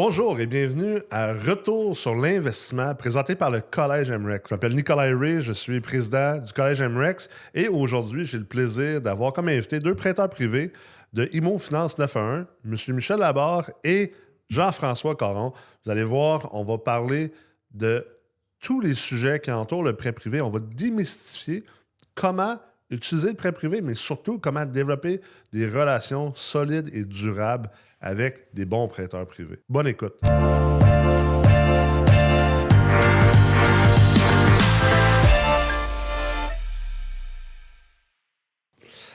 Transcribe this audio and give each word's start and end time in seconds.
Bonjour 0.00 0.38
et 0.38 0.46
bienvenue 0.46 1.00
à 1.10 1.32
Retour 1.32 1.96
sur 1.96 2.14
l'investissement 2.14 2.94
présenté 2.94 3.34
par 3.34 3.50
le 3.50 3.60
Collège 3.60 4.12
MREX. 4.12 4.48
Je 4.48 4.54
m'appelle 4.54 4.76
Nicolas 4.76 5.10
Ray, 5.12 5.42
je 5.42 5.52
suis 5.52 5.80
président 5.80 6.38
du 6.38 6.52
Collège 6.52 6.80
MREX 6.82 7.28
et 7.52 7.66
aujourd'hui, 7.66 8.24
j'ai 8.24 8.38
le 8.38 8.44
plaisir 8.44 9.00
d'avoir 9.00 9.32
comme 9.32 9.48
invité 9.48 9.80
deux 9.80 9.96
prêteurs 9.96 10.30
privés 10.30 10.70
de 11.14 11.28
IMO 11.32 11.58
Finance 11.58 11.98
911, 11.98 12.46
M. 12.64 12.94
Michel 12.94 13.18
Labarre 13.18 13.72
et 13.82 14.12
Jean-François 14.48 15.16
Caron. 15.16 15.52
Vous 15.84 15.90
allez 15.90 16.04
voir, 16.04 16.48
on 16.54 16.62
va 16.62 16.78
parler 16.78 17.32
de 17.72 18.06
tous 18.60 18.80
les 18.80 18.94
sujets 18.94 19.40
qui 19.40 19.50
entourent 19.50 19.82
le 19.82 19.96
prêt 19.96 20.12
privé. 20.12 20.40
On 20.40 20.50
va 20.50 20.60
démystifier 20.60 21.64
comment 22.14 22.56
utiliser 22.88 23.30
le 23.30 23.34
prêt 23.34 23.50
privé, 23.50 23.82
mais 23.82 23.94
surtout 23.94 24.38
comment 24.38 24.64
développer 24.64 25.20
des 25.52 25.68
relations 25.68 26.32
solides 26.36 26.88
et 26.92 27.02
durables 27.02 27.68
avec 28.00 28.52
des 28.54 28.64
bons 28.64 28.88
prêteurs 28.88 29.26
privés. 29.26 29.58
Bonne 29.68 29.88
écoute. 29.88 30.20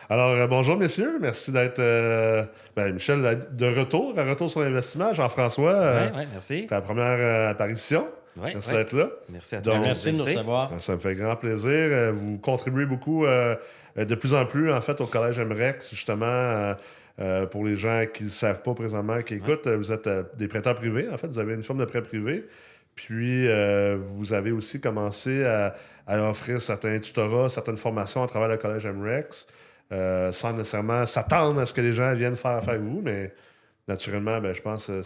Alors, 0.09 0.31
euh, 0.31 0.47
bonjour 0.47 0.77
messieurs, 0.77 1.17
merci 1.19 1.51
d'être, 1.51 1.79
euh, 1.79 2.43
ben, 2.75 2.93
Michel, 2.93 3.39
de 3.51 3.65
retour, 3.65 4.13
à 4.19 4.23
retour 4.23 4.49
sur 4.51 4.61
l'investissement. 4.61 5.13
Jean-François, 5.13 5.73
euh, 5.73 6.09
merci. 6.31 6.67
ta 6.67 6.81
première 6.81 7.17
euh, 7.19 7.49
apparition. 7.49 8.07
Merci 8.35 8.71
d'être 8.71 8.93
là. 8.93 9.09
Merci 9.29 9.55
à 9.55 9.61
Donc, 9.61 9.75
toi. 9.75 9.83
Merci 9.85 10.11
de 10.11 10.17
nous 10.17 10.23
recevoir. 10.23 10.69
Ben, 10.69 10.79
Ça 10.79 10.93
me 10.93 10.99
fait 10.99 11.13
grand 11.15 11.35
plaisir. 11.35 12.11
Vous 12.13 12.37
contribuez 12.37 12.85
beaucoup 12.85 13.25
de 13.25 14.15
plus 14.15 14.33
en 14.33 14.45
plus, 14.45 14.71
en 14.71 14.81
fait, 14.81 14.99
au 15.01 15.05
Collège 15.05 15.39
MREX, 15.39 15.89
justement, 15.91 16.73
euh, 17.19 17.45
pour 17.45 17.63
les 17.65 17.75
gens 17.75 18.05
qui 18.11 18.23
ne 18.25 18.29
savent 18.29 18.61
pas 18.63 18.73
présentement, 18.73 19.21
qui 19.21 19.35
écoutent, 19.35 19.67
euh, 19.67 19.77
vous 19.77 19.91
êtes 19.91 20.07
euh, 20.07 20.23
des 20.35 20.47
prêteurs 20.47 20.75
privés, 20.75 21.07
en 21.09 21.17
fait, 21.17 21.27
vous 21.27 21.39
avez 21.39 21.53
une 21.53 21.63
forme 21.63 21.79
de 21.79 21.85
prêt 21.85 22.01
privé. 22.01 22.45
Puis, 22.95 23.47
euh, 23.47 23.97
vous 23.99 24.33
avez 24.33 24.51
aussi 24.51 24.79
commencé 24.81 25.43
à, 25.45 25.75
à 26.07 26.29
offrir 26.29 26.61
certains 26.61 26.99
tutorats, 26.99 27.49
certaines 27.49 27.77
formations 27.77 28.23
à 28.23 28.27
travers 28.27 28.47
le 28.49 28.57
Collège 28.57 28.85
MREX, 28.87 29.47
euh, 29.91 30.31
sans 30.31 30.53
nécessairement 30.53 31.05
s'attendre 31.05 31.59
à 31.61 31.65
ce 31.65 31.73
que 31.73 31.81
les 31.81 31.93
gens 31.93 32.13
viennent 32.13 32.35
faire 32.35 32.51
affaire 32.51 32.75
avec 32.75 32.81
vous, 32.85 33.01
mais 33.03 33.33
naturellement, 33.87 34.39
ben, 34.41 34.53
je 34.53 34.61
pense 34.61 34.87
que 34.87 35.01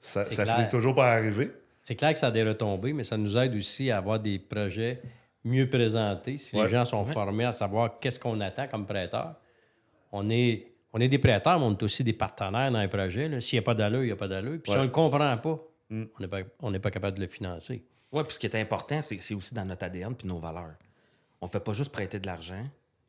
ça, 0.00 0.24
finit 0.24 0.68
toujours 0.68 0.94
par 0.94 1.06
arriver. 1.06 1.50
C'est 1.82 1.94
clair 1.96 2.12
que 2.12 2.18
ça 2.18 2.28
a 2.28 2.30
des 2.30 2.44
retombées, 2.44 2.92
mais 2.92 3.04
ça 3.04 3.16
nous 3.16 3.36
aide 3.36 3.54
aussi 3.56 3.90
à 3.90 3.98
avoir 3.98 4.20
des 4.20 4.38
projets 4.38 5.00
mieux 5.44 5.68
présentés. 5.68 6.36
Si 6.38 6.56
Ouais. 6.56 6.62
les 6.64 6.68
gens 6.68 6.84
sont 6.84 7.04
formés 7.06 7.44
à 7.44 7.52
savoir 7.52 7.98
qu'est-ce 8.00 8.20
qu'on 8.20 8.40
attend 8.40 8.68
comme 8.68 8.86
prêteur, 8.86 9.34
on 10.12 10.28
est, 10.30 10.66
on 10.92 11.00
est 11.00 11.08
des 11.08 11.18
prêteurs, 11.18 11.58
mais 11.58 11.64
on 11.66 11.72
est 11.72 11.82
aussi 11.82 12.04
des 12.04 12.12
partenaires 12.12 12.70
dans 12.70 12.80
les 12.80 12.88
projets. 12.88 13.40
S'il 13.40 13.56
n'y 13.58 13.60
a 13.60 13.62
pas 13.64 13.74
d'allure, 13.74 14.02
il 14.02 14.06
n'y 14.06 14.12
a 14.12 14.16
pas 14.16 14.28
d'allure. 14.28 14.58
Puis 14.62 14.70
Ouais. 14.70 14.74
si 14.74 14.78
on 14.78 14.82
ne 14.82 14.86
le 14.86 14.92
comprend 14.92 15.36
pas, 15.38 15.58
Mm. 15.90 16.04
on 16.14 16.70
n'est 16.70 16.78
pas, 16.78 16.88
pas 16.88 16.90
capable 16.90 17.16
de 17.18 17.22
le 17.22 17.28
financer. 17.28 17.84
Oui, 18.12 18.22
puis 18.24 18.32
ce 18.32 18.38
qui 18.38 18.46
est 18.46 18.54
important, 18.56 19.02
c'est 19.02 19.20
c'est 19.20 19.34
aussi 19.34 19.54
dans 19.54 19.64
notre 19.66 19.84
ADN 19.84 20.14
puis 20.14 20.26
nos 20.26 20.38
valeurs. 20.38 20.74
On 21.40 21.46
ne 21.46 21.50
fait 21.50 21.60
pas 21.60 21.72
juste 21.74 21.92
prêter 21.92 22.18
de 22.18 22.26
l'argent. 22.26 22.64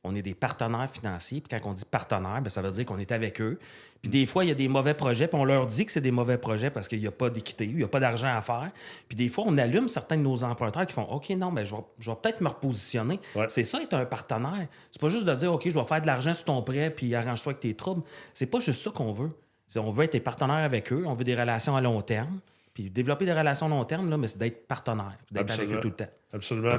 On 0.06 0.16
est 0.16 0.22
des 0.22 0.34
partenaires 0.34 0.90
financiers. 0.90 1.40
Puis 1.42 1.58
quand 1.58 1.70
on 1.70 1.74
dit 1.74 1.86
partenaire, 1.86 2.42
ben, 2.42 2.50
ça 2.50 2.62
veut 2.62 2.72
dire 2.72 2.86
qu'on 2.86 3.00
est 3.00 3.12
avec 3.12 3.40
eux. 3.40 3.58
Puis 4.02 4.12
des 4.12 4.26
fois, 4.26 4.44
il 4.44 4.50
y 4.50 4.52
a 4.52 4.56
des 4.56 4.68
mauvais 4.68 4.94
projets. 4.94 5.28
Puis 5.28 5.40
on 5.40 5.46
leur 5.46 5.66
dit 5.66 5.86
que 5.86 5.92
c'est 5.92 6.02
des 6.02 6.12
mauvais 6.12 6.38
projets 6.38 6.70
parce 6.70 6.90
qu'il 6.90 7.00
n'y 7.00 7.08
a 7.08 7.12
pas 7.12 7.30
d'équité, 7.30 7.66
il 7.66 7.76
n'y 7.76 7.84
a 7.84 7.88
pas 7.88 8.02
d'argent 8.02 8.36
à 8.36 8.42
faire. 8.42 8.72
Puis 9.08 9.16
des 9.16 9.30
fois, 9.30 9.46
on 9.48 9.58
allume 9.58 9.88
certains 9.88 10.18
de 10.18 10.24
nos 10.24 10.44
emprunteurs 10.44 10.86
qui 10.86 10.94
font 10.94 11.04
OK, 11.04 11.30
non, 11.30 11.52
mais 11.52 11.64
je 11.66 11.74
vais, 11.74 12.16
peut-être 12.22 12.42
me 12.42 12.50
repositionner. 12.50 13.20
Ouais. 13.36 13.46
C'est 13.48 13.64
ça, 13.64 13.82
être 13.82 13.94
un 13.94 14.06
partenaire. 14.06 14.68
C'est 14.92 15.02
pas 15.02 15.10
juste 15.10 15.26
de 15.26 15.34
dire 15.34 15.54
OK, 15.54 15.70
je 15.70 15.80
vais 15.80 15.86
faire 15.86 16.02
de 16.02 16.08
l'argent 16.08 16.34
sur 16.34 16.46
ton 16.46 16.62
prêt 16.62 16.90
puis 16.90 17.16
arrange-toi 17.16 17.54
avec 17.54 17.62
tes 17.62 17.74
troubles. 17.74 18.04
C'est 18.34 18.48
pas 18.48 18.60
juste 18.60 18.82
ça 18.82 18.92
qu'on 18.92 19.14
veut. 19.14 19.32
On 19.78 19.90
veut 19.90 20.04
être 20.04 20.12
des 20.12 20.20
partenaires 20.20 20.58
avec 20.58 20.92
eux. 20.92 21.04
On 21.08 21.14
veut 21.14 21.24
des 21.24 21.36
relations 21.36 21.76
à 21.76 21.82
long 21.82 22.02
terme. 22.02 22.40
Puis 22.74 22.90
développer 22.90 23.26
des 23.26 23.34
relations 23.34 23.68
à 23.68 23.70
long 23.70 23.84
terme, 23.84 24.10
là, 24.10 24.18
mais 24.18 24.28
c'est 24.28 24.40
d'être 24.40 24.68
partenaire, 24.68 25.16
d'être 25.32 25.52
avec 25.54 25.70
eux 25.72 25.80
tout 25.80 25.90
le 25.90 25.94
temps. 25.96 26.08
Absolument. 26.34 26.78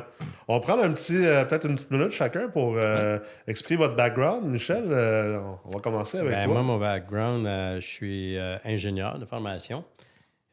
On 0.49 0.55
va 0.59 0.61
prendre 0.61 0.83
un 0.83 0.93
petit, 0.93 1.17
euh, 1.25 1.45
peut-être 1.45 1.67
une 1.69 1.77
petite 1.77 1.93
minute 1.93 2.11
chacun 2.11 2.49
pour 2.49 2.75
euh, 2.77 3.21
exprimer 3.47 3.79
votre 3.79 3.95
background. 3.95 4.45
Michel, 4.45 4.85
euh, 4.89 5.39
on 5.65 5.71
va 5.71 5.79
commencer 5.81 6.19
avec 6.19 6.33
Ben, 6.33 6.45
toi. 6.47 6.55
moi, 6.55 6.63
mon 6.65 6.79
background, 6.79 7.47
euh, 7.47 7.77
je 7.81 7.87
suis 7.87 8.37
euh, 8.37 8.57
ingénieur 8.65 9.21
de 9.21 9.25
formation. 9.25 9.85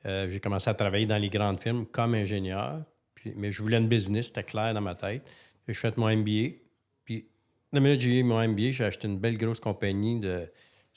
Euh, 0.06 0.30
j'ai 0.30 0.40
commencé 0.40 0.70
à 0.70 0.76
travailler 0.76 1.08
dans 1.08 1.18
les 1.18 1.30
grandes 1.30 1.60
firmes 1.60 1.88
comme 1.88 2.14
ingénieur, 2.14 2.84
puis- 3.16 3.34
mais 3.36 3.50
je 3.52 3.64
voulais 3.64 3.78
une 3.78 3.88
business, 3.88 4.28
c'était 4.28 4.44
clair 4.44 4.74
dans 4.76 4.82
ma 4.82 4.94
tête. 4.94 5.24
Puis, 5.66 5.74
J'ai 5.74 5.80
fait 5.80 5.98
mon 5.98 6.08
MBA. 6.10 6.56
Puis, 7.04 7.28
la 7.74 7.80
minute 7.80 7.98
que 7.98 8.04
j'ai 8.06 8.20
eu 8.20 8.24
mon 8.24 8.40
MBA, 8.48 8.72
j'ai 8.74 8.84
acheté 8.86 9.08
une 9.08 9.18
belle 9.18 9.38
grosse 9.40 9.60
compagnie 9.60 10.20
de 10.20 10.48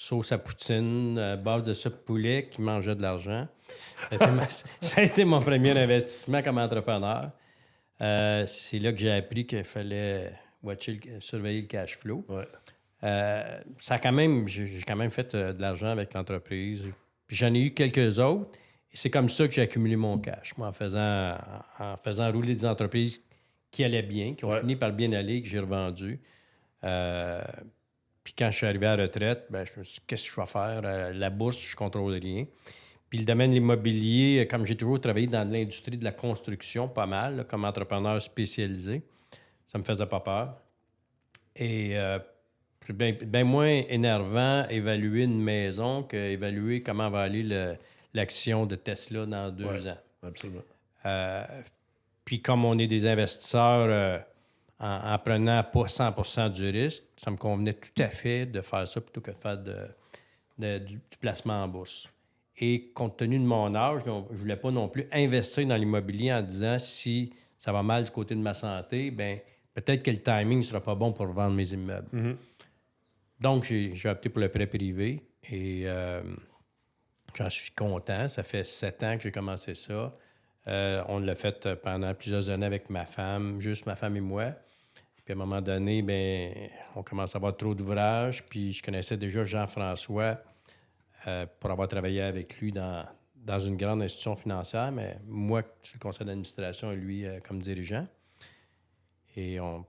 sauce 0.04 0.32
à 0.32 0.38
poutine, 0.38 1.16
euh, 1.18 1.36
base 1.36 1.64
de 1.64 1.72
soupe 1.74 2.04
poulet 2.04 2.48
qui 2.50 2.60
mangeait 2.60 2.94
de 2.94 3.02
l'argent. 3.02 3.48
Ça 3.68 4.06
a 4.10 4.14
été 4.14 4.30
ma- 4.32 4.48
ça 4.80 5.00
a 5.00 5.04
été 5.04 5.24
mon 5.24 5.40
premier 5.40 5.70
investissement 5.78 6.42
comme 6.42 6.58
entrepreneur. 6.58 7.30
Euh, 8.00 8.44
c'est 8.46 8.78
là 8.78 8.92
que 8.92 8.98
j'ai 8.98 9.12
appris 9.12 9.46
qu'il 9.46 9.64
fallait 9.64 10.32
watcher 10.62 11.00
le- 11.04 11.20
surveiller 11.20 11.62
le 11.62 11.66
cash 11.66 11.96
flow. 11.98 12.24
Ouais. 12.28 12.44
Euh, 13.02 13.60
ça 13.78 13.94
a 13.94 13.98
quand 13.98 14.12
même, 14.12 14.46
j'ai 14.48 14.80
quand 14.86 14.96
même 14.96 15.10
fait 15.10 15.34
de 15.34 15.60
l'argent 15.60 15.88
avec 15.88 16.12
l'entreprise. 16.14 16.82
Puis 17.26 17.36
j'en 17.36 17.52
ai 17.54 17.60
eu 17.60 17.70
quelques 17.74 18.18
autres. 18.18 18.50
Et 18.92 18.96
c'est 18.96 19.10
comme 19.10 19.28
ça 19.28 19.48
que 19.48 19.54
j'ai 19.54 19.62
accumulé 19.62 19.96
mon 19.96 20.18
cash. 20.18 20.56
Moi, 20.56 20.68
en 20.68 20.72
faisant, 20.72 21.36
en 21.80 21.96
faisant 21.96 22.30
rouler 22.30 22.54
des 22.54 22.64
entreprises 22.66 23.20
qui 23.70 23.82
allaient 23.84 24.02
bien, 24.02 24.34
qui 24.34 24.44
ont 24.44 24.50
Ouais. 24.50 24.60
fini 24.60 24.76
par 24.76 24.92
bien 24.92 25.12
aller, 25.12 25.42
que 25.42 25.48
j'ai 25.48 25.58
revendu. 25.58 26.20
Euh, 26.84 27.42
puis 28.24 28.32
quand 28.36 28.50
je 28.50 28.56
suis 28.56 28.66
arrivé 28.66 28.86
à 28.86 28.96
la 28.96 29.02
retraite, 29.04 29.44
ben, 29.50 29.64
je 29.66 29.78
me 29.78 29.84
suis 29.84 30.00
dit, 30.00 30.04
qu'est-ce 30.06 30.28
que 30.28 30.34
je 30.34 30.40
vais 30.40 30.46
faire? 30.46 30.80
Euh, 30.84 31.12
la 31.12 31.30
bourse, 31.30 31.60
je 31.60 31.70
ne 31.72 31.76
contrôle 31.76 32.14
rien. 32.14 32.46
Puis 33.10 33.18
le 33.18 33.24
domaine 33.26 33.50
de 33.50 33.54
l'immobilier, 33.54 34.40
euh, 34.40 34.48
comme 34.50 34.64
j'ai 34.66 34.76
toujours 34.76 35.00
travaillé 35.00 35.26
dans 35.28 35.48
l'industrie 35.48 35.96
de 35.98 36.04
la 36.04 36.12
construction, 36.12 36.88
pas 36.88 37.06
mal, 37.06 37.36
là, 37.36 37.44
comme 37.44 37.64
entrepreneur 37.64 38.20
spécialisé, 38.20 39.02
ça 39.68 39.78
me 39.78 39.84
faisait 39.84 40.06
pas 40.06 40.20
peur. 40.20 40.56
Et 41.56 41.96
euh, 41.98 42.18
c'est 42.86 42.96
bien, 42.96 43.12
bien 43.12 43.44
moins 43.44 43.68
énervant 43.88 44.66
évaluer 44.68 45.24
une 45.24 45.40
maison 45.42 46.02
qu'évaluer 46.02 46.82
comment 46.82 47.10
va 47.10 47.20
aller 47.22 47.42
le- 47.42 47.76
l'action 48.14 48.66
de 48.66 48.74
Tesla 48.74 49.26
dans 49.26 49.50
deux 49.50 49.64
Ouais. 49.66 49.88
ans. 49.88 49.98
Absolument. 50.22 50.62
Euh, 51.06 51.44
puis 52.24 52.40
comme 52.40 52.64
on 52.64 52.78
est 52.78 52.86
des 52.86 53.06
investisseurs 53.06 53.86
euh, 53.90 54.18
en, 54.80 55.12
en 55.14 55.18
prenant 55.18 55.62
pas 55.62 55.84
100% 55.84 56.50
du 56.52 56.68
risque, 56.70 57.02
ça 57.16 57.30
me 57.30 57.36
convenait 57.36 57.74
tout 57.74 58.02
à 58.02 58.08
fait 58.08 58.46
de 58.46 58.60
faire 58.60 58.86
ça 58.88 59.00
plutôt 59.00 59.20
que 59.20 59.30
de 59.30 59.36
faire 59.36 59.58
de, 59.58 59.76
de- 60.58 60.78
du, 60.78 60.94
du 60.96 61.16
placement 61.20 61.62
en 61.64 61.68
bourse. 61.68 62.08
Et 62.58 62.90
compte 62.94 63.16
tenu 63.16 63.38
de 63.38 63.44
mon 63.44 63.74
âge, 63.74 64.02
je 64.06 64.10
ne 64.10 64.20
voulais 64.38 64.56
pas 64.56 64.70
non 64.70 64.88
plus 64.88 65.06
investir 65.12 65.66
dans 65.66 65.76
l'immobilier 65.76 66.32
en 66.32 66.42
disant 66.42 66.78
si 66.78 67.32
ça 67.58 67.72
va 67.72 67.82
mal 67.82 68.04
du 68.04 68.10
côté 68.10 68.34
de 68.34 68.40
ma 68.40 68.54
santé, 68.54 69.10
ben 69.10 69.38
peut-être 69.74 70.02
que 70.02 70.10
le 70.10 70.20
timing 70.22 70.58
ne 70.58 70.62
sera 70.62 70.80
pas 70.80 70.94
bon 70.94 71.12
pour 71.12 71.26
vendre 71.26 71.54
mes 71.56 71.72
immeubles. 71.72 72.08
Donc, 73.40 73.64
j'ai 73.64 73.94
j'ai 73.96 74.08
opté 74.08 74.28
pour 74.28 74.40
le 74.40 74.48
prêt 74.48 74.66
privé 74.68 75.20
et 75.50 75.82
euh, 75.86 76.22
j'en 77.36 77.50
suis 77.50 77.72
content. 77.72 78.28
Ça 78.28 78.42
fait 78.44 78.64
sept 78.64 79.02
ans 79.02 79.16
que 79.16 79.24
j'ai 79.24 79.32
commencé 79.32 79.74
ça. 79.74 80.14
Euh, 80.66 81.02
on 81.08 81.18
l'a 81.18 81.34
fait 81.34 81.66
euh, 81.66 81.76
pendant 81.76 82.12
plusieurs 82.14 82.48
années 82.48 82.66
avec 82.66 82.88
ma 82.90 83.04
femme, 83.04 83.60
juste 83.60 83.84
ma 83.86 83.96
femme 83.96 84.16
et 84.16 84.20
moi. 84.20 84.52
Puis 85.24 85.32
à 85.32 85.36
un 85.36 85.38
moment 85.38 85.60
donné, 85.60 86.02
ben, 86.02 86.52
on 86.96 87.02
commence 87.02 87.34
à 87.34 87.38
avoir 87.38 87.56
trop 87.56 87.74
d'ouvrages. 87.74 88.44
Puis 88.44 88.72
je 88.72 88.82
connaissais 88.82 89.16
déjà 89.16 89.44
Jean-François 89.44 90.38
euh, 91.26 91.46
pour 91.60 91.70
avoir 91.70 91.88
travaillé 91.88 92.22
avec 92.22 92.58
lui 92.60 92.72
dans, 92.72 93.04
dans 93.36 93.58
une 93.58 93.76
grande 93.76 94.02
institution 94.02 94.36
financière, 94.36 94.90
mais 94.92 95.18
moi 95.26 95.62
sur 95.82 95.96
le 95.96 96.00
conseil 96.00 96.26
d'administration 96.26 96.92
et 96.92 96.96
lui 96.96 97.26
euh, 97.26 97.40
comme 97.46 97.60
dirigeant. 97.60 98.06
Et 99.36 99.58
on, 99.60 99.84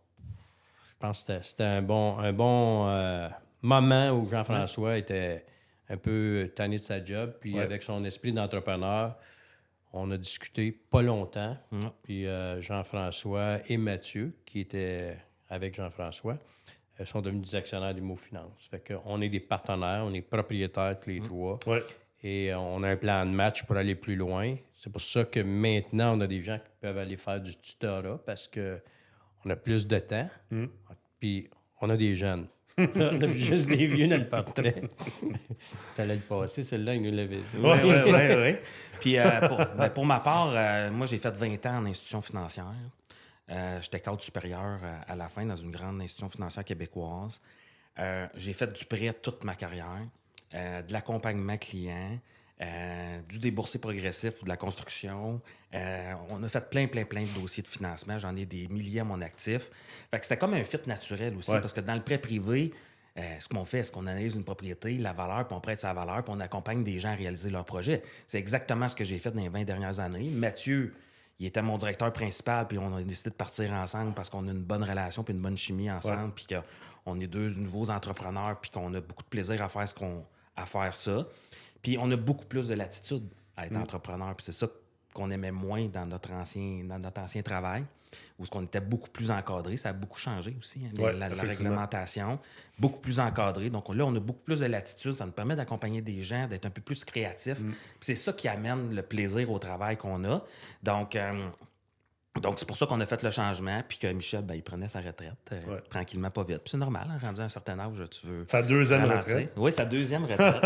je 0.90 0.94
pense 1.00 1.24
que 1.24 1.42
c'était- 1.42 1.64
un 1.64 1.82
bon, 1.82 2.18
un 2.18 2.34
bon 2.34 2.88
euh, 2.88 3.30
moment 3.62 4.10
où 4.12 4.30
Jean-François 4.30 4.98
était 4.98 5.46
un 5.90 5.98
peu 5.98 6.52
tanné 6.56 6.78
de 6.78 6.82
sa 6.82 7.04
job. 7.04 7.34
Puis 7.40 7.54
Ouais. 7.56 7.62
avec 7.62 7.84
son 7.84 8.04
esprit 8.06 8.34
d'entrepreneur, 8.34 9.16
on 9.96 10.12
a 10.12 10.18
discuté 10.18 10.72
pas 10.72 11.02
longtemps. 11.02 11.58
Mm. 11.72 11.80
Puis 12.04 12.28
euh, 12.28 12.62
Jean-François 12.62 13.60
et 13.68 13.78
Mathieu, 13.78 14.36
qui 14.46 14.60
étaient 14.60 15.18
avec 15.50 15.74
Jean-François, 15.74 16.38
euh, 17.00 17.06
sont 17.06 17.22
devenus 17.22 17.50
des 17.50 17.56
actionnaires 17.56 17.94
d'Imo 17.94 18.16
Finance. 18.16 18.68
Fait 18.70 18.94
qu'on 18.94 19.22
est 19.22 19.30
des 19.30 19.40
partenaires, 19.40 20.04
on 20.06 20.14
est 20.14 20.22
propriétaires 20.22 21.00
tous 21.00 21.10
les 21.10 21.22
trois. 21.22 21.58
Ouais. 21.66 21.84
Et 22.22 22.52
euh, 22.52 22.60
on 22.60 22.84
a 22.84 22.90
un 22.90 22.98
plan 22.98 23.26
de 23.26 23.32
match 23.32 23.64
pour 23.64 23.78
aller 23.78 23.96
plus 23.96 24.16
loin. 24.16 24.56
C'est 24.76 24.92
pour 24.92 25.02
ça 25.02 25.24
que 25.24 25.40
maintenant, 25.40 26.18
on 26.18 26.22
a 26.22 26.28
des 26.28 26.42
gens 26.42 26.58
qui 26.58 26.72
peuvent 26.82 26.98
aller 26.98 27.18
faire 27.18 27.40
du 27.40 27.56
tutorat 27.56 28.20
parce 28.26 28.48
que 28.48 28.80
on 29.46 29.50
a 29.50 29.56
plus 29.56 29.88
de 29.88 30.00
temps. 30.00 30.30
Puis 31.20 31.50
on 31.82 31.90
a 31.90 31.96
des 31.98 32.16
jeunes. 32.16 32.48
On 32.78 33.22
a 33.22 33.28
juste 33.30 33.68
des 33.68 33.88
vieux 33.88 34.08
dans 34.08 34.18
le 34.18 34.28
portrait. 34.28 34.82
Fallait 35.96 36.16
le 36.16 36.22
passer, 36.22 36.64
celle-là, 36.64 36.96
il 36.96 37.02
nous 37.04 37.12
l'avait 37.16 37.38
dit. 37.38 37.58
Oui, 37.58 37.70
oui, 37.82 38.12
ouais. 38.12 38.52
oui. 38.52 38.58
Puis 39.00 39.18
euh, 39.18 39.48
pour, 39.48 39.58
ben, 39.58 39.90
pour 39.90 40.06
ma 40.06 40.20
part, 40.20 40.52
euh, 40.54 40.92
moi, 40.92 41.06
j'ai 41.06 41.18
fait 41.18 41.36
20 41.36 41.66
ans 41.68 41.78
en 41.78 41.86
institution 41.86 42.22
financière. 42.22 42.74
Euh, 43.52 43.80
J'étais 43.82 44.00
cadre 44.00 44.22
supérieur 44.22 44.80
euh, 44.84 44.98
à 45.08 45.16
la 45.16 45.28
fin 45.30 45.46
dans 45.46 45.56
une 45.56 45.72
grande 45.72 46.02
institution 46.02 46.30
financière 46.30 46.66
québécoise. 46.66 47.42
Euh, 48.00 48.28
j'ai 48.36 48.54
fait 48.54 48.72
du 48.72 48.86
prêt 48.86 49.14
toute 49.14 49.44
ma 49.44 49.56
carrière, 49.56 50.02
euh, 50.54 50.82
de 50.82 50.92
l'accompagnement 50.92 51.58
client, 51.58 52.20
euh, 52.62 53.20
du 53.28 53.40
déboursé 53.40 53.80
progressif 53.80 54.42
ou 54.42 54.46
de 54.46 54.50
la 54.50 54.58
construction. 54.58 55.42
Euh, 55.74 56.14
on 56.30 56.42
a 56.44 56.48
fait 56.50 56.70
plein, 56.70 56.88
plein, 56.88 57.04
plein 57.04 57.24
de 57.24 57.40
dossiers 57.40 57.64
de 57.64 57.68
financement. 57.68 58.18
J'en 58.18 58.36
ai 58.36 58.46
des 58.46 58.68
milliers 58.70 59.02
à 59.02 59.04
mon 59.04 59.20
actif. 59.22 59.70
Fait 60.10 60.18
que 60.20 60.24
c'était 60.26 60.38
comme 60.38 60.54
un 60.54 60.64
fit 60.64 60.78
naturel 60.88 61.36
aussi, 61.36 61.52
Ouais. 61.52 61.60
parce 61.60 61.74
que 61.74 61.82
dans 61.82 61.96
le 61.96 62.02
prêt 62.02 62.18
privé, 62.18 62.74
euh, 63.18 63.40
ce 63.40 63.48
qu'on 63.50 63.66
fait, 63.66 63.84
c'est 63.84 63.94
qu'on 63.94 64.08
analyse 64.08 64.36
une 64.36 64.44
propriété, 64.44 64.98
la 64.98 65.12
valeur, 65.14 65.48
puis 65.48 65.56
on 65.56 65.62
prête 65.62 65.80
sa 65.82 65.94
valeur, 65.94 66.24
puis 66.24 66.34
on 66.36 66.40
accompagne 66.40 66.84
des 66.84 67.00
gens 67.00 67.12
à 67.12 67.16
réaliser 67.16 67.50
leur 67.50 67.66
projet. 67.66 68.02
C'est 68.28 68.40
exactement 68.40 68.88
ce 68.88 68.96
que 68.96 69.04
j'ai 69.04 69.20
fait 69.20 69.32
dans 69.32 69.42
les 69.42 69.50
20 69.50 69.64
dernières 69.66 70.00
années. 70.00 70.30
Mathieu, 70.30 70.94
il 71.40 71.46
était 71.46 71.62
mon 71.62 71.76
directeur 71.76 72.14
principal, 72.14 72.68
puis 72.68 72.78
on 72.78 72.96
a 72.96 73.02
décidé 73.04 73.30
de 73.32 73.36
partir 73.36 73.72
ensemble 73.74 74.14
parce 74.14 74.30
qu'on 74.30 74.48
a 74.48 74.52
une 74.52 74.64
bonne 74.64 74.84
relation, 74.84 75.24
puis 75.24 75.34
une 75.34 75.42
bonne 75.42 75.58
chimie 75.58 75.92
ensemble, 75.92 76.34
puis 76.34 76.46
qu'on 76.48 77.20
est 77.20 77.28
deux 77.28 77.50
nouveaux 77.56 77.90
entrepreneurs, 77.90 78.60
puis 78.62 78.72
qu'on 78.72 78.94
a 78.94 79.02
beaucoup 79.02 79.24
de 79.24 79.30
plaisir 79.30 79.62
à 79.62 79.68
faire, 79.68 79.86
ce 79.88 79.94
qu'on, 79.94 80.24
à 80.56 80.66
faire 80.66 80.96
ça. 80.96 81.26
Puis 81.86 82.00
on 82.00 82.10
a 82.10 82.16
beaucoup 82.16 82.46
plus 82.46 82.68
de 82.68 82.74
latitude 82.74 83.30
à 83.56 83.68
être 83.68 83.78
entrepreneur, 83.78 84.36
puis 84.36 84.44
c'est 84.44 84.54
ça 84.54 84.68
qu'on 85.14 85.30
aimait 85.30 85.52
moins 85.52 85.86
dans 85.86 86.08
notre 86.08 86.32
ancien, 86.34 86.84
dans 86.84 86.98
notre 86.98 87.22
ancien 87.22 87.44
travail, 87.44 87.86
où 88.40 88.46
ce 88.46 88.50
qu'on 88.50 88.64
était 88.64 88.82
beaucoup 88.82 89.12
plus 89.12 89.30
encadré. 89.30 89.78
Ça 89.78 89.90
a 89.90 89.94
beaucoup 89.94 90.18
changé 90.18 90.56
aussi, 90.58 90.82
hein, 90.84 91.00
Ouais, 91.00 91.14
la, 91.14 91.28
réglementation, 91.28 92.40
beaucoup 92.80 93.00
plus 93.00 93.20
encadré. 93.20 93.70
Donc 93.70 93.94
là, 93.94 94.04
on 94.04 94.16
a 94.16 94.20
beaucoup 94.20 94.42
plus 94.44 94.62
de 94.62 94.66
latitude. 94.66 95.12
Ça 95.12 95.28
nous 95.28 95.32
permet 95.32 95.56
d'accompagner 95.56 96.02
des 96.02 96.24
gens, 96.24 96.48
d'être 96.48 96.66
un 96.66 96.72
peu 96.72 96.82
plus 96.82 97.06
créatifs. 97.06 97.60
Mm. 97.60 97.72
Puis 97.72 98.00
c'est 98.02 98.16
ça 98.16 98.34
qui 98.34 98.48
amène 98.48 98.96
le 98.96 99.04
plaisir 99.04 99.52
au 99.52 99.60
travail 99.60 99.96
qu'on 99.96 100.24
a. 100.24 100.44
Donc, 100.82 101.16
euh, 101.16 101.48
donc 102.42 102.60
c'est 102.60 102.68
pour 102.68 102.76
ça 102.78 102.86
qu'on 102.86 103.00
a 103.00 103.06
fait 103.06 103.24
le 103.24 103.30
changement, 103.32 103.82
puis 103.88 103.98
que 103.98 104.08
Michel, 104.08 104.42
ben, 104.42 104.56
il 104.56 104.62
prenait 104.64 104.88
sa 104.88 105.00
retraite 105.00 105.34
euh, 105.54 105.62
Ouais. 105.76 105.82
tranquillement, 105.90 106.30
pas 106.30 106.44
vite. 106.44 106.58
Puis 106.60 106.72
c'est 106.72 106.78
normal, 106.78 107.08
hein, 107.10 107.18
rendu 107.22 107.40
à 107.42 107.46
un 107.46 107.50
certain 107.50 107.80
âge, 107.80 107.94
tu 108.12 108.28
veux. 108.28 108.44
Sa 108.48 108.62
deuxième 108.62 109.02
ralentir. 109.06 109.36
retraite. 109.36 109.54
Oui, 109.58 109.72
sa 109.72 109.86
deuxième 109.86 110.26
retraite. 110.26 110.56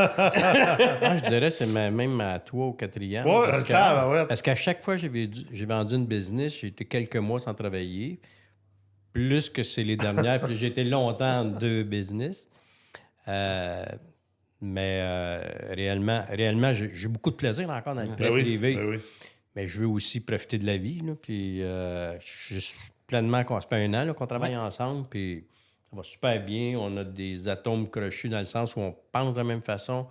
Ah, 1.01 1.17
je 1.17 1.25
dirais 1.27 1.49
c'est 1.49 1.67
ma- 1.67 1.91
même 1.91 2.19
à 2.21 2.39
toi 2.39 2.65
au 2.67 2.73
quatrième. 2.73 3.25
Ouais, 3.25 3.47
parce, 3.49 3.63
que- 3.63 3.69
tabarouette. 3.71 4.27
parce 4.27 4.41
qu'à 4.41 4.55
chaque 4.55 4.81
fois 4.81 4.95
que 4.95 5.01
j'ai 5.01 5.09
vendu, 5.09 5.45
j'ai 5.51 5.65
vendu 5.65 5.95
une 5.95 6.05
business, 6.05 6.57
j'ai 6.59 6.67
été 6.67 6.85
quelques 6.85 7.15
mois 7.17 7.39
sans 7.39 7.53
travailler. 7.53 8.19
Plus 9.13 9.49
que 9.49 9.63
c'est 9.63 9.83
les 9.83 9.97
dernières. 9.97 10.39
puis 10.41 10.55
j'ai 10.55 10.67
été 10.67 10.83
longtemps 10.83 11.39
en 11.41 11.45
deux 11.45 11.83
business. 11.83 12.47
Euh, 13.27 13.83
mais 14.61 14.99
euh, 15.01 15.41
réellement, 15.71 16.23
réellement 16.29 16.73
j'ai 16.73 16.91
j'ai 16.93 17.07
beaucoup 17.07 17.31
de 17.31 17.35
plaisir 17.35 17.69
encore 17.69 17.95
dans 17.95 18.01
le 18.01 18.07
prêt 18.07 18.25
Ben 18.25 18.33
oui, 18.33 18.41
privé. 18.41 18.75
ben 18.75 18.89
oui. 18.89 18.99
Mais 19.59 19.67
je 19.67 19.81
veux 19.81 19.87
aussi 19.87 20.21
profiter 20.21 20.57
de 20.57 20.65
la 20.65 20.77
vie. 20.77 21.01
Là, 21.01 21.13
puis 21.21 21.61
euh, 21.61 22.17
je 22.21 22.59
suis 22.59 22.79
pleinement. 23.07 23.43
Ça 23.59 23.67
fait 23.67 23.83
un 23.83 23.93
an 23.93 24.05
là, 24.05 24.13
qu'on 24.13 24.25
travaille 24.27 24.55
ensemble. 24.55 25.05
Puis 25.09 25.43
ça 25.91 25.97
va 25.97 26.03
super 26.03 26.41
bien. 26.45 26.77
On 26.79 26.95
a 26.95 27.03
des 27.03 27.49
atomes 27.49 27.89
crochus 27.89 28.29
dans 28.29 28.39
le 28.39 28.45
sens 28.45 28.75
où 28.77 28.79
on 28.79 28.95
pense 29.11 29.33
de 29.33 29.39
la 29.39 29.43
même 29.43 29.61
façon. 29.61 30.07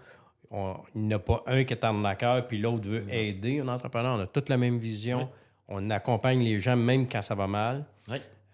On- 0.50 0.76
il 0.94 1.02
n'y 1.02 1.14
en 1.14 1.16
a 1.16 1.20
pas 1.20 1.42
un 1.46 1.64
qui 1.64 1.72
est 1.72 1.84
en 1.84 2.14
cœur, 2.14 2.46
puis 2.46 2.58
l'autre 2.58 2.86
veut 2.88 3.04
aider 3.10 3.60
un 3.60 3.68
entrepreneur. 3.68 4.18
On 4.18 4.20
a 4.20 4.26
toute 4.26 4.50
la 4.50 4.58
même 4.58 4.78
vision. 4.78 5.30
On 5.66 5.88
accompagne 5.90 6.42
les 6.42 6.60
gens 6.60 6.76
même 6.76 7.08
quand 7.08 7.22
ça 7.22 7.34
va 7.34 7.46
mal. 7.46 7.86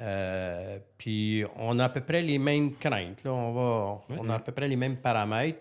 Euh, 0.01 0.79
puis 0.97 1.45
on 1.57 1.79
a 1.81 1.85
à 1.87 1.89
peu 1.89 2.03
près 2.03 2.23
les 2.23 2.39
mêmes 2.39 2.75
craintes. 2.77 3.25
Là. 3.25 3.33
On, 3.33 3.53
va, 3.53 4.01
on 4.21 4.29
a 4.31 4.35
à 4.37 4.39
peu 4.39 4.53
près 4.53 4.69
les 4.69 4.77
mêmes 4.77 4.97
paramètres. 4.97 5.59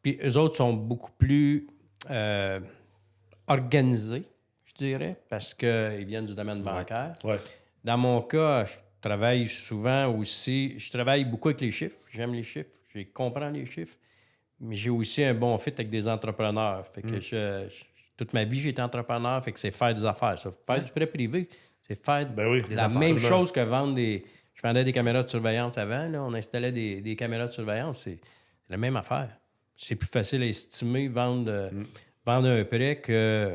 Puis 0.00 0.18
eux 0.24 0.36
autres 0.36 0.56
sont 0.56 0.72
beaucoup 0.74 1.12
plus 1.12 1.66
euh, 2.10 2.60
organisés, 3.46 4.22
je 4.64 4.74
dirais, 4.74 5.16
parce 5.28 5.54
qu'ils 5.54 6.04
viennent 6.06 6.26
du 6.26 6.34
domaine 6.34 6.62
bancaire. 6.62 7.14
Ouais. 7.24 7.38
Dans 7.84 7.98
mon 7.98 8.20
cas, 8.22 8.64
je 8.64 8.72
travaille 9.00 9.48
souvent 9.48 10.06
aussi, 10.16 10.78
je 10.78 10.90
travaille 10.90 11.24
beaucoup 11.24 11.48
avec 11.48 11.60
les 11.60 11.72
chiffres. 11.72 11.98
J'aime 12.10 12.32
les 12.32 12.42
chiffres, 12.42 12.70
je 12.94 13.00
comprends 13.12 13.50
les 13.50 13.66
chiffres, 13.66 13.96
mais 14.60 14.76
j'ai 14.76 14.90
aussi 14.90 15.24
un 15.24 15.34
bon 15.34 15.56
fit 15.58 15.70
avec 15.72 15.90
des 15.90 16.06
entrepreneurs. 16.08 16.86
Fait 16.94 17.02
que 17.02 17.20
je- 17.20 17.68
je- 17.68 17.84
toute 18.16 18.32
ma 18.32 18.44
vie, 18.44 18.60
j'ai 18.60 18.68
été 18.70 18.80
entrepreneur, 18.82 19.42
fait 19.42 19.52
que 19.52 19.58
c'est 19.58 19.70
faire 19.72 19.94
des 19.94 20.04
affaires. 20.04 20.38
Ça. 20.38 20.50
Faire 20.66 20.82
du 20.82 20.90
prêt 20.92 21.06
privé, 21.06 21.48
c'est 21.80 22.04
faire 22.04 22.26
Ben 22.30 22.48
oui. 22.48 22.62
la 22.70 22.88
même 22.88 23.18
chose 23.18 23.50
que 23.50 23.60
vendre 23.60 23.94
des. 23.94 24.24
Je 24.54 24.62
vendais 24.62 24.84
des 24.84 24.92
caméras 24.92 25.22
de 25.24 25.28
surveillance 25.28 25.76
avant, 25.78 26.06
là, 26.08 26.22
on 26.22 26.32
installait 26.34 26.70
des, 26.70 27.00
des 27.00 27.16
caméras 27.16 27.46
de 27.46 27.52
surveillance, 27.52 28.02
c'est 28.02 28.20
la 28.68 28.76
même 28.76 28.94
affaire. 28.96 29.30
C'est 29.76 29.96
plus 29.96 30.06
facile 30.08 30.42
à 30.42 30.46
estimer, 30.46 31.08
vendre, 31.08 31.50
euh, 31.50 31.70
Mm. 31.72 31.84
Vendre 32.26 32.48
un 32.48 32.64
prêt 32.64 33.00
que, 33.00 33.52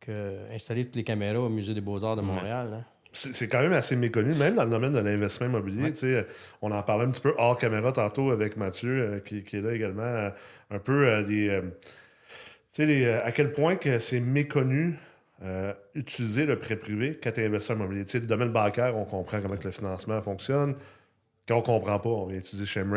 que 0.00 0.52
installer 0.54 0.84
toutes 0.84 0.96
les 0.96 1.04
caméras 1.04 1.40
au 1.40 1.48
Musée 1.48 1.74
des 1.74 1.80
Beaux-Arts 1.80 2.16
de 2.16 2.22
Montréal. 2.22 2.70
hein. 2.72 2.84
C'est 3.14 3.48
quand 3.48 3.60
même 3.60 3.74
assez 3.74 3.94
méconnu, 3.94 4.34
même 4.34 4.54
dans 4.54 4.64
le 4.64 4.70
domaine 4.70 4.92
de 4.94 4.98
l'investissement 5.00 5.48
immobilier. 5.48 5.92
sais, 5.92 6.26
On 6.62 6.70
en 6.72 6.82
parlait 6.82 7.04
un 7.04 7.10
petit 7.10 7.20
peu 7.20 7.34
hors 7.36 7.58
caméra 7.58 7.92
tantôt 7.92 8.30
avec 8.30 8.56
Mathieu, 8.56 8.90
euh, 9.02 9.20
qui, 9.20 9.44
qui 9.44 9.56
est 9.56 9.60
là 9.60 9.74
également. 9.74 10.02
euh, 10.02 10.30
un 10.70 10.78
peu 10.78 11.06
euh, 11.06 11.22
des. 11.22 11.50
euh, 11.50 11.60
tu 11.60 11.66
sais, 12.70 12.86
les, 12.86 13.04
euh, 13.04 13.22
à 13.22 13.30
quel 13.32 13.52
point 13.52 13.76
que 13.76 13.98
c'est 13.98 14.20
méconnu 14.20 14.98
euh, 15.42 15.74
utiliser 15.94 16.46
le 16.46 16.58
prêt 16.58 16.76
privé 16.76 17.20
quand 17.22 17.32
tu 17.32 17.42
es 17.42 17.46
investisseur 17.46 17.76
immobilier. 17.76 18.04
Tu 18.06 18.12
sais, 18.12 18.20
le 18.20 18.26
domaine 18.26 18.48
bancaire, 18.50 18.96
on 18.96 19.04
comprend 19.04 19.42
comment 19.42 19.56
que 19.58 19.64
le 19.64 19.72
financement 19.72 20.22
fonctionne. 20.22 20.74
Quand 21.48 21.56
on 21.58 21.62
comprend 21.62 21.98
pas, 21.98 22.08
on 22.08 22.26
vient 22.26 22.40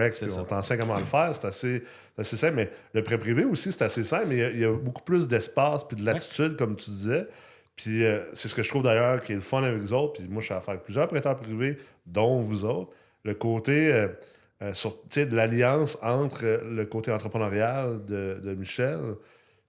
puis 0.09 0.29
ça. 0.29 0.41
on 0.41 0.45
t'enseigne 0.45 0.77
comment 0.79 0.97
le 0.97 1.03
faire. 1.05 1.33
C'est 1.33 1.47
assez, 1.47 1.83
assez 2.17 2.37
simple. 2.37 2.55
Mais 2.55 2.69
le 2.93 3.01
prêt 3.03 3.17
privé 3.17 3.43
aussi, 3.43 3.71
c'est 3.71 3.83
assez 3.83 4.03
simple, 4.03 4.25
mais 4.27 4.35
il 4.35 4.39
y 4.39 4.43
a- 4.43 4.49
il 4.51 4.59
y, 4.59 4.65
a 4.65 4.71
beaucoup 4.73 5.01
plus 5.01 5.27
d'espace 5.27 5.83
puis 5.83 5.95
de 5.97 6.05
latitude, 6.05 6.55
comme 6.55 6.75
tu 6.75 6.89
disais. 6.91 7.25
Puis 7.75 8.05
euh, 8.05 8.19
c'est 8.33 8.47
ce 8.47 8.55
que 8.55 8.61
je 8.63 8.69
trouve 8.69 8.83
d'ailleurs 8.83 9.21
qui 9.21 9.31
est 9.31 9.35
le 9.35 9.41
fun 9.41 9.63
avec 9.63 9.79
vous 9.81 9.93
autres. 9.93 10.19
Puis 10.21 10.27
moi, 10.29 10.41
je 10.41 10.45
suis 10.45 10.53
à 10.53 10.61
faire 10.61 10.73
avec 10.75 10.83
plusieurs 10.83 11.07
prêteurs 11.07 11.35
privés, 11.35 11.77
dont 12.05 12.39
vous 12.41 12.65
autres. 12.65 12.91
Le 13.23 13.33
côté 13.33 13.91
euh, 13.91 14.07
euh, 14.61 14.73
sur, 14.73 14.95
de 15.13 15.35
l'alliance 15.35 15.97
entre 16.03 16.45
le 16.45 16.85
côté 16.85 17.11
entrepreneurial 17.11 18.05
de, 18.05 18.39
de 18.43 18.53
Michel. 18.53 18.99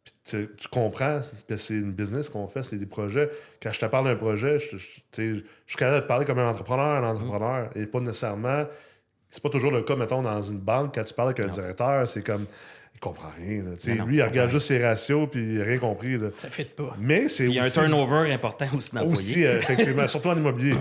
Puis 0.06 0.14
tu, 0.24 0.48
tu 0.56 0.68
comprends 0.68 1.20
que 1.48 1.56
c'est 1.56 1.74
une 1.74 1.90
business 1.92 2.28
qu'on 2.30 2.46
fait, 2.46 2.62
c'est 2.62 2.76
des 2.76 2.86
projets. 2.86 3.28
Quand 3.60 3.72
je 3.72 3.80
te 3.80 3.86
parle 3.86 4.04
d'un 4.04 4.14
projet, 4.14 4.60
je, 4.60 4.76
je- 4.76 4.86
tu 4.86 5.00
sais, 5.10 5.34
je 5.34 5.42
suis 5.66 5.76
capable 5.76 5.96
de 5.96 6.02
te 6.02 6.06
parler 6.06 6.24
comme 6.24 6.38
un 6.38 6.48
entrepreneur, 6.48 7.02
un 7.04 7.10
entrepreneur, 7.12 7.70
et 7.74 7.86
pas 7.86 7.98
nécessairement. 7.98 8.66
C'est 9.28 9.42
pas 9.42 9.48
toujours 9.50 9.72
le 9.72 9.82
cas, 9.82 9.96
mettons, 9.96 10.22
dans 10.22 10.40
une 10.40 10.60
banque, 10.60 10.94
quand 10.94 11.02
tu 11.02 11.12
parles 11.12 11.30
avec 11.30 11.44
un 11.44 11.48
directeur, 11.48 12.08
c'est 12.08 12.24
comme. 12.24 12.46
Il 12.94 13.00
comprend 13.00 13.28
rien. 13.36 13.62
là. 13.64 13.94
Non, 13.96 14.04
lui, 14.06 14.16
il 14.16 14.22
regarde 14.22 14.48
juste 14.48 14.68
ses 14.68 14.82
ratios, 14.82 15.28
puis 15.30 15.40
il 15.40 15.58
n'a 15.58 15.64
rien 15.64 15.78
compris. 15.78 16.16
là. 16.16 16.28
Ça 16.38 16.46
ne 16.46 16.52
fit 16.52 16.64
pas. 16.64 16.96
Mais 16.98 17.28
c'est 17.28 17.44
Il 17.44 17.52
y 17.52 17.58
a 17.58 17.64
un 17.64 17.68
turnover 17.68 18.32
important 18.32 18.66
aussi 18.74 18.92
d'employés. 18.94 19.12
aussi, 19.12 19.44
euh, 19.44 19.58
effectivement, 19.58 20.06
surtout 20.08 20.28
en 20.28 20.36
immobilier. 20.38 20.74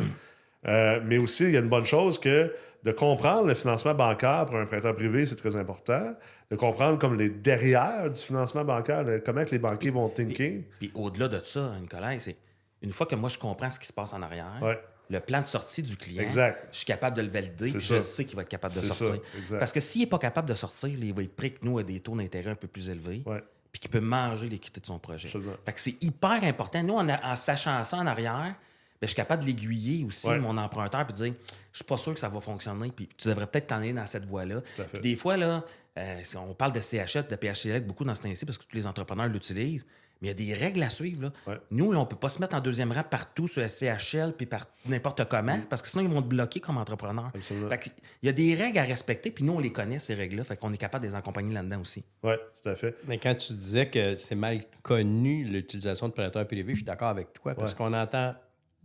Euh, 0.68 1.00
mais 1.04 1.18
aussi, 1.18 1.44
il 1.45 1.51
y 1.51 1.57
a 1.57 1.60
une 1.60 1.68
bonne 1.68 1.83
chose 1.83 2.18
que 2.19 2.54
de 2.86 2.92
comprendre 2.92 3.48
le 3.48 3.56
financement 3.56 3.94
bancaire 3.96 4.46
pour 4.46 4.56
un 4.58 4.66
prêteur 4.66 4.96
privé, 4.96 5.26
c'est 5.26 5.36
très 5.36 5.56
important. 5.56 6.16
De 6.52 6.56
comprendre 6.56 7.00
comme 7.00 7.18
les 7.18 7.30
derrière 7.30 8.10
du 8.12 8.22
financement 8.22 8.64
bancaire, 8.64 9.04
le- 9.04 9.20
comment 9.20 9.44
que 9.44 9.50
les 9.52 9.60
banquiers 9.60 9.90
vont 9.90 10.08
thinking. 10.08 10.64
Puis 10.80 10.92
au-delà 10.94 11.28
de 11.28 11.42
ça, 11.44 11.74
Nicolas, 11.82 12.18
c'est 12.20 12.38
une 12.84 12.92
fois 12.94 13.08
que 13.08 13.15
moi 13.15 13.27
je 13.30 13.39
comprends 13.39 13.70
ce 13.70 13.80
qui 13.80 13.88
se 13.88 13.94
passe 13.94 14.13
en 14.13 14.22
arrière, 14.22 14.60
Ouais. 14.62 14.80
le 15.10 15.20
plan 15.20 15.42
de 15.42 15.48
sortie 15.48 15.82
du 15.82 15.98
client, 15.98 16.22
Exact. 16.22 16.68
je 16.72 16.77
suis 16.77 16.86
capable 16.86 17.18
de 17.18 17.24
le 17.24 17.30
valider, 17.30 17.70
C'est 17.70 17.77
puis 17.80 17.88
ça. 17.88 17.96
je 17.96 18.01
sais 18.01 18.25
qu'il 18.25 18.36
va 18.36 18.44
être 18.44 18.50
capable 18.50 18.75
de 18.75 18.80
sortir. 18.82 19.20
Parce 19.60 19.72
que 19.72 19.80
s'il 19.80 20.01
n'est 20.01 20.08
pas 20.08 20.20
capable 20.20 20.48
de 20.48 20.54
sortir, 20.54 20.88
il 20.89 21.13
va 21.13 21.24
être 21.24 21.36
pris 21.36 21.54
que 21.54 21.65
nous 21.65 21.80
à 21.80 21.84
des 21.84 22.00
taux 22.00 22.15
d'intérêt 22.15 22.51
un 22.51 22.56
peu 22.56 22.68
plus 22.68 22.88
élevés, 22.89 23.24
Ouais. 23.25 23.44
puis 23.72 23.80
qu'il 23.82 23.89
peut 23.89 24.00
manger 24.00 24.48
l'équité 24.48 24.80
de 24.80 24.86
son 24.86 25.00
projet. 25.00 25.27
Absolument. 25.27 25.54
Fait 25.65 25.74
que 25.74 25.80
c'est 25.80 26.04
hyper 26.04 26.44
important. 26.44 26.84
Nous, 26.84 26.94
en, 26.94 27.10
en 27.10 27.36
sachant 27.36 27.84
ça 27.84 27.98
en 27.98 28.06
arrière, 28.06 28.54
ben, 29.02 29.08
je 29.08 29.08
suis 29.08 29.16
capable 29.16 29.42
de 29.44 29.48
l'aiguiller 29.48 30.06
aussi, 30.06 30.28
Ouais. 30.28 30.40
mon 30.40 30.58
emprunteur, 30.58 31.06
puis 31.06 31.14
de 31.18 31.24
dire 31.25 31.34
Je 31.72 31.78
suis 31.80 31.86
pas 31.86 31.98
sûr 31.98 32.14
que 32.14 32.20
ça 32.20 32.30
va 32.30 32.40
fonctionner, 32.40 32.92
puis 32.96 33.08
tu 33.18 33.28
devrais 33.28 33.48
peut-être 33.48 33.68
t'en 33.68 33.78
aller 33.78 33.92
dans 33.94 34.06
cette 34.06 34.25
voie-là. 34.25 34.62
Des 35.02 35.16
fois, 35.18 35.36
là, 35.38 35.64
euh, 35.98 36.22
on 36.38 36.54
parle 36.54 36.72
de 36.72 36.80
CHL, 36.80 37.28
de 37.28 37.36
PHCL 37.36 37.82
beaucoup 37.86 38.06
dans 38.06 38.16
ce 38.16 38.22
temps-ci 38.22 38.46
parce 38.46 38.58
que 38.58 38.64
tous 38.64 38.75
les 38.78 38.88
entrepreneurs 38.88 39.28
l'utilisent. 39.28 39.86
Mais 40.22 40.30
il 40.30 40.40
y 40.40 40.52
a 40.52 40.56
des 40.56 40.66
règles 40.66 40.82
à 40.82 40.90
suivre. 40.90 41.24
Là. 41.24 41.32
Ouais. 41.46 41.60
Nous, 41.72 41.92
on 41.94 42.00
ne 42.00 42.06
peut 42.06 42.16
pas 42.16 42.30
se 42.30 42.40
mettre 42.40 42.56
en 42.56 42.62
deuxième 42.62 42.94
rang 42.94 43.04
partout 43.04 43.50
sur 43.50 43.62
le 43.62 43.68
CHL 43.68 44.34
puis 44.38 44.46
par 44.46 44.66
n'importe 44.86 45.25
comment 45.28 45.60
parce 45.70 45.82
que 45.82 45.90
sinon, 45.90 46.04
ils 46.06 46.10
vont 46.10 46.22
te 46.22 46.28
bloquer 46.30 46.62
comme 46.62 46.78
entrepreneur. 46.78 47.30
Absolument. 47.36 47.68
Fait 47.68 47.78
que 47.78 47.90
il 48.24 48.25
y 48.28 48.30
a 48.30 48.32
des 48.32 48.54
règles 48.56 48.78
à 48.78 48.84
respecter, 48.84 49.30
puis 49.32 49.44
nous, 49.44 49.52
on 49.54 49.60
les 49.60 49.74
connaît, 49.74 50.00
ces 50.00 50.14
règles-là. 50.14 50.46
Fait 50.46 50.56
qu'on 50.56 50.72
est 50.72 50.78
capable 50.78 51.04
de 51.04 51.10
les 51.10 51.16
accompagner 51.16 51.54
là-dedans 51.54 51.82
aussi. 51.82 52.06
Oui, 52.24 52.32
tout 52.64 52.70
à 52.70 52.75
fait. 52.75 52.96
Mais 53.06 53.18
quand 53.18 53.36
tu 53.36 53.52
disais 53.54 53.90
que 53.90 54.16
c'est 54.16 54.36
mal 54.36 54.60
connu 54.84 55.44
l'utilisation 55.44 56.08
de 56.08 56.14
prêteurs 56.14 56.48
privés, 56.48 56.72
je 56.72 56.78
suis 56.78 56.86
d'accord 56.86 57.10
avec 57.10 57.34
toi 57.34 57.54
parce 57.54 57.74
Ouais. 57.74 57.78
qu'on 57.78 57.94
entend 57.94 58.36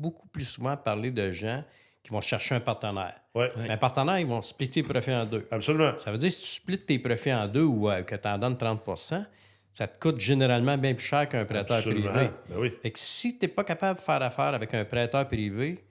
beaucoup 0.01 0.27
plus 0.29 0.45
souvent 0.45 0.77
parler 0.77 1.11
de 1.11 1.31
gens 1.33 1.63
qui 2.03 2.11
vont 2.11 2.21
chercher 2.21 2.55
un 2.55 2.61
partenaire. 2.61 3.15
Ouais. 3.35 3.53
Un 3.69 3.77
partenaire, 3.77 4.19
ils 4.19 4.27
vont 4.27 4.43
splitter 4.43 4.83
les 4.83 4.89
profits 4.89 5.13
en 5.13 5.25
deux. 5.27 5.47
Absolument. 5.51 5.93
Ça 5.99 6.11
veut 6.11 6.19
dire 6.19 6.31
que 6.31 6.35
si 6.35 6.41
tu 6.41 6.47
splits 6.49 6.79
tes 6.85 6.99
profits 6.99 7.33
en 7.33 7.47
deux 7.47 7.65
ou 7.65 7.91
euh, 7.91 8.03
que 8.03 8.15
tu 8.17 8.27
en 8.29 8.39
donnes 8.39 8.55
30% 8.55 9.25
ça 9.73 9.87
te 9.87 10.01
coûte 10.01 10.19
généralement 10.19 10.77
bien 10.77 10.95
plus 10.95 11.07
cher 11.07 11.29
qu'un 11.29 11.45
prêteur 11.45 11.77
Absolument. 11.77 12.11
privé. 12.11 12.31
Ben 12.49 12.57
oui. 12.59 12.73
Fait 12.83 12.91
que 12.91 12.99
si 12.99 13.39
tu 13.39 13.45
n'es 13.45 13.49
pas 13.53 13.63
capable 13.63 14.01
de 14.01 14.05
faire 14.05 14.21
affaire 14.21 14.53
avec 14.53 14.75
un 14.75 14.85
prêteur 14.85 15.29
privé, 15.29 15.85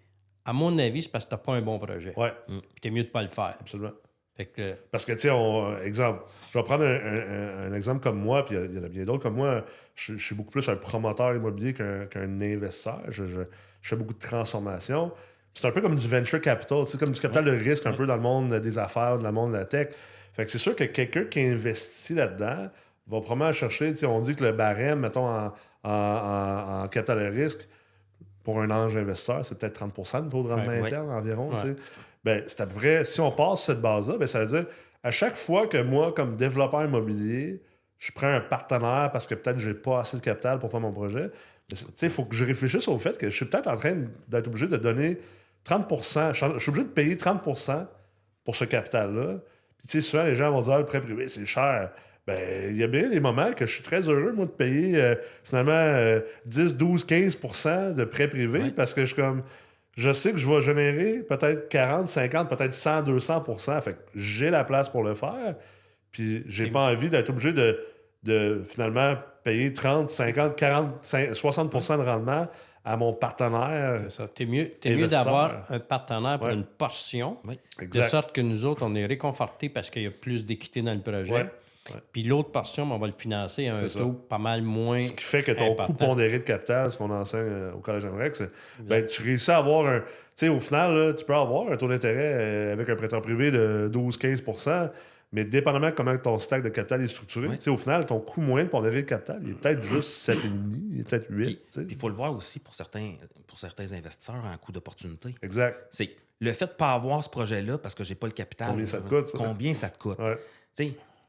à 0.44 0.52
mon 0.52 0.78
avis, 0.78 1.04
c'est 1.04 1.10
parce 1.10 1.24
que 1.24 1.30
tu 1.30 1.36
n'as 1.36 1.40
pas 1.40 1.54
un 1.54 1.62
bon 1.62 1.80
projet. 1.80 2.14
Ouais, 2.18 2.34
Puis 2.48 2.62
tu 2.82 2.92
mieux 2.92 3.04
de 3.06 3.08
pas 3.10 3.22
le 3.24 3.30
faire. 3.30 3.56
absolument. 3.58 3.94
Fait 4.36 4.48
que, 4.48 4.74
Parce 4.92 5.06
que, 5.06 5.14
tu 5.14 5.20
sais, 5.20 5.30
euh, 5.32 5.82
exemple, 5.84 6.24
je 6.52 6.58
vais 6.60 6.64
prendre 6.66 6.84
un, 6.84 6.94
un- 6.94 7.30
un- 7.68 7.72
un 7.72 7.74
exemple 7.74 8.02
comme 8.02 8.20
moi, 8.20 8.44
puis 8.46 8.56
il 8.58 8.76
y 8.76 8.80
en 8.80 8.84
a 8.84 8.90
bien 8.90 9.06
d'autres 9.06 9.24
comme 9.24 9.36
moi. 9.36 9.64
Je, 9.96 10.18
je 10.18 10.26
suis 10.26 10.36
beaucoup 10.36 10.52
plus 10.52 10.68
un 10.68 10.76
promoteur 10.76 11.34
immobilier 11.34 11.74
qu'un 11.74 12.42
investisseur. 12.42 13.02
Je, 13.08 13.26
je- 13.26 13.42
je 13.82 13.90
fais 13.90 13.96
beaucoup 13.96 14.14
de 14.14 14.20
transformations. 14.20 15.12
C'est 15.54 15.68
un 15.68 15.72
peu 15.72 15.82
comme 15.82 15.96
du 15.96 16.08
venture 16.08 16.40
capital, 16.42 16.86
c'est 16.88 17.00
comme 17.00 17.10
du 17.12 17.20
capital 17.20 17.46
de 17.46 17.52
risque 17.52 17.86
un 17.86 17.94
peu 17.94 18.06
dans 18.06 18.16
le 18.16 18.22
monde 18.22 18.54
des 18.56 18.78
affaires, 18.78 19.18
dans 19.18 19.28
le 19.28 19.34
monde 19.34 19.52
de 19.54 19.58
la 19.58 19.66
tech. 19.66 19.90
Fait 20.34 20.46
que 20.46 20.52
c'est 20.52 20.58
sûr 20.60 20.76
que 20.76 20.84
quelqu'un 20.86 21.26
qui 21.26 21.42
investit 21.42 22.14
là-dedans 22.14 22.70
va 23.08 23.22
probablement 23.22 23.52
chercher, 23.52 23.94
on 24.06 24.20
dit 24.22 24.36
que 24.36 24.44
le 24.44 24.52
barème, 24.52 25.00
mettons, 25.00 25.26
en, 25.28 25.54
en, 25.84 25.90
en- 25.92 26.84
en 26.84 26.88
capital 26.88 27.20
de 27.20 27.36
risque, 27.36 27.68
pour 28.44 28.62
un 28.62 28.70
ange 28.72 28.96
investisseur, 28.96 29.46
c'est 29.46 29.58
peut-être 29.58 29.74
30 29.74 30.24
de 30.26 30.30
taux 30.30 30.44
de 30.44 30.48
rendement 30.50 30.66
Ouais, 30.72 30.82
ouais. 30.82 30.88
interne 30.88 31.10
environ. 31.12 31.52
Ouais. 31.52 31.76
Ben, 32.24 32.44
c'est 32.48 32.62
à 32.62 32.68
peu 32.68 32.76
près, 32.76 33.06
si 33.06 33.20
on 33.22 33.32
passe 33.32 33.64
cette 33.64 33.82
base-là, 33.82 34.18
ben, 34.18 34.28
ça 34.28 34.40
veut 34.44 34.48
dire, 34.48 34.66
à 35.04 35.12
chaque 35.12 35.36
fois 35.36 35.68
que 35.68 35.78
moi, 35.82 36.14
comme 36.14 36.36
développeur 36.36 36.84
immobilier, 36.84 37.62
je 37.98 38.12
prends 38.14 38.28
un 38.28 38.40
partenaire 38.42 39.10
parce 39.12 39.28
que 39.28 39.36
peut-être 39.36 39.60
j'ai 39.60 39.74
pas 39.74 40.00
assez 40.00 40.18
de 40.18 40.22
capital 40.22 40.60
pour 40.60 40.72
faire 40.72 40.80
mon 40.80 40.92
projet, 40.92 41.32
il 42.02 42.10
faut 42.10 42.26
que 42.26 42.36
je 42.36 42.46
réfléchisse 42.46 42.88
au 42.88 42.98
fait 42.98 43.18
que 43.18 43.30
je 43.30 43.36
suis 43.36 43.46
peut-être 43.46 43.68
en 43.68 43.76
train 43.76 43.96
d'être 44.28 44.48
obligé 44.48 44.68
de 44.68 44.78
donner 44.78 45.18
30 45.64 45.86
je 46.34 46.60
suis 46.60 46.70
obligé 46.70 46.86
de 46.86 46.92
payer 46.92 47.16
30% 47.16 47.88
pour 48.44 48.56
ce 48.56 48.66
capital-là. 48.66 49.40
Puis, 49.78 49.88
tu 49.88 50.02
sais, 50.02 50.02
souvent, 50.02 50.24
les 50.24 50.36
gens 50.36 50.52
vont 50.52 50.62
dire, 50.62 50.74
Ah, 50.74 50.80
le 50.80 50.86
prêt 50.86 51.02
privé, 51.02 51.28
c'est 51.28 51.46
cher. 51.46 51.92
Ben, 52.26 52.70
il 52.70 52.78
y 52.78 52.84
a 52.84 52.88
bien 52.88 53.10
des 53.10 53.20
moments 53.20 53.54
que 53.54 53.66
je 53.66 53.74
suis 53.74 53.84
très 53.84 54.02
heureux, 54.02 54.34
moi, 54.34 54.46
de 54.46 54.52
payer 54.52 55.02
euh, 55.02 55.16
finalement 55.44 55.72
euh, 55.72 56.22
10, 56.46 56.78
12, 56.78 57.06
15% 57.06 57.94
de 57.94 58.04
prêt 58.04 58.28
privé 58.28 58.72
parce 58.76 58.94
que 58.94 59.02
je 59.02 59.08
suis 59.08 59.16
comme. 59.16 59.44
Je 59.98 60.12
sais 60.12 60.32
que 60.32 60.38
je 60.38 60.48
vais 60.48 60.62
générer 60.62 61.20
peut-être 61.20 61.68
40, 61.68 62.08
50, 62.08 62.50
peut-être 62.50 62.74
100, 62.74 63.04
200% 63.04 63.82
Fait 63.82 63.94
que 63.94 63.98
j'ai 64.16 64.50
la 64.50 64.64
place 64.64 64.88
pour 64.88 65.04
le 65.04 65.14
faire. 65.14 65.56
Puis 66.12 66.44
j'ai 66.48 66.68
pas 66.70 66.92
envie 66.92 67.10
d'être 67.10 67.30
obligé 67.30 67.52
de, 67.52 67.80
de 68.24 68.64
finalement 68.68 69.16
payer 69.44 69.72
30, 69.74 70.10
50, 70.10 70.56
40, 70.56 70.88
50, 71.02 71.34
60 71.36 71.72
de 72.00 72.04
rendement 72.04 72.48
à 72.86 72.98
mon 72.98 73.14
partenaire. 73.14 74.02
C'est 74.10 74.18
ça. 74.18 74.28
T'es 74.34 74.46
mieux, 74.46 74.70
t'es 74.82 74.96
mieux 74.96 75.08
d'avoir 75.08 75.66
un 75.70 75.80
partenaire 75.80 76.38
pour 76.40 76.48
Ouais. 76.48 76.54
une 76.54 76.64
portion, 76.66 77.38
Oui. 77.48 77.60
de 77.82 78.02
sorte 78.02 78.32
que 78.34 78.42
nous 78.42 78.66
autres, 78.66 78.82
on 78.86 78.96
est 78.96 79.06
réconfortés 79.06 79.70
parce 79.70 79.90
qu'il 79.90 80.04
y 80.04 80.08
a 80.08 80.12
plus 80.12 80.46
d'équité 80.46 80.82
dans 80.82 80.94
le 80.94 81.02
projet. 81.02 81.32
Ouais. 81.34 81.46
Ouais. 81.92 82.02
Puis 82.12 82.24
l'autre 82.24 82.52
portion, 82.52 82.86
ben, 82.86 82.96
on 82.96 83.00
va 83.00 83.08
le 83.08 83.14
financer 83.18 83.68
à 83.68 83.76
un 83.76 83.88
ça. 83.88 84.00
taux 84.00 84.12
pas 84.12 84.38
mal 84.38 84.62
moins. 84.62 85.02
Ce 85.02 85.12
qui 85.14 85.24
fait 85.24 85.42
que 85.42 85.52
ton 85.52 85.72
important. 85.72 85.86
coût 85.88 85.94
pondéré 85.94 86.38
de 86.40 86.44
capital, 86.44 86.92
ce 86.92 86.98
qu'on 86.98 87.10
enseigne 87.10 87.48
euh, 87.50 87.74
au 87.74 87.80
Collège 87.80 88.06
MREX, 88.06 88.44
ben, 88.82 89.06
tu 89.06 89.24
réussis 89.24 89.50
à 89.52 89.58
avoir 89.58 89.88
un. 89.88 90.00
Tu 90.02 90.06
sais, 90.46 90.50
au 90.50 90.60
final, 90.60 90.94
là, 90.96 91.14
tu 91.14 91.26
peux 91.26 91.34
avoir 91.36 91.72
un 91.72 91.78
taux 91.78 91.88
d'intérêt 91.88 92.34
euh, 92.36 92.74
avec 92.74 92.90
un 92.90 92.96
prêteur 92.96 93.22
privé 93.22 93.50
de 93.50 93.90
12-15 93.92 94.42
mais 95.32 95.46
dépendamment 95.46 95.90
de 95.90 95.96
comment 95.96 96.18
ton 96.18 96.38
stack 96.40 96.64
de 96.64 96.70
capital 96.70 97.02
est 97.02 97.08
structuré, 97.08 97.58
au 97.68 97.78
final, 97.78 98.06
ton 98.06 98.20
coût 98.20 98.42
moyen 98.42 98.66
de 98.66 98.72
pondéré 98.72 99.04
de 99.04 99.08
capital, 99.08 99.40
il 99.44 99.52
est 99.52 99.54
peut-être 99.54 99.82
juste 99.84 100.10
7,5, 100.28 100.40
il 100.92 101.00
est 101.02 101.04
peut-être 101.04 101.28
8. 101.30 101.46
Puis 101.46 101.56
tu 101.56 101.62
sais. 101.70 101.88
il 101.90 101.96
faut 101.96 102.10
le 102.10 102.16
voir 102.16 102.34
aussi 102.36 102.60
pour 102.60 102.74
certains, 102.74 103.16
pour 103.46 103.60
certains 103.60 103.94
investisseurs 103.94 104.44
en 104.44 104.58
coût 104.58 104.72
d'opportunité. 104.72 105.36
Exact. 105.42 105.88
C'est 105.92 106.16
le 106.40 106.54
fait 106.54 106.66
de 106.66 106.72
ne 106.72 106.76
pas 106.78 106.94
avoir 106.94 107.24
ce 107.24 107.30
projet-là 107.30 107.78
parce 107.78 107.94
que 107.96 108.04
j'ai 108.04 108.16
pas 108.16 108.28
le 108.28 108.34
capital. 108.34 108.70
Combien 108.70 108.86
ça 108.86 109.02
te 109.02 109.10
coûte, 109.10 109.28
ça? 109.28 109.38
Combien 109.38 109.74
ça 109.74 109.90
te 109.90 109.98
coûte? 110.00 110.20
Ouais. 110.20 110.38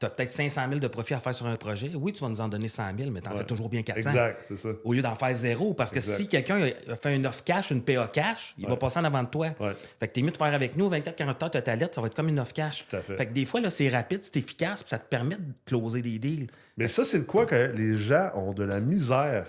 Tu 0.00 0.06
as 0.06 0.08
peut-être 0.08 0.30
500 0.30 0.62
000 0.66 0.80
de 0.80 0.88
profit 0.88 1.12
à 1.12 1.20
faire 1.20 1.34
sur 1.34 1.46
un 1.46 1.56
projet. 1.56 1.90
Oui, 1.94 2.14
tu 2.14 2.22
vas 2.22 2.30
nous 2.30 2.40
en 2.40 2.48
donner 2.48 2.68
100 2.68 2.84
000, 2.98 3.10
mais 3.10 3.20
tu 3.20 3.28
en 3.28 3.36
fais 3.36 3.44
toujours 3.44 3.68
bien 3.68 3.82
400. 3.82 4.08
Exact, 4.08 4.44
c'est 4.48 4.56
ça. 4.56 4.70
Au 4.82 4.94
lieu 4.94 5.02
d'en 5.02 5.14
faire 5.14 5.34
zéro. 5.34 5.74
Parce 5.74 5.90
que 5.90 5.98
Exact. 5.98 6.16
si 6.16 6.26
quelqu'un 6.28 6.70
a 6.90 6.96
fait 6.96 7.14
une 7.14 7.26
offre 7.26 7.44
cash, 7.44 7.70
une 7.70 7.82
PA 7.82 8.08
cash, 8.08 8.54
il 8.56 8.66
va 8.66 8.76
passer 8.76 8.98
en 8.98 9.04
avant 9.04 9.22
de 9.22 9.28
toi. 9.28 9.48
Ouais. 9.60 9.72
Fait 9.98 10.08
que 10.08 10.12
t'es 10.14 10.22
mieux 10.22 10.30
de 10.30 10.38
faire 10.38 10.54
avec 10.54 10.74
nous 10.74 10.88
24-40 10.88 11.44
heures, 11.44 11.50
tu 11.50 11.58
as 11.58 11.62
ta 11.62 11.76
lettre, 11.76 11.94
ça 11.94 12.00
va 12.00 12.06
être 12.06 12.16
comme 12.16 12.28
une 12.28 12.40
offre 12.40 12.54
cash. 12.54 12.86
Tout 12.88 12.96
à 12.96 13.00
fait. 13.00 13.26
que 13.26 13.32
des 13.32 13.44
fois, 13.44 13.60
là, 13.60 13.68
c'est 13.68 13.90
rapide, 13.90 14.20
c'est 14.22 14.38
efficace, 14.38 14.82
puis 14.82 14.88
ça 14.90 14.98
te 14.98 15.06
permet 15.08 15.36
de 15.36 15.42
closer 15.66 16.00
des 16.00 16.18
deals. 16.18 16.46
Mais 16.78 16.88
ça, 16.88 17.04
c'est 17.04 17.18
de 17.18 17.24
quoi 17.24 17.44
que 17.44 17.70
les 17.76 17.96
gens 17.96 18.30
ont 18.34 18.54
de 18.54 18.64
la 18.64 18.80
misère 18.80 19.44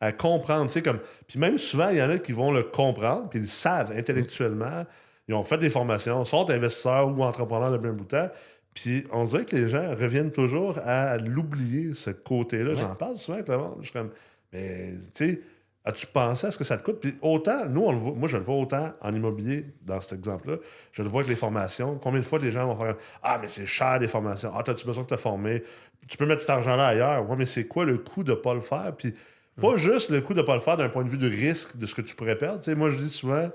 à 0.00 0.10
comprendre. 0.10 0.66
tu 0.66 0.72
sais, 0.72 0.82
Comme... 0.82 0.98
Puis 1.28 1.38
même 1.38 1.58
souvent, 1.58 1.90
il 1.90 1.98
y 1.98 2.02
en 2.02 2.10
a 2.10 2.18
qui 2.18 2.32
vont 2.32 2.50
le 2.50 2.64
comprendre, 2.64 3.28
puis 3.28 3.38
ils 3.38 3.42
le 3.42 3.48
savent 3.48 3.92
intellectuellement. 3.96 4.84
Ils 5.28 5.34
ont 5.34 5.44
fait 5.44 5.58
des 5.58 5.70
formations, 5.70 6.24
sont 6.24 6.50
investisseurs 6.50 7.06
ou 7.06 7.22
entrepreneurs 7.22 7.70
de 7.70 7.78
bien 7.78 7.92
bout 7.92 8.02
de 8.04 8.08
temps. 8.08 8.28
Puis 8.74 9.04
on 9.12 9.24
dirait 9.24 9.44
que 9.44 9.56
les 9.56 9.68
gens 9.68 9.90
reviennent 9.90 10.32
toujours 10.32 10.78
à 10.78 11.18
l'oublier, 11.18 11.94
ce 11.94 12.10
côté-là. 12.10 12.74
J'en 12.74 12.94
parle 12.94 13.16
souvent 13.16 13.36
avec 13.36 13.48
le 13.48 13.58
monde. 13.58 13.76
Je 13.80 13.84
suis 13.84 13.92
comme, 13.92 14.10
mais 14.52 14.94
tu 15.14 15.26
sais, 15.26 15.40
as-tu 15.84 16.06
pensé 16.06 16.46
à 16.46 16.50
ce 16.50 16.58
que 16.58 16.64
ça 16.64 16.76
te 16.76 16.82
coûte? 16.82 17.00
Puis 17.00 17.14
autant, 17.20 17.66
nous, 17.68 17.82
on 17.82 17.92
le 17.92 17.98
voit, 17.98 18.12
moi, 18.12 18.28
je 18.28 18.36
le 18.36 18.42
vois 18.42 18.56
autant 18.56 18.92
en 19.00 19.12
immobilier, 19.12 19.66
dans 19.82 20.00
cet 20.00 20.12
exemple-là. 20.18 20.56
Je 20.92 21.02
le 21.02 21.08
vois 21.08 21.20
avec 21.20 21.30
les 21.30 21.36
formations. 21.36 21.98
Combien 21.98 22.20
de 22.20 22.24
fois 22.24 22.38
les 22.38 22.52
gens 22.52 22.66
vont 22.66 22.82
faire 22.82 22.96
Ah, 23.22 23.38
mais 23.40 23.48
c'est 23.48 23.66
cher 23.66 23.98
des 23.98 24.08
formations. 24.08 24.52
Ah, 24.54 24.62
as-tu 24.66 24.86
besoin 24.86 25.02
de 25.02 25.08
te 25.08 25.16
former? 25.16 25.62
Tu 26.08 26.16
peux 26.16 26.26
mettre 26.26 26.40
cet 26.40 26.50
argent-là 26.50 26.86
ailleurs. 26.86 27.28
Ouais, 27.28 27.36
mais 27.36 27.46
c'est 27.46 27.66
quoi 27.66 27.84
le 27.84 27.98
coût 27.98 28.24
de 28.24 28.30
ne 28.32 28.36
pas 28.36 28.54
le 28.54 28.60
faire? 28.60 28.94
Puis 28.96 29.14
pas 29.60 29.76
juste 29.76 30.10
le 30.10 30.20
coût 30.22 30.32
de 30.34 30.40
ne 30.40 30.46
pas 30.46 30.54
le 30.54 30.62
faire 30.62 30.76
d'un 30.76 30.88
point 30.88 31.04
de 31.04 31.10
vue 31.10 31.18
de 31.18 31.28
risque 31.28 31.76
de 31.76 31.84
ce 31.86 31.94
que 31.94 32.00
tu 32.00 32.14
pourrais 32.14 32.38
perdre. 32.38 32.60
Tu 32.60 32.70
sais, 32.70 32.74
moi, 32.74 32.88
je 32.88 32.96
dis 32.96 33.10
souvent, 33.10 33.50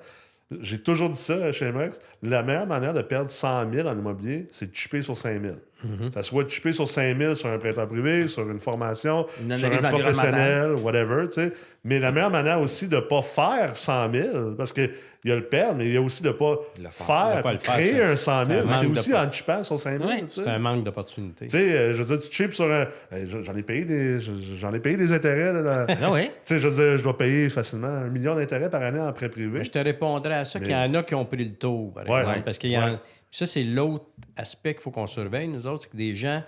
j'ai 0.52 0.82
toujours 0.82 1.10
dit 1.10 1.20
ça 1.20 1.52
chez 1.52 1.72
MREX, 1.72 2.00
la 2.24 2.44
meilleure 2.44 2.68
manière 2.68 2.94
de 2.94 3.02
perdre 3.02 3.30
100 3.30 3.74
000 3.74 3.88
en 3.88 3.98
immobilier, 3.98 4.48
c'est 4.52 4.72
de 4.72 4.76
chipper 4.76 5.02
sur 5.02 5.18
5 5.18 5.42
000. 5.42 5.56
Ça 6.14 6.24
soit 6.24 6.48
chipper 6.50 6.72
sur 6.72 6.88
5 6.88 7.18
000 7.18 7.36
sur 7.36 7.50
un 7.50 7.58
prêteur 7.58 7.88
privé, 7.88 8.28
sur 8.28 8.50
une 8.50 8.60
formation, 8.60 9.26
Une 9.42 9.56
sur 9.56 9.72
un 9.72 9.90
professionnel, 9.92 10.72
whatever, 10.74 11.26
tu 11.28 11.34
sais. 11.42 11.54
Mais 11.84 12.00
la 12.00 12.12
meilleure 12.12 12.32
manière 12.32 12.60
aussi 12.60 12.88
de 12.88 12.96
ne 12.96 13.02
pas 13.02 13.22
faire 13.22 13.76
100 13.78 14.12
000, 14.12 14.28
parce 14.58 14.74
qu'il 14.74 14.90
y 15.24 15.32
a 15.32 15.36
le 15.36 15.46
perdre, 15.46 15.76
mais 15.78 15.86
il 15.86 15.94
y 15.94 15.98
a 15.98 16.02
aussi 16.02 16.22
de 16.24 16.28
ne 16.30 16.34
pas 16.34 16.56
Le 16.82 16.90
faire. 16.90 17.06
faire, 17.06 17.38
De 17.38 17.42
pas 17.44 17.52
le 17.54 17.58
faire, 17.60 17.74
créer 17.76 17.94
c'est- 17.94 18.04
un 18.04 18.16
100 18.16 18.46
000. 18.48 18.68
c'est 18.74 18.86
aussi 18.88 19.14
en 19.16 19.32
chippant 19.32 19.64
sur 19.64 19.80
5 19.80 20.00
000, 20.00 20.10
Ouais. 20.10 20.20
tu 20.22 20.32
sais. 20.32 20.44
C'est 20.44 20.50
un 20.50 20.60
manque 20.60 20.84
d'opportunité. 20.84 21.46
Tu 21.48 21.52
sais, 21.58 21.72
euh, 21.72 21.94
je 21.94 22.04
veux 22.04 22.18
dire, 22.18 22.28
tu 22.28 22.36
chips 22.36 22.54
sur 22.56 22.66
un. 22.66 22.88
euh, 23.14 23.26
J'en 23.44 23.56
ai 23.56 23.64
payé 23.64 23.86
des, 23.86 24.18
j'en 24.20 24.74
ai 24.74 24.80
payé 24.80 24.98
des 24.98 25.14
intérêts. 25.14 25.54
Là, 25.54 25.62
dans- 25.62 25.94
Ah 26.04 26.12
oui? 26.12 26.26
Tu 26.26 26.32
sais, 26.46 26.60
je 26.60 26.68
veux 26.68 26.84
dire, 26.90 26.98
je 26.98 27.04
dois 27.04 27.18
payer 27.18 27.50
facilement 27.50 27.88
un 27.88 28.10
million 28.10 28.36
d'intérêts 28.36 28.70
par 28.70 28.82
année 28.82 29.00
en 29.00 29.14
prêt 29.14 29.30
privé. 29.30 29.60
Mais 29.60 29.64
je 29.66 29.72
te 29.72 29.80
répondrais 29.80 30.34
à 30.36 30.46
ça 30.46 30.60
qu'il 30.60 30.72
y 30.72 30.76
en 30.76 30.94
a 30.94 31.04
qui 31.04 31.14
ont 31.16 31.26
pris 31.26 31.46
le 31.46 31.54
tour, 31.54 31.94
par 31.94 32.10
Ouais. 32.10 32.20
exemple. 32.20 32.38
Ouais. 32.38 32.44
Parce 32.44 32.58
qu'il 32.58 32.72
y 32.72 32.78
en- 32.78 32.86
Ouais. 32.92 32.98
Ça, 33.32 33.46
c'est 33.46 33.64
l'autre 33.64 34.06
aspect 34.36 34.74
qu'il 34.74 34.82
faut 34.84 34.92
qu'on 34.92 35.08
surveille, 35.08 35.48
nous 35.48 35.68
autres, 35.68 35.84
c'est 35.84 35.90
que 35.92 35.98
des 35.98 36.16
gens 36.16 36.44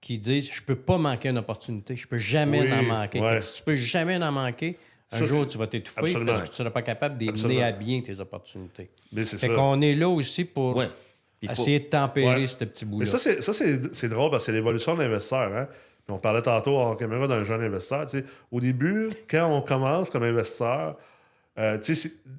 qui 0.00 0.18
disent 0.18 0.50
Je 0.52 0.62
peux 0.62 0.76
pas 0.76 0.98
manquer 0.98 1.28
une 1.28 1.38
opportunité, 1.38 1.94
je 1.96 2.06
peux 2.08 2.18
jamais 2.18 2.62
Oui, 2.62 2.72
en 2.72 2.82
manquer. 2.82 3.20
ouais. 3.20 3.40
Si 3.40 3.56
tu 3.58 3.62
peux 3.62 3.76
jamais 3.76 4.16
en 4.22 4.32
manquer, 4.32 4.78
un 5.12 5.18
Ça, 5.18 5.24
jour, 5.26 5.46
tu 5.46 5.58
vas 5.58 5.66
t'étouffer 5.66 6.00
parce 6.24 6.40
que 6.42 6.48
tu 6.48 6.54
seras 6.54 6.70
pas 6.70 6.80
capable 6.82 7.18
de 7.18 7.30
mener 7.30 7.62
à 7.62 7.70
bien 7.72 8.00
tes 8.00 8.18
opportunités. 8.18 8.88
Mais 9.12 9.24
c'est 9.24 9.38
Fait 9.38 9.48
ça. 9.48 9.54
qu'on 9.54 9.80
est 9.82 9.94
là 9.94 10.08
aussi 10.08 10.44
pour 10.46 10.76
Ouais. 10.76 10.88
Il 11.42 11.48
faut- 11.50 11.60
essayer 11.60 11.80
de 11.80 11.84
tempérer 11.86 12.40
Ouais. 12.42 12.46
ce 12.46 12.56
petit 12.64 12.84
bout-là. 12.84 13.00
Mais 13.00 13.04
ça, 13.06 13.18
c'est, 13.18 13.42
ça, 13.42 13.52
c'est, 13.52 13.94
c'est 13.94 14.08
drôle 14.08 14.30
parce 14.30 14.44
que 14.44 14.46
c'est 14.46 14.52
l'évolution 14.56 14.94
de 14.94 15.02
l'investisseur. 15.02 15.54
Hein? 15.54 15.66
Puis 16.06 16.14
on 16.14 16.18
parlait 16.18 16.40
tantôt 16.42 16.78
en 16.78 16.94
caméra 16.94 17.26
d'un 17.28 17.44
jeune 17.44 17.60
investisseur. 17.62 18.06
tu 18.06 18.20
sais. 18.20 18.24
Au 18.50 18.58
début, 18.60 19.10
quand 19.28 19.46
on 19.52 19.60
commence 19.60 20.08
comme 20.08 20.22
investisseur, 20.22 20.96
euh, 21.58 21.78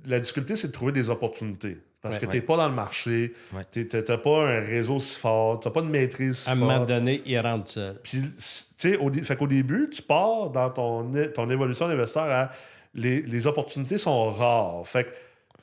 la 0.08 0.20
difficulté, 0.20 0.56
c'est 0.56 0.68
de 0.68 0.72
trouver 0.74 0.92
des 0.92 1.10
opportunités. 1.10 1.78
Parce 2.02 2.16
Ouais. 2.16 2.26
que 2.26 2.32
tu 2.32 2.36
n'es 2.38 2.42
pas 2.42 2.58
dans 2.58 2.68
le 2.68 2.74
marché, 2.76 3.34
Ouais. 3.54 3.62
tu 3.72 3.88
n'as 3.94 4.18
pas 4.18 4.42
un 4.46 4.60
réseau 4.60 5.00
si 5.00 5.18
fort, 5.18 5.62
tu 5.62 5.68
n'as 5.68 5.72
pas 5.74 5.82
de 5.82 5.88
maîtrise 5.88 6.40
si 6.40 6.50
à 6.50 6.54
un 6.54 6.56
moment 6.56 6.82
donné, 6.86 7.22
il 7.26 7.40
rentre 7.40 7.70
seul. 7.72 7.96
Puis, 8.04 8.20
tu 8.22 8.32
sais, 8.38 8.98
au, 8.98 9.12
fait 9.14 9.38
qu'au 9.38 9.48
début, 9.48 9.90
tu 9.90 10.02
pars 10.02 10.50
dans 10.50 10.70
ton, 10.70 11.10
ton 11.34 11.50
évolution 11.50 11.88
d'investisseur 11.88 12.26
à 12.30 12.50
les, 12.94 13.22
les 13.22 13.48
opportunités 13.48 13.98
sont 13.98 14.30
rares. 14.32 14.86
Fait 14.86 15.06
que 15.06 15.10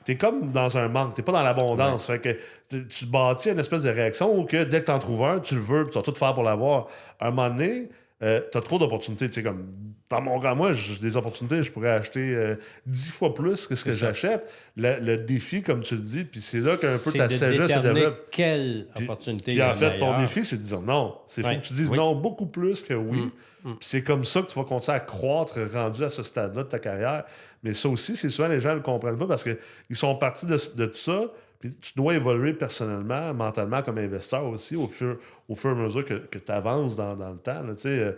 t'es 0.03 0.17
comme 0.17 0.51
dans 0.51 0.75
un 0.79 0.87
manque, 0.87 1.13
t'es 1.13 1.21
pas 1.21 1.31
dans 1.31 1.43
l'abondance. 1.43 2.07
Fait 2.07 2.19
que 2.19 2.35
tu, 2.69 2.87
tu 2.87 3.05
bâtis 3.05 3.51
une 3.51 3.59
espèce 3.59 3.83
de 3.83 3.89
réaction 3.91 4.35
où 4.35 4.43
que 4.45 4.63
dès 4.63 4.79
que 4.79 4.85
t'en 4.85 4.97
trouves 4.97 5.23
un, 5.23 5.39
tu 5.39 5.53
le 5.53 5.61
veux, 5.61 5.83
puis 5.83 5.91
tu 5.91 5.99
vas 5.99 6.03
tout 6.03 6.15
faire 6.15 6.33
pour 6.33 6.41
l'avoir. 6.43 6.87
À 7.19 7.27
un 7.27 7.29
moment 7.29 7.49
donné, 7.49 7.87
euh, 8.23 8.41
t'as 8.51 8.61
trop 8.61 8.77
d'opportunités. 8.79 9.27
Tu 9.29 9.35
sais, 9.35 9.43
comme 9.43 9.67
dans 10.09 10.21
mon 10.21 10.39
cas, 10.39 10.53
moi, 10.53 10.73
j'ai 10.73 10.95
des 10.97 11.15
opportunités, 11.15 11.63
je 11.63 11.71
pourrais 11.71 11.91
acheter 11.91 12.35
euh, 12.35 12.55
dix 12.85 13.09
fois 13.11 13.33
plus 13.33 13.65
que 13.65 13.75
ce 13.75 13.85
que 13.85 13.93
j'achète. 13.93 14.43
Le, 14.75 14.99
le 14.99 15.17
défi, 15.17 15.61
comme 15.63 15.81
tu 15.81 15.95
le 15.95 16.01
dis, 16.01 16.25
puis 16.25 16.41
c'est 16.41 16.59
là 16.59 16.75
qu'un 16.75 16.97
peu 17.03 17.17
ta 17.17 17.29
sagesse 17.29 17.71
se 17.71 17.79
développe. 17.79 18.27
quelle 18.29 18.87
opportunité 19.01 19.51
Puis 19.51 19.63
en 19.63 19.71
fait, 19.71 19.97
ton 19.97 20.19
défi, 20.19 20.43
c'est 20.43 20.57
de 20.57 20.63
dire 20.63 20.81
non. 20.81 21.15
C'est 21.27 21.41
faut 21.43 21.47
Ouais. 21.47 21.59
que 21.59 21.65
tu 21.65 21.73
dises 21.73 21.89
Oui. 21.89 21.97
non 21.97 22.13
beaucoup 22.15 22.45
plus 22.47 22.83
que 22.83 22.93
oui. 22.93 23.21
Mm. 23.21 23.29
Puis 23.63 23.75
c'est 23.79 24.03
comme 24.03 24.25
ça 24.25 24.41
que 24.41 24.47
tu 24.47 24.57
vas 24.59 24.65
continuer 24.65 24.97
à 24.97 24.99
croître 24.99 25.59
rendu 25.73 26.03
à 26.03 26.09
ce 26.09 26.23
stade-là 26.23 26.63
de 26.63 26.67
ta 26.69 26.79
carrière. 26.79 27.23
Mais 27.63 27.73
ça 27.73 27.87
aussi, 27.89 28.15
c'est 28.17 28.29
souvent 28.29 28.47
les 28.49 28.59
gens 28.59 28.71
ne 28.71 28.75
le 28.75 28.81
comprennent 28.81 29.17
pas 29.17 29.27
parce 29.27 29.43
qu'ils 29.43 29.95
sont 29.95 30.15
partis 30.15 30.45
de, 30.47 30.57
de 30.75 30.85
tout 30.87 30.95
ça. 30.97 31.25
Puis 31.61 31.73
tu 31.79 31.93
dois 31.95 32.15
évoluer 32.15 32.53
personnellement, 32.53 33.33
mentalement, 33.33 33.81
comme 33.81 33.97
investisseur 33.99 34.45
aussi, 34.45 34.75
au 34.75 34.87
fur, 34.87 35.17
au 35.47 35.55
fur 35.55 35.69
et 35.69 35.73
à 35.73 35.83
mesure 35.83 36.03
que, 36.03 36.15
tu 36.37 36.51
avances 36.51 36.95
dans, 36.97 37.15
dans 37.15 37.29
le 37.31 37.37
temps. 37.37 37.61
là. 37.63 37.73
Tu 37.75 37.83
sais, 37.83 37.89
euh, 37.89 38.11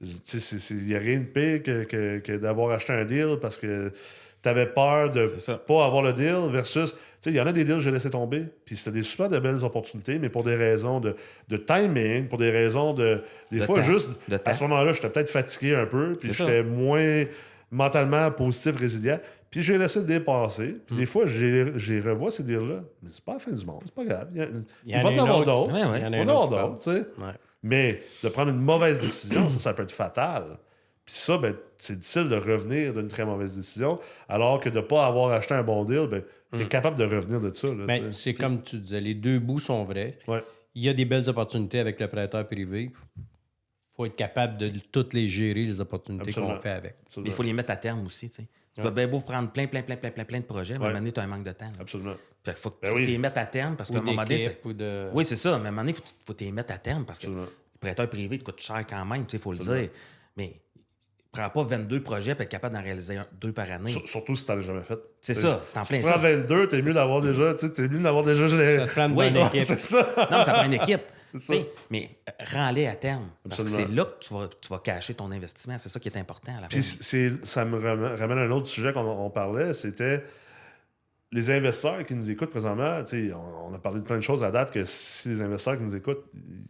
Il 0.00 0.86
n'y 0.86 0.94
a 0.94 0.98
rien 0.98 1.18
de 1.20 1.24
pire 1.24 1.62
que, 1.62 1.84
que- 1.84 2.18
que 2.18 2.32
d'avoir 2.36 2.70
acheté 2.72 2.92
un 2.92 3.04
deal 3.04 3.36
parce 3.40 3.56
que 3.58 3.92
tu 4.42 4.48
avais 4.48 4.66
peur 4.66 5.10
de 5.10 5.26
pas 5.66 5.84
avoir 5.86 6.02
le 6.02 6.12
deal 6.12 6.50
versus. 6.50 6.94
Il 7.24 7.32
y 7.34 7.40
en 7.40 7.46
a 7.46 7.52
des 7.52 7.64
deals 7.64 7.76
que 7.76 7.80
j'ai 7.80 7.90
laissé 7.90 8.10
tomber. 8.10 8.44
Puis 8.64 8.76
c'était 8.76 8.92
des 8.98 9.02
super 9.02 9.28
de 9.28 9.38
belles 9.38 9.64
opportunités, 9.64 10.18
mais 10.18 10.28
pour 10.28 10.42
des 10.44 10.54
raisons 10.54 11.00
de, 11.00 11.16
de 11.48 11.56
timing, 11.56 12.28
pour 12.28 12.38
des 12.38 12.50
raisons 12.50 12.92
de. 12.94 13.22
Des 13.50 13.58
De 13.58 13.64
fois, 13.64 13.76
temps. 13.76 13.82
juste. 13.82 14.10
De 14.28 14.36
à 14.36 14.38
temps. 14.38 14.52
ce 14.52 14.62
moment-là, 14.64 14.92
j'étais 14.92 15.08
peut-être 15.08 15.30
fatigué 15.30 15.74
un 15.74 15.86
peu, 15.86 16.16
puis 16.20 16.32
j'étais 16.32 16.62
moins 16.62 17.24
mentalement 17.72 18.30
positif, 18.30 18.76
résilient. 18.76 19.18
Puis 19.50 19.62
j'ai 19.62 19.78
laissé 19.78 20.00
le 20.00 20.06
dépasser. 20.06 20.68
Hmm. 20.68 20.80
Puis 20.86 20.96
des 20.96 21.06
fois, 21.06 21.26
j'ai 21.26 21.72
j'ai 21.76 22.00
revois 22.00 22.30
ces 22.30 22.42
deals-là. 22.42 22.82
Mais 23.02 23.10
c'est 23.10 23.24
pas 23.24 23.34
la 23.34 23.38
fin 23.38 23.52
du 23.52 23.64
monde, 23.64 23.82
c'est 23.84 23.94
pas 23.94 24.04
grave. 24.04 24.28
Il, 24.32 24.38
y 24.38 24.42
a- 24.42 24.48
il 24.84 24.90
y 24.92 24.96
en 24.96 25.02
va 25.02 25.08
avoir 25.22 25.38
autre. 25.38 25.46
d'autres. 25.46 25.70
Il 25.74 25.80
y 25.80 25.82
en 25.84 25.92
a 25.92 25.98
Il 25.98 26.04
une 26.04 26.12
va 26.12 26.18
en 26.34 26.44
avoir 26.44 26.68
d'autres, 26.68 26.82
tu 26.82 26.90
sais. 26.98 27.06
Mais 27.62 28.02
de 28.22 28.28
prendre 28.28 28.50
une 28.50 28.60
mauvaise 28.60 29.00
décision, 29.00 29.48
ça, 29.48 29.58
ça 29.58 29.74
peut 29.74 29.82
être 29.82 29.92
fatal. 29.92 30.58
Puis 31.04 31.14
ça, 31.14 31.38
ben, 31.38 31.54
c'est 31.78 31.98
difficile 31.98 32.28
de 32.28 32.36
revenir 32.36 32.92
d'une 32.92 33.08
très 33.08 33.24
mauvaise 33.24 33.56
décision, 33.56 33.98
alors 34.28 34.60
que 34.60 34.68
de 34.68 34.76
ne 34.76 34.80
pas 34.82 35.06
avoir 35.06 35.30
acheté 35.30 35.54
un 35.54 35.62
bon 35.62 35.84
deal, 35.84 36.06
ben, 36.08 36.22
tu 36.52 36.62
es 36.62 36.66
capable 36.66 36.98
de 36.98 37.04
revenir 37.04 37.40
de 37.40 37.52
ça. 37.54 37.68
Hmm. 37.68 38.12
c'est 38.12 38.34
comme 38.34 38.62
tu 38.62 38.78
disais, 38.78 39.00
les 39.00 39.14
deux 39.14 39.38
bouts 39.38 39.58
sont 39.60 39.84
vrais. 39.84 40.18
Ouais. 40.28 40.42
Il 40.74 40.82
y 40.84 40.88
a 40.88 40.92
des 40.94 41.04
belles 41.04 41.28
opportunités 41.30 41.78
avec 41.78 41.98
le 42.00 42.08
prêteur 42.08 42.46
privé. 42.46 42.90
faut 43.96 44.04
être 44.04 44.16
capable 44.16 44.58
de 44.58 44.68
toutes 44.92 45.14
les 45.14 45.28
gérer, 45.28 45.64
les 45.64 45.80
opportunités 45.80 46.32
qu'on 46.32 46.60
fait 46.60 46.70
avec. 46.70 46.96
Mais 47.16 47.22
il 47.26 47.32
faut 47.32 47.42
les 47.42 47.52
mettre 47.54 47.70
à 47.72 47.76
terme 47.76 48.04
aussi. 48.04 48.28
tu 48.28 48.36
sais. 48.36 48.48
Tu 48.76 48.82
vas 48.82 48.90
bien 48.90 49.08
beau 49.08 49.20
prendre 49.20 49.50
plein, 49.50 49.66
plein, 49.66 49.82
plein, 49.82 49.96
plein, 49.96 50.10
plein, 50.10 50.24
plein 50.24 50.40
de 50.40 50.44
projets, 50.44 50.78
mais 50.78 50.84
à 50.84 50.88
un 50.88 50.90
moment 50.90 50.98
donné, 51.00 51.12
tu 51.12 51.20
as 51.20 51.22
un 51.22 51.26
manque 51.26 51.44
de 51.44 51.52
temps. 51.52 51.64
là. 51.66 51.72
Absolument. 51.80 52.14
Fait 52.44 52.52
qu'il 52.52 52.60
faut 52.60 52.70
que 52.70 52.76
Ben 52.82 52.92
oui. 52.94 53.00
que 53.00 53.06
tu 53.06 53.10
les 53.12 53.18
mettes 53.18 53.36
à 53.38 53.46
terme 53.46 53.74
parce 53.76 53.90
qu'à 53.90 53.98
un 53.98 54.02
moment 54.02 54.22
donné. 54.22 54.48
de... 54.74 55.08
Oui, 55.14 55.24
c'est 55.24 55.36
ça. 55.36 55.58
Mais 55.58 55.64
à 55.64 55.68
un 55.68 55.70
moment 55.70 55.82
donné, 55.82 55.92
il 55.92 55.94
faut, 55.96 56.02
faut 56.26 56.32
que 56.34 56.38
tu 56.38 56.44
les 56.44 56.52
mettes 56.52 56.70
à 56.70 56.78
terme 56.78 57.04
parce 57.04 57.18
que 57.18 57.24
Absolument. 57.26 57.46
le 57.46 57.78
prêteur 57.80 58.08
privé 58.08 58.38
te 58.38 58.44
coûte 58.44 58.60
cher 58.60 58.84
quand 58.88 59.04
même, 59.06 59.24
il 59.32 59.38
faut 59.38 59.52
le 59.52 59.58
dire. 59.58 59.88
Mais 60.36 60.60
prends 61.36 61.50
pas 61.50 61.62
22 61.62 62.02
projets 62.02 62.34
pour 62.34 62.42
être 62.42 62.48
capable 62.48 62.74
d'en 62.74 62.82
réaliser 62.82 63.16
un- 63.16 63.26
deux 63.40 63.52
par 63.52 63.70
année. 63.70 63.90
Sur- 63.90 64.08
Surtout 64.08 64.34
si 64.36 64.44
tu 64.46 64.52
l'as 64.52 64.60
jamais 64.60 64.82
fait. 64.82 64.98
C'est 65.20 65.34
ça, 65.34 65.60
c'est 65.64 65.78
en 65.78 65.84
Si 65.84 65.92
plein 65.94 66.02
tu 66.02 66.08
prends 66.10 66.20
ça. 66.20 66.28
22, 66.36 66.66
t'es 66.68 66.82
mieux 66.82 66.92
d'avoir 66.92 67.20
déjà. 67.20 67.54
tu 67.54 67.66
sais, 67.66 67.72
T'es 67.72 67.88
mieux 67.88 67.98
d'avoir 67.98 68.24
déjà. 68.24 68.48
Ça 68.48 68.56
te 68.56 68.90
prend 68.92 69.06
une 69.06 69.12
Oui, 69.16 69.30
bonne 69.30 69.34
non, 69.34 69.46
équipe. 69.48 69.60
C'est 69.62 69.80
ça. 69.80 70.08
Non, 70.30 70.42
ça 70.42 70.52
prend 70.52 70.64
une 70.64 70.74
équipe. 70.74 71.02
ça. 71.38 71.54
Mais 71.90 72.10
rends-les 72.52 72.86
à 72.86 72.94
terme. 72.96 73.28
Parce 73.48 73.62
que 73.62 73.68
c'est 73.68 73.88
là 73.88 74.04
que 74.04 74.24
tu 74.24 74.32
vas, 74.32 74.48
tu 74.60 74.68
vas 74.68 74.78
cacher 74.78 75.14
ton 75.14 75.30
investissement. 75.30 75.76
C'est 75.78 75.88
ça 75.88 76.00
qui 76.00 76.08
est 76.08 76.16
important 76.16 76.56
à 76.56 76.62
la. 76.62 76.66
Puis 76.68 76.82
c'est, 76.82 77.32
ça 77.44 77.64
me 77.64 77.76
ramène, 77.78 78.38
à 78.38 78.42
un 78.42 78.50
autre 78.50 78.66
sujet 78.68 78.92
qu'on 78.92 79.00
on 79.00 79.30
parlait, 79.30 79.74
c'était 79.74 80.24
les 81.32 81.50
investisseurs 81.50 82.04
qui 82.06 82.14
nous 82.14 82.30
écoutent 82.30 82.50
présentement. 82.50 83.02
tu 83.04 83.28
sais, 83.28 83.34
On, 83.34 83.70
on 83.70 83.74
a 83.74 83.78
parlé 83.78 84.00
de 84.00 84.04
plein 84.06 84.16
de 84.16 84.22
choses 84.22 84.42
à 84.44 84.50
date 84.50 84.70
que 84.70 84.84
si 84.84 85.28
les 85.28 85.42
investisseurs 85.42 85.76
qui 85.76 85.82
nous 85.82 85.94
écoutent, 85.96 86.24
ils, 86.34 86.66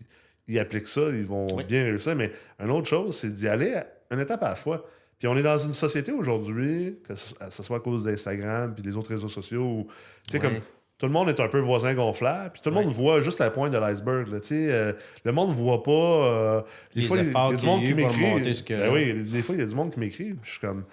ils 0.48 0.58
appliquent 0.58 0.88
ça, 0.88 1.02
ils 1.10 1.24
vont 1.26 1.46
Oui. 1.54 1.64
bien 1.64 1.84
réussir. 1.84 2.16
Mais 2.16 2.32
une 2.58 2.70
autre 2.70 2.88
chose, 2.88 3.16
c'est 3.16 3.32
d'y 3.32 3.46
aller 3.48 3.74
à- 3.74 3.86
une 4.10 4.20
étape 4.20 4.42
à 4.42 4.50
la 4.50 4.54
fois. 4.56 4.84
Puis 5.18 5.26
on 5.28 5.36
est 5.36 5.42
dans 5.42 5.56
une 5.58 5.72
société 5.72 6.12
aujourd'hui, 6.12 6.98
que 7.06 7.14
ce, 7.14 7.62
soit 7.62 7.78
à 7.78 7.80
cause 7.80 8.04
d'Instagram 8.04 8.74
puis 8.74 8.82
des 8.82 8.96
autres 8.96 9.08
réseaux 9.10 9.28
sociaux, 9.28 9.62
où, 9.62 9.86
Ouais. 10.32 10.38
comme 10.38 10.58
tout 10.98 11.06
le 11.06 11.12
monde 11.12 11.28
est 11.30 11.40
un 11.40 11.48
peu 11.48 11.58
voisin 11.60 11.94
gonflable, 11.94 12.52
puis 12.52 12.60
tout 12.62 12.68
le 12.70 12.74
monde 12.74 12.86
Ouais. 12.86 12.92
voit 12.92 13.20
juste 13.20 13.38
la 13.40 13.50
pointe 13.50 13.72
de 13.72 13.78
l'iceberg. 13.78 14.28
euh, 14.52 14.92
le 15.24 15.32
monde 15.32 15.50
ne 15.50 15.54
voit 15.54 15.82
pas. 15.82 15.90
euh, 15.90 16.60
des 16.94 17.00
Les 17.02 17.06
fois, 17.06 17.16
il 17.18 17.26
y 17.32 17.34
a- 17.36 17.56
du 17.56 17.66
monde 17.66 17.82
qui 17.84 17.94
m'écrit. 17.94 18.22
Ben 18.68 18.92
oui, 18.92 19.14
des 19.24 19.42
fois, 19.42 19.54
il 19.54 19.58
y 19.60 19.64
a 19.64 19.66
du 19.66 19.74
monde 19.74 19.92
qui 19.92 20.00
m'écrit. 20.00 20.34
Je 20.42 20.50
suis 20.50 20.60
comme. 20.60 20.84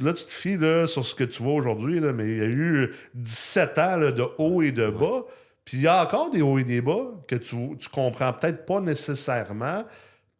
Là, 0.00 0.12
tu 0.12 0.24
te 0.24 0.30
fies 0.32 0.56
là, 0.56 0.88
sur 0.88 1.04
ce 1.04 1.14
que 1.14 1.22
tu 1.22 1.42
vois 1.42 1.54
aujourd'hui, 1.54 2.00
là, 2.00 2.12
mais 2.12 2.28
il 2.28 2.38
y 2.38 2.40
a 2.42 2.46
eu 2.46 2.92
17 3.14 3.78
ans 3.78 3.96
là, 3.96 4.10
de 4.10 4.24
haut 4.38 4.60
et 4.60 4.72
de 4.72 4.88
bas. 4.88 5.24
Puis 5.64 5.76
il 5.78 5.82
y 5.84 5.86
a 5.86 6.02
encore 6.02 6.30
des 6.30 6.42
hauts 6.42 6.58
et 6.58 6.64
des 6.64 6.80
bas 6.80 7.12
que 7.28 7.36
tu, 7.36 7.56
tu 7.78 7.88
comprends 7.88 8.32
peut-être 8.32 8.66
pas 8.66 8.80
nécessairement 8.80 9.84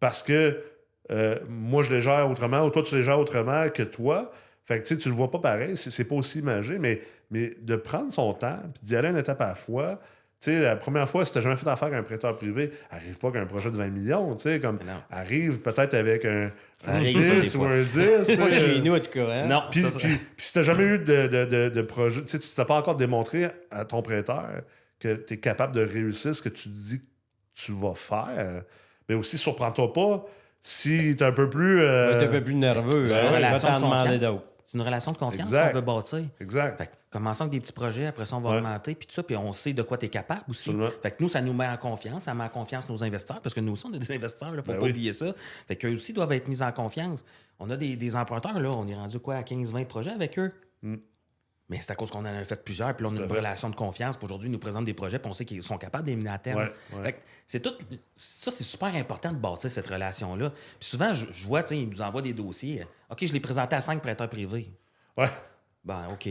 parce 0.01 0.23
que 0.23 0.61
euh, 1.11 1.37
moi, 1.49 1.83
je 1.83 1.95
les 1.95 2.01
gère 2.01 2.29
autrement 2.31 2.65
ou 2.65 2.71
toi, 2.71 2.83
tu 2.83 2.95
les 2.97 3.03
gères 3.03 3.19
autrement 3.21 3.69
que 3.69 3.83
toi. 3.83 4.31
Fait 4.67 4.79
que 4.81 4.87
tu 4.87 4.95
sais, 4.95 5.01
tu 5.01 5.09
le 5.11 5.15
vois 5.15 5.31
pas 5.31 5.39
pareil, 5.39 5.77
c'est 5.77 5.91
c'est 5.91 6.05
pas 6.05 6.15
aussi 6.15 6.39
imagé, 6.39 6.79
mais, 6.79 7.03
mais 7.31 7.55
de 7.61 7.77
prendre 7.77 8.11
son 8.13 8.33
temps 8.33 8.59
puis 8.75 8.83
d'y 8.83 8.97
aller 8.97 9.09
une 9.09 9.19
étape 9.19 9.41
à 9.43 9.49
la 9.49 9.55
fois. 9.55 10.01
Tu 10.41 10.51
sais, 10.51 10.61
la 10.61 10.77
première 10.77 11.09
fois, 11.09 11.25
si 11.25 11.33
t'as 11.33 11.41
jamais 11.41 11.57
fait 11.57 11.69
affaire 11.69 11.89
avec 11.89 12.01
un 12.01 12.03
prêteur 12.03 12.37
privé, 12.37 12.71
arrive 12.91 13.17
pas 13.19 13.31
qu'un 13.31 13.45
projet 13.47 13.71
de 13.71 13.77
20 13.77 13.89
millions, 13.89 14.35
tu 14.35 14.43
sais, 14.43 14.61
comme 14.61 14.79
arrive 15.11 15.59
peut-être 15.61 15.93
avec 15.95 16.25
un, 16.25 16.51
un 16.87 16.95
arrive 16.95 17.23
ça, 17.23 17.35
des 17.35 17.43
6 17.43 17.57
ou 17.57 17.65
un 17.65 17.77
10. 17.81 17.93
tu 17.93 18.01
sais. 18.25 18.37
Pas 18.39 18.51
chez 18.51 18.81
nous, 18.81 18.95
en 18.95 19.01
tout 19.01 19.11
cas. 19.11 19.27
hein? 19.31 19.47
Non, 19.47 19.63
Puis, 19.71 19.81
ça, 19.83 19.91
ça- 19.91 19.99
puis, 19.99 20.17
puis 20.17 20.45
si 20.45 20.53
t'as 20.55 20.63
jamais 20.63 20.85
eu 20.85 20.99
de, 20.99 21.27
de, 21.29 21.45
de, 21.45 21.69
de 21.69 21.83
projet, 21.83 22.23
tu 22.23 22.29
sais, 22.29 22.39
tu 22.39 22.49
t'as 22.57 22.65
pas 22.65 22.77
encore 22.79 22.97
démontré 22.97 23.49
à 23.71 23.85
ton 23.85 24.01
prêteur 24.03 24.47
que 25.01 25.15
tu 25.15 25.35
es 25.35 25.37
capable 25.39 25.75
de 25.75 25.83
réussir 25.83 26.35
ce 26.35 26.41
que 26.43 26.49
tu 26.51 26.69
dis 26.71 27.01
que 27.01 27.07
tu 27.55 27.73
vas 27.73 27.95
faire, 27.95 28.63
mais 29.09 29.15
aussi 29.15 29.39
surprends-toi 29.39 29.93
pas 29.93 30.25
si 30.63 31.15
t'es 31.17 31.25
un 31.25 31.33
peu 31.33 31.49
plus. 31.51 31.81
euh, 31.81 32.19
est 32.19 32.25
un 32.25 32.29
peu 32.29 32.43
plus 32.43 32.55
nerveux. 32.55 33.09
C'est 33.09 33.17
hein, 33.17 33.23
une 33.25 33.31
va 33.31 33.37
relation 33.37 33.69
de 33.79 33.83
confiance. 33.85 34.21
d'autres. 34.21 34.45
C'est 34.67 34.79
une 34.79 34.85
relation 34.85 35.13
de 35.13 35.17
confiance 35.19 35.51
qu'on 35.51 35.73
veut 35.73 35.81
bâtir. 35.83 36.25
Exact. 36.41 36.79
Fait 36.79 36.87
que 36.87 36.93
commençons 37.11 37.45
avec 37.45 37.53
des 37.53 37.61
petits 37.61 37.73
projets, 37.73 38.07
après 38.07 38.25
ça, 38.25 38.35
on 38.37 38.41
va 38.41 38.51
Ouais. 38.51 38.57
augmenter, 38.57 38.95
puis 38.97 39.07
tout 39.07 39.15
ça, 39.15 39.23
puis 39.23 39.37
on 39.37 39.53
sait 39.53 39.73
de 39.73 39.83
quoi 39.83 39.99
tu 39.99 40.07
es 40.07 40.09
capable 40.09 40.43
aussi. 40.49 40.71
Absolument. 40.71 40.91
Fait 41.01 41.11
que 41.13 41.17
nous, 41.23 41.29
ça 41.29 41.41
nous 41.43 41.53
met 41.53 41.69
en 41.69 41.77
confiance, 41.77 42.25
ça 42.25 42.35
met 42.35 42.43
en 42.45 42.49
confiance 42.49 42.89
nos 42.89 43.05
investisseurs, 43.05 43.41
parce 43.41 43.55
que 43.55 43.61
nous 43.61 43.73
aussi, 43.75 43.87
on 43.87 43.93
est 43.95 43.99
des 44.01 44.13
investisseurs, 44.17 44.49
il 44.51 44.57
ne 44.57 44.63
faut 44.63 44.73
Ben 44.73 44.79
pas 44.79 44.85
oui. 44.87 44.91
oublier 44.91 45.13
ça. 45.13 45.27
Fait 45.69 45.77
qu'eux 45.77 45.93
aussi 45.93 46.13
doivent 46.13 46.33
être 46.33 46.49
mis 46.49 46.61
en 46.63 46.73
confiance. 46.73 47.25
On 47.61 47.71
a 47.71 47.77
des, 47.77 47.95
des 47.97 48.17
emprunteurs, 48.17 48.59
là, 48.59 48.71
on 48.71 48.89
est 48.89 48.95
rendu 48.97 49.21
quoi, 49.21 49.37
à 49.37 49.43
15-20 49.43 49.85
projets 49.85 50.11
avec 50.11 50.39
eux? 50.41 50.51
Mm. 50.83 50.97
Mais 51.71 51.79
c'est 51.81 51.91
à 51.93 51.95
cause 51.95 52.11
qu'on 52.11 52.19
en 52.21 52.25
a 52.27 52.45
fait 52.45 52.63
plusieurs, 52.63 52.95
puis 52.95 53.05
là, 53.07 53.11
on 53.13 53.17
a 53.17 53.25
une 53.25 53.33
relation 53.33 53.71
de 53.71 53.75
confiance. 53.75 54.19
Puis 54.19 54.27
aujourd'hui, 54.27 54.49
ils 54.49 54.53
nous 54.53 54.59
présentent 54.59 54.85
des 54.85 54.93
projets, 54.93 55.19
puis 55.19 55.31
on 55.31 55.33
sait 55.33 55.47
qu'ils 55.47 55.63
sont 55.63 55.79
capables 55.79 56.05
de 56.05 56.11
les 56.11 56.17
mener 56.17 56.29
à 56.31 56.39
terme. 56.39 56.59
Ouais, 56.59 57.01
ouais. 57.03 57.19
C'est 57.47 57.61
tout. 57.61 57.73
Ça, 58.17 58.51
c'est 58.51 58.65
super 58.65 58.95
important 58.95 59.33
de 59.33 59.39
bâtir 59.39 59.71
cette 59.71 59.87
relation-là. 59.87 60.51
Puis 60.51 60.89
souvent, 60.89 61.15
je, 61.15 61.27
je 61.33 61.47
vois, 61.47 61.63
tu 61.63 61.69
sais, 61.71 61.79
ils 61.81 61.89
nous 61.89 62.03
envoient 62.03 62.21
des 62.23 62.35
dossiers. 62.35 62.87
OK, 63.11 63.25
je 63.25 63.33
l'ai 63.33 63.41
présenté 63.41 63.75
à 63.77 63.81
cinq 63.81 64.03
prêteurs 64.03 64.29
privés. 64.29 64.71
Ouais. 65.17 65.29
Ben, 65.85 66.09
OK. 66.13 66.29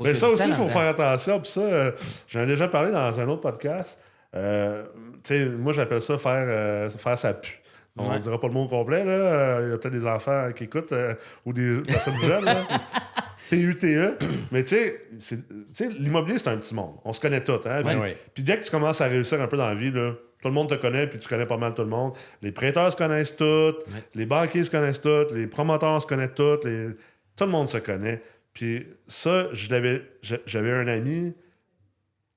Mais 0.00 0.14
ça 0.14 0.28
aussi, 0.28 0.48
il 0.48 0.54
faut 0.54 0.68
faire 0.68 0.88
attention. 0.90 1.40
Puis 1.40 1.50
ça, 1.52 1.60
euh, 1.60 1.92
j'en 2.26 2.40
ai 2.40 2.46
déjà 2.46 2.66
parlé 2.68 2.90
dans 2.90 3.20
un 3.20 3.28
autre 3.28 3.42
podcast. 3.42 3.96
Euh, 4.34 4.84
tu 5.22 5.28
sais, 5.28 5.46
moi, 5.46 5.72
j'appelle 5.72 6.02
ça 6.02 6.18
faire, 6.18 6.44
euh, 6.48 6.88
faire 6.90 7.16
sa 7.16 7.34
pu. 7.34 7.62
On 7.96 8.04
ne 8.04 8.08
Ouais. 8.10 8.18
dira 8.20 8.38
pas 8.38 8.46
le 8.48 8.52
mot 8.52 8.68
complet. 8.68 9.02
là. 9.04 9.10
Euh, 9.10 9.60
Il 9.66 9.70
y 9.70 9.72
a 9.74 9.78
peut-être 9.78 9.92
des 9.94 10.06
enfants 10.06 10.50
qui 10.54 10.64
écoutent 10.64 10.92
euh, 10.92 11.14
ou 11.46 11.52
des 11.52 11.80
personnes 11.80 12.16
jeunes. 12.18 12.44
là. 12.44 12.56
P-U-T-E. 13.50 14.16
Mais 14.52 14.64
tu 14.64 14.76
sais, 15.20 15.88
l'immobilier, 15.98 16.38
c'est 16.38 16.48
un 16.50 16.56
petit 16.58 16.74
monde. 16.74 16.96
On 17.04 17.12
se 17.12 17.20
connaît 17.20 17.42
tous. 17.42 17.60
Hein? 17.66 17.82
Puis, 17.84 17.96
ouais. 17.96 18.16
puis 18.34 18.42
dès 18.42 18.58
que 18.58 18.64
tu 18.64 18.70
commences 18.70 19.00
à 19.00 19.06
réussir 19.06 19.40
un 19.40 19.46
peu 19.46 19.56
dans 19.56 19.68
la 19.68 19.74
vie, 19.74 19.90
là, 19.90 20.12
tout 20.40 20.48
le 20.48 20.54
monde 20.54 20.68
te 20.70 20.74
connaît, 20.76 21.06
puis 21.08 21.18
tu 21.18 21.28
connais 21.28 21.46
pas 21.46 21.56
mal 21.56 21.74
tout 21.74 21.82
le 21.82 21.88
monde. 21.88 22.14
Les 22.42 22.52
prêteurs 22.52 22.92
se 22.92 22.96
connaissent 22.96 23.34
tous, 23.36 23.74
les 24.14 24.26
banquiers 24.26 24.62
se 24.64 24.70
connaissent 24.70 25.00
tous, 25.00 25.32
les 25.34 25.46
promoteurs 25.46 26.00
se 26.00 26.06
connaissent 26.06 26.34
tous, 26.34 26.64
les- 26.64 26.90
tout 27.36 27.44
le 27.44 27.50
monde 27.50 27.68
se 27.68 27.78
connaît. 27.78 28.22
Puis 28.52 28.86
ça, 29.06 29.48
j'avais 29.52 30.72
un 30.72 30.86
ami, 30.88 31.34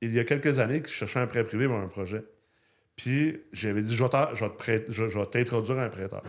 il 0.02 0.13
y 0.13 0.19
a 0.19 0.24
quelques 0.24 0.60
années, 0.60 0.82
qui 0.82 0.91
cherchait 0.91 1.19
un 1.19 1.28
prêt 1.28 1.43
privé 1.43 1.67
pour 1.67 1.78
un 1.78 1.88
projet. 1.88 2.24
Puis 2.95 3.39
j'avais 3.54 3.82
dit, 3.82 3.95
vais, 3.95 4.06
je 4.89 5.04
vais 5.04 5.26
t'introduire 5.28 5.80
un 5.80 5.89
prêteur. 5.89 6.24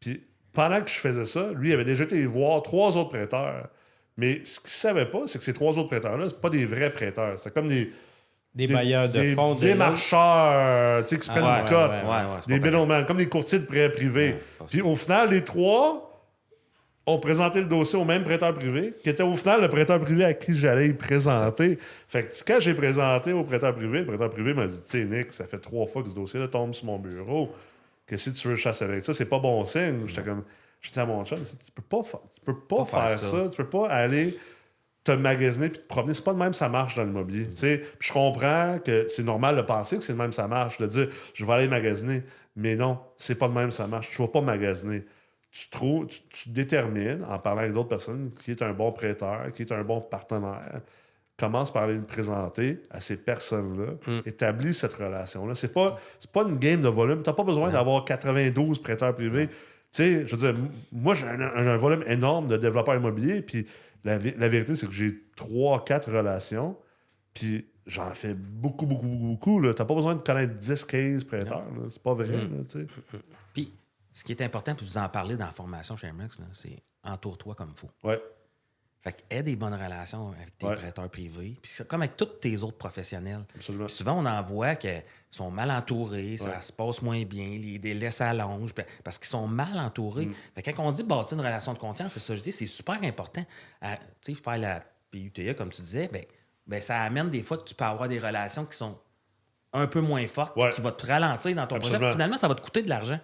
Puis 0.00 0.24
pendant 0.52 0.80
que 0.80 0.88
je 0.88 0.98
faisais 0.98 1.24
ça, 1.24 1.52
lui, 1.52 1.70
il 1.70 1.72
avait 1.72 1.84
déjà 1.84 2.04
été 2.04 2.24
voir 2.26 2.62
trois 2.62 2.96
autres 2.96 3.10
prêteurs. 3.10 3.68
Mais 4.16 4.40
ce 4.44 4.60
qu'il 4.60 4.70
savait 4.70 5.06
pas, 5.06 5.22
c'est 5.26 5.38
que 5.38 5.44
ces 5.44 5.52
trois 5.54 5.78
autres 5.78 5.88
prêteurs-là, 5.88 6.26
c'est 6.28 6.40
pas 6.40 6.50
des 6.50 6.66
vrais 6.66 6.90
prêteurs. 6.92 7.38
C'est 7.38 7.52
comme 7.54 7.68
des, 7.68 7.90
Des 8.54 8.66
bailleurs 8.66 9.08
de 9.08 9.18
des 9.18 9.34
fonds. 9.34 9.54
des 9.54 9.74
marcheurs, 9.74 11.02
tu 11.04 11.08
sais, 11.10 11.18
qui 11.18 11.26
se 11.26 11.30
Ah 11.30 11.34
prennent 11.34 11.44
ouais, 11.52 11.60
une 11.60 11.64
cote. 11.68 11.90
ouais, 11.90 12.08
ouais, 12.08 12.40
des 12.46 12.60
middlemen, 12.60 13.06
comme 13.06 13.16
des 13.16 13.28
courtiers 13.28 13.58
de 13.60 13.64
prêts 13.64 13.90
privés. 13.90 14.36
Puis 14.68 14.80
au 14.82 14.94
final, 14.94 15.30
les 15.30 15.42
trois 15.42 16.08
ont 17.06 17.18
présenté 17.18 17.60
le 17.60 17.66
dossier 17.66 17.98
au 17.98 18.04
même 18.04 18.22
prêteur 18.22 18.54
privé, 18.54 18.94
qui 19.02 19.08
était 19.10 19.22
au 19.24 19.34
final 19.34 19.60
le 19.62 19.68
prêteur 19.68 19.98
privé 19.98 20.24
à 20.24 20.34
qui 20.34 20.54
j'allais 20.54 20.92
présenter. 20.92 21.78
Fait 22.08 22.22
que 22.22 22.32
quand 22.46 22.60
j'ai 22.60 22.74
présenté 22.74 23.32
au 23.32 23.42
prêteur 23.42 23.74
privé, 23.74 24.00
le 24.00 24.06
prêteur 24.06 24.30
privé 24.30 24.54
m'a 24.54 24.66
dit 24.66 24.80
Tu 24.82 24.90
sais, 24.90 25.04
Nick, 25.04 25.32
ça 25.32 25.46
fait 25.46 25.58
trois 25.58 25.86
fois 25.86 26.02
que 26.02 26.10
ce 26.10 26.14
dossier-là 26.14 26.46
tombe 26.48 26.74
sur 26.74 26.86
mon 26.86 26.98
bureau. 26.98 27.50
Que 28.06 28.16
si 28.16 28.32
tu 28.32 28.46
veux 28.48 28.54
chasser 28.56 28.84
avec 28.84 29.02
ça, 29.02 29.12
c'est 29.14 29.24
pas 29.24 29.38
bon 29.38 29.64
signe. 29.64 30.02
J'étais 30.06 30.22
comme. 30.22 30.44
Je 30.82 30.90
dis 30.90 30.98
à 30.98 31.06
mon 31.06 31.24
chum, 31.24 31.38
tu 31.42 31.72
peux 31.72 31.82
pas, 31.82 32.02
tu 32.34 32.40
peux 32.44 32.58
pas, 32.58 32.76
Pas 32.76 32.84
faire, 32.84 33.08
faire 33.08 33.18
ça. 33.18 33.30
ça. 33.44 33.48
Tu 33.48 33.56
peux 33.56 33.68
pas 33.68 33.88
aller 33.88 34.36
te 35.04 35.12
magasiner 35.12 35.68
puis 35.68 35.80
te 35.80 35.86
promener. 35.86 36.12
C'est 36.14 36.24
pas 36.24 36.34
de 36.34 36.38
même 36.38 36.52
ça 36.52 36.68
marche 36.68 36.96
dans 36.96 37.04
l'immobilier. 37.04 37.48
tu 37.48 37.54
sais. 37.54 37.78
Puis 37.98 38.08
je 38.08 38.12
comprends 38.12 38.78
que 38.84 39.06
c'est 39.08 39.22
normal 39.24 39.56
de 39.56 39.62
penser 39.62 39.96
que 39.96 40.04
c'est 40.04 40.12
de 40.12 40.18
même 40.18 40.32
ça 40.32 40.46
marche, 40.48 40.78
de 40.78 40.86
dire 40.86 41.08
je 41.34 41.44
vais 41.44 41.52
aller 41.54 41.68
magasiner. 41.68 42.22
Mais 42.56 42.76
non, 42.76 42.98
c'est 43.16 43.36
pas 43.36 43.48
de 43.48 43.54
même 43.54 43.70
ça 43.70 43.86
marche. 43.86 44.10
Tu 44.10 44.20
vas 44.20 44.28
pas 44.28 44.40
magasiner. 44.42 45.04
Tu, 45.50 45.68
trouves, 45.70 46.06
tu, 46.06 46.20
tu 46.30 46.48
détermines, 46.50 47.24
en 47.28 47.38
parlant 47.38 47.60
avec 47.60 47.72
d'autres 47.72 47.88
personnes, 47.88 48.30
qui 48.44 48.50
est 48.52 48.62
un 48.62 48.72
bon 48.72 48.90
prêteur, 48.92 49.52
qui 49.54 49.62
est 49.62 49.72
un 49.72 49.82
bon 49.84 50.00
partenaire. 50.00 50.80
Commence 51.38 51.72
par 51.72 51.84
aller 51.84 51.94
le 51.94 52.02
présenter 52.02 52.80
à 52.90 53.00
ces 53.00 53.16
personnes-là. 53.16 53.94
Établis 54.26 54.74
cette 54.74 54.94
relation-là. 54.94 55.54
C'est 55.54 55.72
pas, 55.72 55.98
pas 56.32 56.42
une 56.42 56.56
game 56.56 56.80
de 56.82 56.88
volume. 56.88 57.22
Tu 57.22 57.28
n'as 57.30 57.34
pas 57.34 57.42
besoin 57.42 57.70
d'avoir 57.70 58.04
92 58.04 58.80
prêteurs 58.80 59.14
privés. 59.14 59.48
Sais, 59.98 60.26
je 60.26 60.36
veux 60.36 60.52
dire, 60.52 60.60
moi, 60.92 61.14
j'ai 61.14 61.26
un, 61.26 61.40
un- 61.40 61.66
un 61.68 61.76
volume 61.76 62.02
énorme 62.06 62.48
de 62.48 62.56
développeurs 62.56 62.94
immobiliers. 62.96 63.42
Puis 63.42 63.66
la, 64.04 64.18
la 64.18 64.48
vérité, 64.48 64.74
c'est 64.74 64.86
que 64.86 64.92
j'ai 64.92 65.10
3-4 65.36 66.10
relations. 66.10 66.76
Puis 67.34 67.66
j'en 67.86 68.10
fais 68.10 68.34
beaucoup, 68.34 68.86
beaucoup, 68.86 69.06
beaucoup, 69.06 69.26
beaucoup. 69.26 69.60
Tu 69.60 69.68
n'as 69.68 69.74
pas 69.84 69.94
besoin 69.94 70.14
de 70.14 70.20
connaître 70.20 70.54
10, 70.56 70.84
15 70.84 71.24
prêteurs. 71.24 71.64
C'est 71.88 72.02
pas 72.02 72.14
vrai. 72.14 72.26
tu 72.68 72.80
sais. 72.80 72.86
Puis, 73.54 73.72
ce 74.12 74.24
qui 74.24 74.32
est 74.32 74.42
important, 74.42 74.74
puis 74.74 74.84
vous 74.86 74.98
en 74.98 75.08
parlez 75.08 75.36
dans 75.36 75.46
la 75.46 75.52
formation 75.52 75.96
chez 75.96 76.10
MX, 76.12 76.40
c'est 76.52 76.82
entoure-toi 77.04 77.54
comme 77.54 77.70
il 77.74 77.78
faut. 77.78 77.90
Ouais. 78.06 78.20
Fait 79.02 79.12
que 79.12 79.22
aie 79.30 79.42
des 79.42 79.56
bonnes 79.56 79.74
relations 79.74 80.28
avec 80.30 80.56
tes 80.56 80.66
Ouais. 80.66 80.74
prêteurs 80.76 81.08
privés, 81.10 81.56
puis 81.60 81.70
c'est 81.74 81.88
comme 81.88 82.02
avec 82.02 82.16
tous 82.16 82.24
tes 82.40 82.62
autres 82.62 82.76
professionnels. 82.76 83.44
Absolument. 83.56 83.88
Souvent, 83.88 84.18
on 84.22 84.24
en 84.26 84.40
voit 84.42 84.76
qu'ils 84.76 85.02
sont 85.28 85.50
mal 85.50 85.72
entourés, 85.72 86.36
ça 86.36 86.60
se 86.60 86.72
passe 86.72 87.02
moins 87.02 87.24
bien, 87.24 87.46
les 87.58 87.80
délais 87.80 88.12
s'allongent, 88.12 88.72
parce 89.02 89.18
qu'ils 89.18 89.26
sont 89.26 89.48
mal 89.48 89.76
entourés. 89.76 90.26
Mm. 90.26 90.34
Fait 90.54 90.62
que 90.62 90.70
quand 90.70 90.84
on 90.86 90.92
dit 90.92 91.02
bâtir 91.02 91.36
une 91.36 91.44
relation 91.44 91.72
de 91.74 91.78
confiance, 91.78 92.12
c'est 92.12 92.20
ça 92.20 92.34
que 92.34 92.38
je 92.38 92.42
dis, 92.44 92.52
c'est 92.52 92.66
super 92.66 93.02
important. 93.02 93.44
à, 93.80 93.96
tu 93.96 94.02
sais, 94.20 94.34
faire 94.34 94.58
la 94.58 94.84
PUTE, 95.10 95.56
comme 95.56 95.70
tu 95.70 95.82
disais, 95.82 96.08
ben, 96.12 96.22
ben, 96.68 96.80
ça 96.80 97.00
amène 97.02 97.28
des 97.28 97.42
fois 97.42 97.58
que 97.58 97.64
tu 97.64 97.74
peux 97.74 97.84
avoir 97.84 98.08
des 98.08 98.20
relations 98.20 98.64
qui 98.64 98.76
sont 98.76 98.96
un 99.72 99.88
peu 99.88 100.00
moins 100.00 100.24
fortes, 100.28 100.56
Ouais. 100.56 100.70
qui 100.70 100.80
vont 100.80 100.92
te 100.92 101.06
ralentir 101.06 101.56
dans 101.56 101.66
ton 101.66 101.76
projet. 101.80 101.94
Absolument. 101.94 102.12
Finalement, 102.12 102.36
ça 102.36 102.46
va 102.46 102.54
te 102.54 102.60
coûter 102.60 102.82
de 102.82 102.88
l'argent. 102.88 103.18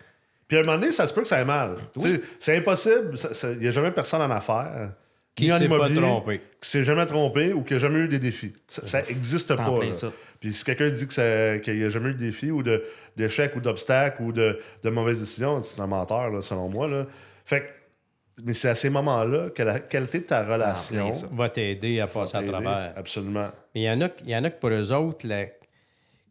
Puis 0.48 0.56
à 0.56 0.60
un 0.60 0.64
moment 0.64 0.78
donné, 0.78 0.90
ça 0.90 1.06
se 1.06 1.14
peut 1.14 1.20
que 1.22 1.28
ça 1.28 1.36
aille 1.36 1.44
mal. 1.44 1.76
C'est 2.40 2.56
impossible. 2.56 3.14
Il 3.44 3.58
n'y 3.58 3.68
a 3.68 3.70
jamais 3.70 3.92
personne 3.92 4.22
en 4.22 4.30
affaires 4.34 4.90
Qui 5.38 5.48
s'est 5.48 5.68
pas 5.68 5.88
trompé. 5.90 6.40
qui 6.60 6.68
s'est 6.70 6.82
jamais 6.82 7.06
trompé 7.06 7.52
ou 7.52 7.62
qui 7.62 7.74
a 7.74 7.78
jamais 7.78 8.00
eu 8.00 8.08
des 8.08 8.18
défis. 8.18 8.52
Ça, 8.68 8.86
ça 8.86 8.98
existe 9.00 9.46
c'est 9.48 9.52
en 9.54 9.56
pas. 9.72 9.78
plein 9.78 9.86
là. 9.88 9.92
ça. 9.92 10.12
Puis 10.40 10.52
si 10.52 10.64
quelqu'un 10.64 10.88
dit 10.90 11.06
qu'il 11.08 11.78
n'y 11.78 11.84
a 11.84 11.90
jamais 11.90 12.10
eu 12.10 12.14
de 12.14 12.18
défi 12.18 12.50
ou 12.50 12.62
d'échec 13.16 13.56
ou 13.56 13.60
d'obstacle 13.60 14.22
ou 14.22 14.32
de, 14.32 14.58
de 14.84 14.90
mauvaises 14.90 15.20
décisions, 15.20 15.58
c'est 15.60 15.80
un 15.80 15.86
menteur, 15.86 16.30
là, 16.30 16.40
selon 16.42 16.68
moi. 16.68 16.86
Là. 16.86 17.06
Fait 17.44 17.60
que- 17.62 18.42
mais 18.44 18.52
c'est 18.52 18.68
à 18.68 18.76
ces 18.76 18.88
moments-là 18.90 19.50
que 19.50 19.64
la 19.64 19.80
qualité 19.80 20.18
de 20.18 20.24
ta 20.24 20.44
relation 20.44 21.10
plein. 21.10 21.28
Va 21.32 21.48
t'aider 21.48 21.98
à 21.98 22.06
passer 22.06 22.36
à 22.36 22.42
travers. 22.44 22.92
Absolument. 22.96 23.48
Mais 23.74 23.80
il 23.80 23.84
y 23.84 23.90
en 23.90 24.00
a, 24.00 24.08
il 24.24 24.30
y 24.30 24.36
en 24.36 24.44
a 24.44 24.50
que 24.50 24.60
pour 24.60 24.70
eux 24.70 24.92
autres, 24.92 25.26
là, 25.26 25.46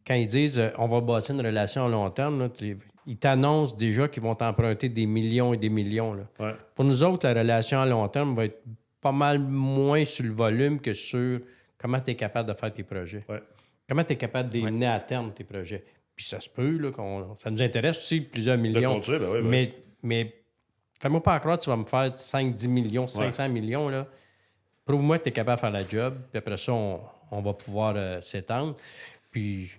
quand 0.05 0.13
ils 0.13 0.27
disent 0.27 0.57
euh, 0.57 0.69
on 0.77 0.87
va 0.87 1.01
bâtir 1.01 1.35
une 1.35 1.45
relation 1.45 1.85
à 1.85 1.89
long 1.89 2.09
terme, 2.09 2.39
là, 2.39 2.47
tu- 2.49 2.77
ils 3.07 3.17
t'annoncent 3.17 3.75
déjà 3.75 4.07
qu'ils 4.07 4.23
vont 4.23 4.35
t'emprunter 4.35 4.87
des 4.87 5.05
millions 5.05 5.53
et 5.53 5.57
des 5.57 5.67
millions. 5.69 6.13
là. 6.13 6.23
Ouais. 6.39 6.55
Pour 6.75 6.85
nous 6.85 7.03
autres, 7.03 7.27
la 7.27 7.33
relation 7.41 7.79
à 7.81 7.85
long 7.85 8.07
terme 8.07 8.33
va 8.35 8.45
être 8.45 8.61
pas 9.01 9.11
mal 9.11 9.39
moins 9.39 10.05
sur 10.05 10.23
le 10.25 10.31
volume 10.31 10.79
que 10.79 10.93
sur 10.93 11.39
comment 11.77 11.99
tu 11.99 12.11
es 12.11 12.15
capable 12.15 12.49
de 12.49 12.53
faire 12.57 12.73
tes 12.73 12.83
projets. 12.83 13.23
Ouais. 13.29 13.41
Comment 13.87 14.03
tu 14.03 14.13
es 14.13 14.15
capable 14.17 14.49
d'amener 14.49 14.87
à 14.87 14.99
terme 14.99 15.33
tes 15.33 15.43
projets. 15.43 15.83
Puis 16.15 16.25
ça 16.25 16.39
se 16.39 16.49
peut, 16.49 16.77
là, 16.77 16.91
qu'on- 16.91 17.35
ça 17.35 17.51
nous 17.51 17.61
intéresse 17.61 17.99
aussi, 17.99 18.21
plusieurs 18.21 18.57
millions. 18.57 18.95
continuer, 18.95 19.19
ben 19.19 19.29
oui, 19.31 19.41
ben 19.41 19.49
mais 19.49 19.73
mais 20.03 20.33
fais-moi 20.99 21.21
pas 21.21 21.39
croire 21.39 21.57
que 21.57 21.63
tu 21.63 21.69
vas 21.69 21.77
me 21.77 21.85
faire 21.85 22.11
5-10 22.17 22.67
millions, 22.67 23.07
500 23.07 23.49
millions. 23.49 23.87
Là. 23.89 24.07
Prouve-moi 24.85 25.19
que 25.19 25.23
tu 25.23 25.29
es 25.29 25.31
capable 25.31 25.57
de 25.57 25.61
faire 25.61 25.71
la 25.71 25.87
job, 25.87 26.15
puis 26.31 26.37
après 26.39 26.57
ça, 26.57 26.73
on, 26.73 27.01
on 27.31 27.41
va 27.41 27.53
pouvoir 27.53 27.93
euh, 27.97 28.21
s'étendre. 28.21 28.75
Puis, 29.31 29.69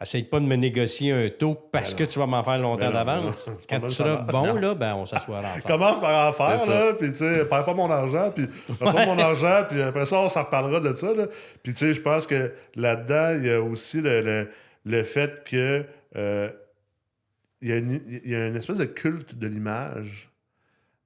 essaye 0.00 0.22
pas 0.22 0.38
de 0.38 0.44
me 0.44 0.54
négocier 0.54 1.12
un 1.12 1.28
taux 1.28 1.54
parce 1.54 1.94
que 1.94 2.04
tu 2.04 2.18
vas 2.18 2.26
m'en 2.26 2.44
faire 2.44 2.58
longtemps 2.58 2.86
Ben 2.86 2.92
d'avance. 2.92 3.46
Quand 3.68 3.80
tu 3.80 3.90
seras 3.90 4.22
bon, 4.22 4.54
là, 4.54 4.74
ben, 4.74 4.94
on 4.94 5.00
ensemble. 5.02 5.62
Commence 5.66 6.00
par 6.00 6.28
en 6.28 6.32
faire, 6.32 6.66
là, 6.66 6.94
puis 6.94 7.10
tu 7.10 7.16
sais, 7.16 7.44
perds 7.46 7.64
pas 7.64 7.74
mon 7.74 7.90
argent, 7.90 8.30
puis 8.30 8.46
perds 8.78 8.94
pas 8.94 9.06
mon 9.06 9.18
argent, 9.18 9.64
puis 9.68 9.82
après 9.82 10.06
ça, 10.06 10.20
on 10.20 10.28
s'en 10.28 10.44
reparlera 10.44 10.80
de 10.80 10.92
ça, 10.92 11.12
là. 11.14 11.26
Puis 11.62 11.72
tu 11.72 11.78
sais, 11.78 11.94
je 11.94 12.00
pense 12.00 12.26
que 12.26 12.52
là-dedans, 12.76 13.38
il 13.38 13.46
y 13.46 13.50
a 13.50 13.60
aussi 13.60 14.00
le, 14.00 14.20
le, 14.20 14.50
le 14.84 15.02
fait 15.02 15.42
que 15.44 15.84
euh, 16.16 16.50
il 17.60 17.68
y, 17.68 17.72
a 17.72 17.76
une, 17.76 18.00
il 18.06 18.30
y 18.30 18.36
a 18.36 18.46
une 18.46 18.56
espèce 18.56 18.78
de 18.78 18.84
culte 18.84 19.34
de 19.34 19.46
l'image, 19.48 20.30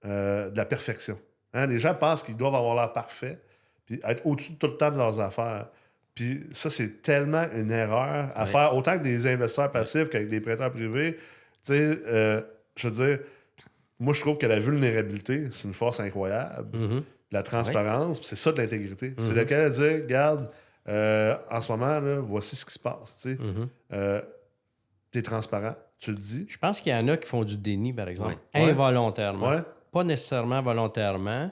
euh, 0.05 0.51
de 0.51 0.57
la 0.57 0.67
perfection. 0.67 1.19
Hein, 1.55 1.67
Les 1.67 1.79
gens 1.79 1.95
pensent 1.95 2.23
qu'ils 2.23 2.37
doivent 2.37 2.55
avoir 2.55 2.75
l'air 2.75 2.93
parfait, 2.93 3.41
puis 3.87 4.01
être 4.05 4.27
au-dessus 4.27 4.53
de 4.53 4.59
tout 4.59 4.67
le 4.67 4.77
temps 4.77 4.91
de 4.91 4.99
leurs 4.99 5.19
affaires. 5.21 5.69
Puis 6.15 6.43
ça, 6.51 6.69
c'est 6.71 7.01
tellement 7.03 7.45
une 7.57 7.71
erreur 7.71 8.29
à 8.35 8.43
Ouais. 8.43 8.47
faire, 8.47 8.77
autant 8.77 8.99
que 8.99 9.03
des 9.03 9.27
investisseurs 9.27 9.71
passifs 9.71 10.09
qu'avec 10.11 10.29
des 10.29 10.41
prêteurs 10.41 10.71
privés. 10.71 11.15
Tu 11.17 11.21
sais, 11.63 11.99
euh, 12.07 12.41
je 12.77 12.89
veux 12.89 12.95
dire, 13.07 13.19
moi, 13.99 14.13
je 14.13 14.21
trouve 14.21 14.37
que 14.37 14.47
la 14.47 14.59
vulnérabilité, 14.59 15.49
c'est 15.53 15.69
une 15.69 15.75
force 15.75 16.01
incroyable. 16.01 16.77
Mhm. 16.77 17.03
La 17.31 17.43
transparence, 17.43 18.21
c'est 18.23 18.37
ça 18.37 18.53
de 18.53 18.61
l'intégrité. 18.61 19.15
C'est 19.19 19.31
Mhm. 19.31 19.37
lequel 19.39 19.71
de 19.71 19.75
dire, 19.75 20.03
regarde, 20.03 20.51
euh, 20.89 21.35
en 21.51 21.61
ce 21.63 21.73
moment, 21.73 21.99
là, 22.01 22.21
voici 22.21 22.57
ce 22.57 22.67
qui 22.67 22.73
se 22.75 22.79
passe. 22.79 23.17
Tu 23.23 23.31
sais. 23.37 23.39
Mhm. 23.43 23.69
Euh, 23.95 24.21
t'es 25.13 25.23
transparent, 25.23 25.75
tu 25.99 26.11
le 26.11 26.19
dis. 26.19 26.45
Je 26.49 26.59
pense 26.59 26.81
qu'il 26.83 26.93
y 26.93 26.95
en 26.95 27.09
a 27.09 27.17
qui 27.17 27.27
font 27.29 27.45
du 27.45 27.57
déni, 27.57 27.93
par 27.95 28.09
exemple, 28.09 28.37
Ouais. 28.55 28.63
involontairement. 28.71 29.49
Ouais. 29.51 29.61
Pas 29.93 30.05
nécessairement 30.05 30.61
volontairement. 30.61 31.51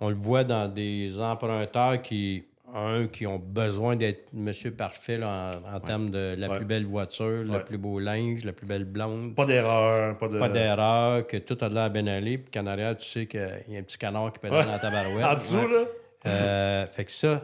On 0.00 0.08
le 0.10 0.16
voit 0.16 0.44
dans 0.44 0.66
des 0.66 1.18
emprunteurs 1.18 2.00
qui, 2.02 2.44
un, 2.74 3.06
qui 3.06 3.26
ont 3.26 3.38
besoin 3.38 3.96
d'être 3.96 4.28
monsieur 4.32 4.70
parfait 4.70 5.18
là, 5.18 5.50
en, 5.72 5.76
en 5.76 5.80
termes 5.80 6.10
de 6.10 6.34
la 6.38 6.48
Ouais. 6.48 6.56
plus 6.56 6.64
belle 6.64 6.84
voiture, 6.86 7.44
le 7.44 7.64
plus 7.64 7.78
beau 7.78 7.98
linge, 7.98 8.44
la 8.44 8.52
plus 8.52 8.66
belle 8.66 8.84
blonde. 8.84 9.34
Pas 9.34 9.44
d'erreur, 9.44 10.16
pas 10.18 10.28
de. 10.28 10.38
Pas 10.38 10.48
d'erreur, 10.48 11.26
que 11.26 11.36
tout 11.38 11.56
a 11.64 11.68
de 11.68 11.74
l'air 11.74 11.90
bien 11.90 12.06
allé, 12.06 12.38
puis 12.38 12.50
qu'en 12.50 12.66
arrière, 12.66 12.96
tu 12.96 13.06
sais 13.06 13.26
qu'il 13.26 13.40
y 13.68 13.76
a 13.76 13.78
un 13.80 13.82
petit 13.82 13.98
canard 13.98 14.32
qui 14.32 14.38
peut 14.38 14.48
aller 14.48 14.66
dans 14.70 14.78
ta 14.78 14.90
barouette. 14.90 15.24
En 15.30 15.34
dessous, 15.34 15.56
Ouais. 15.56 15.72
là. 15.72 15.84
Euh, 16.26 16.86
fait 16.90 17.04
que 17.04 17.10
ça, 17.12 17.40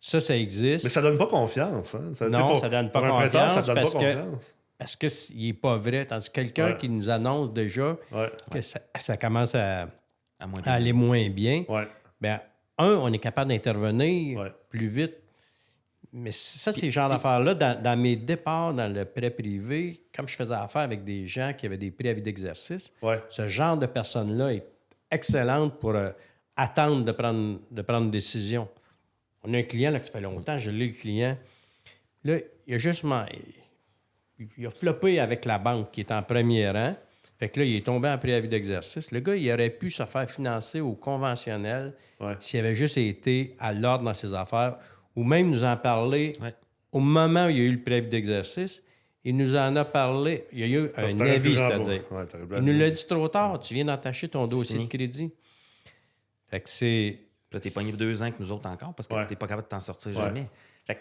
ça, 0.00 0.20
ça 0.20 0.36
existe. 0.36 0.84
Mais 0.84 0.90
ça 0.90 1.00
donne 1.02 1.18
pas 1.18 1.26
confiance. 1.26 1.94
Hein? 1.94 2.10
Ça, 2.14 2.28
Non, 2.28 2.48
pour- 2.50 2.60
ça 2.60 2.68
donne 2.68 2.90
pas 2.90 3.00
confiance 3.00 3.54
ça 3.54 3.62
donne 3.62 3.74
parce 3.74 3.94
pas 3.94 3.98
que- 4.00 4.04
confiance. 4.14 4.54
Parce 4.78 4.94
que 4.96 5.08
c- 5.08 5.32
il 5.36 5.48
est 5.48 5.52
pas 5.54 5.76
vrai. 5.76 6.06
Tandis 6.06 6.28
que 6.28 6.34
quelqu'un 6.34 6.66
Ouais. 6.66 6.76
qui 6.76 6.88
nous 6.88 7.10
annonce 7.10 7.52
déjà 7.52 7.96
Ouais. 8.12 8.30
que 8.50 8.60
ça, 8.60 8.78
ça 8.98 9.16
commence 9.16 9.54
à, 9.56 9.88
À 10.38 10.46
moins 10.46 10.60
à 10.66 10.74
aller 10.74 10.92
moins 10.92 11.28
bien, 11.30 11.64
Ouais. 11.68 11.88
ben, 12.20 12.38
un, 12.78 12.94
on 12.96 13.12
est 13.12 13.18
capable 13.18 13.50
d'intervenir 13.50 14.40
Ouais. 14.40 14.52
plus 14.70 14.86
vite. 14.86 15.14
Mais 16.12 16.32
ça, 16.32 16.72
ces 16.72 16.90
genres 16.90 17.10
d'affaires-là, 17.10 17.54
dans, 17.54 17.82
dans 17.82 17.98
mes 18.00 18.16
départs 18.16 18.72
dans 18.72 18.90
le 18.92 19.04
prêt 19.04 19.30
privé, 19.30 20.00
comme 20.16 20.26
je 20.26 20.34
faisais 20.36 20.54
affaire 20.54 20.82
avec 20.82 21.04
des 21.04 21.26
gens 21.26 21.52
qui 21.56 21.66
avaient 21.66 21.76
des 21.76 21.90
préavis 21.90 22.22
d'exercice, 22.22 22.90
Ouais. 23.02 23.20
ce 23.28 23.46
genre 23.46 23.76
de 23.76 23.84
personne-là 23.86 24.54
est 24.54 24.64
excellente 25.10 25.78
pour 25.78 25.90
euh, 25.94 26.10
attendre 26.56 27.04
de 27.04 27.12
prendre, 27.12 27.60
de 27.70 27.82
prendre 27.82 28.06
une 28.06 28.10
décision. 28.10 28.68
On 29.44 29.52
a 29.52 29.58
un 29.58 29.62
client 29.64 29.90
là, 29.90 30.00
que 30.00 30.06
ça 30.06 30.12
fait 30.12 30.20
longtemps, 30.20 30.56
je 30.58 30.70
l'ai 30.70 30.86
le 30.88 30.92
client. 30.94 31.36
Là, 32.24 32.38
il 32.66 32.74
a 32.74 32.78
juste 32.78 33.04
man- 33.04 33.26
il, 34.38 34.48
il 34.56 34.66
a 34.66 34.70
floppé 34.70 35.20
avec 35.20 35.44
la 35.44 35.58
banque 35.58 35.90
qui 35.90 36.00
est 36.00 36.10
en 36.10 36.22
premier 36.22 36.70
rang. 36.70 36.96
Fait 37.38 37.48
que 37.48 37.60
là, 37.60 37.66
il 37.66 37.76
est 37.76 37.86
tombé 37.86 38.08
en 38.08 38.18
préavis 38.18 38.48
d'exercice. 38.48 39.12
Le 39.12 39.20
gars, 39.20 39.36
il 39.36 39.50
aurait 39.52 39.70
pu 39.70 39.90
se 39.90 40.04
faire 40.04 40.28
financer 40.28 40.80
au 40.80 40.94
conventionnel 40.94 41.94
Ouais. 42.20 42.34
s'il 42.40 42.58
avait 42.60 42.74
juste 42.74 42.98
été 42.98 43.54
à 43.60 43.72
l'ordre 43.72 44.04
dans 44.04 44.14
ses 44.14 44.34
affaires 44.34 44.76
ou 45.14 45.22
même 45.22 45.48
nous 45.50 45.62
en 45.64 45.76
parler 45.76 46.36
Ouais. 46.40 46.52
au 46.90 46.98
moment 47.00 47.46
où 47.46 47.50
il 47.50 47.56
y 47.58 47.60
a 47.60 47.64
eu 47.64 47.72
le 47.72 47.80
préavis 47.80 48.08
d'exercice. 48.08 48.82
Il 49.24 49.36
nous 49.36 49.54
en 49.56 49.76
a 49.76 49.84
parlé. 49.84 50.46
Il 50.52 50.58
y 50.60 50.62
a 50.64 50.66
eu 50.66 50.90
un 50.96 51.08
C'était 51.08 51.30
avis, 51.30 51.54
c'est-à-dire. 51.54 52.02
ouais, 52.10 52.24
Il 52.56 52.62
nous 52.62 52.78
l'a 52.78 52.90
dit 52.90 53.06
trop 53.06 53.28
tard. 53.28 53.60
Tu 53.60 53.74
viens 53.74 53.84
d'entacher 53.84 54.28
ton 54.28 54.46
dossier 54.46 54.78
de 54.78 54.86
crédit. 54.86 55.30
Fait 56.48 56.60
que 56.60 56.68
c'est. 56.70 57.18
Puis 57.50 57.56
là, 57.56 57.60
t'es 57.60 57.70
pogné 57.70 57.92
deux 57.92 58.22
ans 58.22 58.30
que 58.30 58.36
nous 58.40 58.50
autres 58.52 58.68
encore 58.68 58.94
parce 58.94 59.06
que 59.08 59.14
Ouais. 59.14 59.26
t'es 59.26 59.36
pas 59.36 59.46
capable 59.46 59.64
de 59.66 59.68
t'en 59.68 59.80
sortir 59.80 60.10
Ouais. 60.12 60.16
jamais. 60.24 60.48
Fait 60.86 60.94
que 60.96 61.00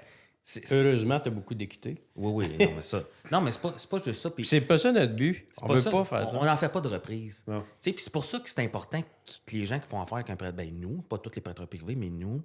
Heureusement, 0.71 1.19
tu 1.19 1.27
as 1.27 1.31
beaucoup 1.31 1.53
d'équité. 1.53 2.01
Oui, 2.15 2.47
oui, 2.47 2.57
non, 2.65 2.73
mais 2.75 2.81
ça. 2.81 3.03
Non, 3.31 3.41
mais 3.41 3.51
c'est 3.51 3.61
pas, 3.61 3.73
c'est 3.77 3.89
pas 3.89 3.97
juste 3.99 4.21
ça. 4.21 4.29
C'est 4.43 4.61
pas 4.61 4.77
ça 4.77 4.91
notre 4.91 5.13
but. 5.13 5.45
c'est 5.51 5.63
On 5.63 5.67
pas 5.67 5.73
veut 5.73 5.81
ça. 5.81 5.91
pas 5.91 6.03
faire 6.05 6.29
ça. 6.29 6.37
On 6.39 6.45
n'en 6.45 6.55
fait 6.57 6.69
pas 6.69 6.79
de 6.81 6.87
reprise. 6.87 7.43
Non. 7.47 7.61
Tu 7.61 7.67
sais, 7.81 7.91
Puis 7.93 8.03
c'est 8.03 8.13
pour 8.13 8.23
ça 8.23 8.39
que 8.39 8.49
c'est 8.49 8.61
important 8.63 9.01
que 9.01 9.07
les 9.55 9.65
gens 9.65 9.79
qui 9.79 9.87
font 9.87 10.01
affaire 10.01 10.15
avec 10.19 10.29
un 10.29 10.35
prêteur, 10.37 10.53
ben 10.55 10.73
nous, 10.79 11.01
pas 11.01 11.17
tous 11.17 11.31
les 11.35 11.41
prêteurs 11.41 11.67
privés, 11.67 11.95
mais 11.95 12.09
nous, 12.09 12.41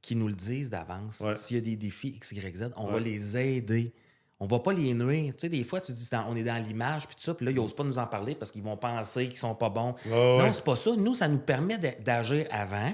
qui 0.00 0.16
nous 0.16 0.26
le 0.26 0.34
disent 0.34 0.68
d'avance. 0.70 1.20
Ouais. 1.20 1.36
S'il 1.36 1.58
y 1.58 1.60
a 1.60 1.62
des 1.62 1.76
défis 1.76 2.08
X, 2.16 2.32
Y, 2.32 2.56
Z, 2.56 2.70
on 2.76 2.86
va 2.88 2.98
les 2.98 3.36
aider. 3.36 3.92
On 4.40 4.46
va 4.48 4.58
pas 4.58 4.72
les 4.72 4.92
nuire. 4.92 5.32
Tu 5.34 5.42
sais, 5.42 5.48
des 5.48 5.62
fois, 5.62 5.80
tu 5.80 5.92
dis, 5.92 6.08
dans- 6.10 6.24
on 6.28 6.34
est 6.34 6.42
dans 6.42 6.60
l'image, 6.60 7.06
puis 7.06 7.14
tout 7.14 7.22
ça, 7.22 7.32
puis 7.34 7.46
là, 7.46 7.52
ils 7.52 7.56
n'osent 7.56 7.76
pas 7.76 7.84
nous 7.84 7.98
en 8.00 8.06
parler 8.08 8.34
parce 8.34 8.50
qu'ils 8.50 8.64
vont 8.64 8.76
penser 8.76 9.28
qu'ils 9.28 9.36
sont 9.38 9.54
pas 9.54 9.68
bons. 9.68 9.94
Ouais, 10.06 10.10
non, 10.10 10.38
ouais. 10.38 10.52
c'est 10.52 10.64
pas 10.64 10.74
ça. 10.74 10.90
Nous, 10.96 11.14
ça 11.14 11.28
nous 11.28 11.38
permet 11.38 11.78
d'a- 11.78 11.94
d'agir 11.94 12.48
avant, 12.50 12.92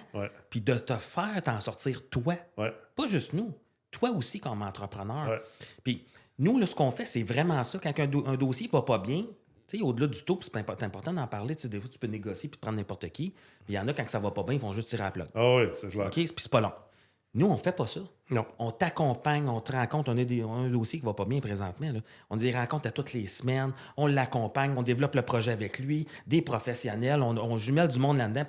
puis 0.50 0.60
de 0.60 0.74
te 0.74 0.92
faire 0.98 1.42
t'en 1.42 1.58
sortir 1.60 2.06
toi. 2.10 2.34
Ouais. 2.58 2.70
Pas 2.94 3.06
juste 3.06 3.32
nous. 3.32 3.54
Toi 3.90 4.10
aussi 4.10 4.40
comme 4.40 4.62
entrepreneur. 4.62 5.28
Ouais. 5.28 5.40
Puis 5.84 6.04
nous, 6.38 6.58
là, 6.58 6.66
ce 6.66 6.74
qu'on 6.74 6.90
fait, 6.90 7.04
c'est 7.06 7.22
vraiment 7.22 7.62
ça. 7.64 7.78
Quand 7.82 7.98
un, 7.98 8.06
do- 8.06 8.24
un 8.26 8.36
dossier 8.36 8.68
va 8.72 8.82
pas 8.82 8.98
bien, 8.98 9.22
tu 9.66 9.78
sais, 9.78 9.82
au-delà 9.82 10.06
du 10.06 10.22
taux, 10.24 10.38
c'est 10.42 10.54
impo- 10.56 10.74
c'est 10.78 10.84
important 10.84 11.12
d'en 11.12 11.26
parler. 11.26 11.54
Tu 11.56 11.62
sais, 11.62 11.68
des 11.68 11.80
fois, 11.80 11.88
tu 11.90 11.98
peux 11.98 12.06
négocier 12.06 12.48
puis 12.48 12.58
prendre 12.58 12.76
n'importe 12.76 13.08
qui. 13.10 13.30
Puis 13.30 13.70
il 13.70 13.74
y 13.74 13.78
en 13.78 13.86
a, 13.88 13.92
quand 13.92 14.08
ça 14.08 14.18
va 14.18 14.30
pas 14.30 14.42
bien, 14.42 14.54
ils 14.54 14.60
vont 14.60 14.72
juste 14.72 14.88
tirer 14.88 15.02
à 15.02 15.06
la 15.06 15.10
plug. 15.12 15.26
Ah 15.34 15.56
oui, 15.56 15.64
c'est 15.74 15.88
clair. 15.88 16.06
OK? 16.06 16.12
Puis 16.12 16.32
c'est 16.36 16.50
pas 16.50 16.60
long. 16.60 16.72
Nous, 17.34 17.46
on 17.46 17.56
fait 17.58 17.72
pas 17.72 17.86
ça. 17.86 18.00
Non. 18.30 18.46
On 18.58 18.70
t'accompagne, 18.70 19.48
on 19.48 19.60
te 19.60 19.72
rencontre. 19.72 20.10
On 20.12 20.16
a, 20.18 20.24
des, 20.24 20.42
on 20.42 20.52
a 20.54 20.56
un 20.60 20.70
dossier 20.70 20.98
qui 20.98 21.04
va 21.04 21.12
pas 21.12 21.26
bien 21.26 21.40
présentement. 21.40 21.92
là. 21.92 22.00
On 22.30 22.36
a 22.36 22.40
des 22.40 22.50
rencontres 22.52 22.88
à 22.88 22.90
toutes 22.90 23.12
les 23.12 23.26
semaines. 23.26 23.72
On 23.98 24.06
l'accompagne, 24.06 24.72
on 24.76 24.82
développe 24.82 25.14
le 25.14 25.22
projet 25.22 25.52
avec 25.52 25.78
lui, 25.78 26.06
des 26.26 26.40
professionnels, 26.40 27.20
on, 27.22 27.36
on 27.36 27.58
jumelle 27.58 27.88
du 27.88 27.98
monde 27.98 28.16
là-dedans. 28.16 28.44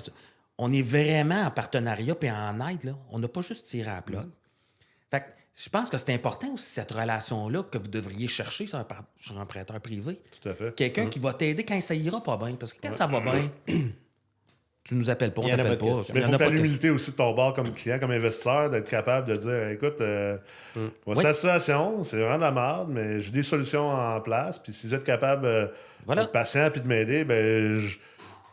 On 0.57 0.71
est 0.71 0.81
vraiment 0.81 1.41
en 1.43 1.51
partenariat 1.51 2.15
puis 2.15 2.31
en 2.31 2.67
aide. 2.67 2.83
Là. 2.85 2.93
On 3.11 3.19
n'a 3.19 3.27
pas 3.27 3.41
juste 3.41 3.65
tiré 3.65 3.91
à 3.91 3.95
la 3.95 4.01
plug. 4.01 4.29
Fait 5.11 5.21
que 5.21 5.25
je 5.55 5.69
pense 5.69 5.89
que 5.89 5.97
c'est 5.97 6.13
important 6.13 6.53
aussi 6.53 6.65
cette 6.71 6.91
relation-là 6.91 7.63
que 7.63 7.77
vous 7.77 7.87
devriez 7.87 8.27
chercher 8.27 8.65
sur 8.67 8.77
un, 8.77 8.83
par- 8.83 9.03
sur 9.17 9.39
un 9.39 9.45
prêteur 9.45 9.79
privé. 9.81 10.19
Tout 10.41 10.49
à 10.49 10.53
fait. 10.53 10.73
Quelqu'un 10.75 11.07
qui 11.07 11.19
va 11.19 11.33
t'aider 11.33 11.65
quand 11.65 11.79
ça 11.81 11.95
ira 11.95 12.21
pas 12.23 12.37
bien. 12.37 12.55
Parce 12.55 12.73
que 12.73 12.79
quand 12.81 12.93
ça 12.93 13.07
va 13.07 13.19
bien, 13.19 13.49
tu 14.83 14.95
nous 14.95 15.09
appelles 15.09 15.33
pas, 15.33 15.41
on 15.41 15.49
t'appelle 15.49 15.77
pas 15.77 15.85
pas. 15.85 16.01
Mais 16.13 16.21
Il 16.21 16.23
faut 16.31 16.37
que 16.37 16.43
l'humilité 16.45 16.89
aussi 16.89 17.11
de 17.11 17.15
ton 17.17 17.33
bord 17.33 17.53
comme 17.53 17.73
client, 17.73 17.99
comme 17.99 18.11
investisseur, 18.11 18.69
d'être 18.69 18.89
capable 18.89 19.27
de 19.27 19.35
dire 19.35 19.67
écoute, 19.69 19.99
euh, 20.01 20.37
voici 21.05 21.19
Oui. 21.21 21.23
la 21.23 21.33
situation, 21.33 22.03
c'est 22.03 22.17
vraiment 22.19 22.37
de 22.37 22.41
la 22.41 22.51
merde, 22.51 22.89
mais 22.91 23.19
j'ai 23.21 23.31
des 23.31 23.43
solutions 23.43 23.89
en 23.89 24.19
place. 24.21 24.57
Puis 24.59 24.71
si 24.71 24.87
vous 24.87 24.95
êtes 24.95 25.03
capable 25.03 25.45
euh, 25.45 25.67
Voilà. 26.05 26.21
d'être 26.23 26.31
patient 26.31 26.69
puis 26.71 26.81
de 26.81 26.87
m'aider, 26.87 27.23
ben, 27.23 27.75
je, 27.75 27.97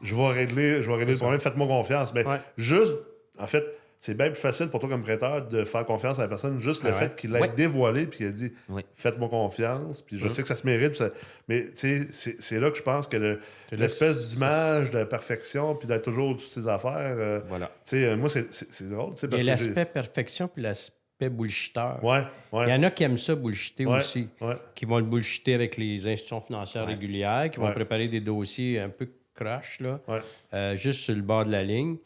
je 0.03 0.15
vais 0.15 0.29
régler, 0.29 0.83
je 0.83 0.91
vais 0.91 0.97
régler 0.97 1.13
le 1.13 1.19
problème. 1.19 1.41
Faites-moi 1.41 1.67
confiance. 1.69 2.13
Mais 2.13 2.27
Ouais. 2.27 2.41
juste, 2.59 2.95
en 3.39 3.47
fait, 3.47 3.65
c'est 4.07 4.15
bien 4.15 4.31
plus 4.31 4.41
facile 4.41 4.69
pour 4.69 4.81
toi 4.81 4.89
comme 4.89 5.03
prêteur 5.03 5.47
de 5.49 5.65
faire 5.65 5.85
confiance 5.85 6.19
à 6.19 6.23
la 6.23 6.29
personne. 6.29 6.61
Juste 6.61 6.83
le 6.85 6.91
Ah 6.91 6.93
ouais. 6.93 6.99
fait 7.09 7.17
qu'il 7.17 7.33
l'ait 7.33 7.41
Ouais. 7.41 7.49
dévoilé 7.57 8.07
puis 8.07 8.19
qu'il 8.19 8.27
a 8.27 8.31
dit 8.31 8.53
Oui. 8.69 8.83
faites-moi 8.95 9.29
confiance. 9.29 10.01
Puis 10.03 10.19
je 10.19 10.29
sais 10.29 10.43
que 10.43 10.49
ça 10.49 10.55
se 10.55 10.67
mérite. 10.67 10.95
ça- 10.97 11.11
Mais 11.49 11.67
c'est 11.75 12.13
c'est 12.13 12.61
là 12.61 12.71
que 12.71 12.77
je 12.79 12.83
pense 12.83 13.07
que 13.09 13.39
l'espèce 13.73 14.29
d'image 14.29 14.91
de 14.91 14.99
la 14.99 15.07
perfection 15.07 15.75
puis 15.75 15.89
d'être 15.89 16.03
toujours 16.05 16.31
au-dessus 16.31 16.49
de 16.59 16.63
ses 16.63 16.69
affaires. 16.69 16.93
euh, 17.19 17.41
Voilà. 17.49 17.67
tu 17.67 17.73
sais, 17.91 18.05
euh, 18.05 18.17
moi, 18.17 18.29
c'est- 18.29 18.49
drôle, 18.89 19.15
tu 19.15 19.21
sais, 19.21 19.27
Il 19.27 19.31
parce 19.31 19.43
y 19.43 19.49
a 19.51 19.53
l'aspect 19.53 19.85
perfection 19.85 20.49
puis 20.49 20.63
l'aspect 20.63 21.29
bullshitter. 21.29 21.93
Ouais, 22.03 22.23
Il 22.53 22.69
y 22.69 22.73
en 22.73 22.83
a 22.85 22.91
qui 22.91 23.03
aiment 23.05 23.19
ça 23.19 23.35
bullshiter 23.35 23.87
Ouais, 23.87 23.97
aussi, 23.99 24.29
ouais. 24.41 24.57
qui 24.75 24.85
vont 24.85 24.99
le 24.99 25.05
bullshiter 25.05 25.55
avec 25.55 25.77
les 25.77 26.07
institutions 26.07 26.41
financières 26.41 26.87
régulières, 26.87 27.51
qui 27.51 27.59
vont 27.59 27.67
Ouais. 27.67 27.73
préparer 27.75 28.09
des 28.09 28.21
dossiers 28.21 28.79
un 28.81 28.89
peu 28.91 29.09
crush, 29.35 29.81
là, 29.81 30.01
Ouais. 30.09 30.21
euh, 30.55 30.77
juste 30.77 31.01
sur 31.01 31.15
le 31.15 31.23
bord 31.23 31.45
de 31.45 31.53
la 31.53 31.63
ligne. 31.63 31.97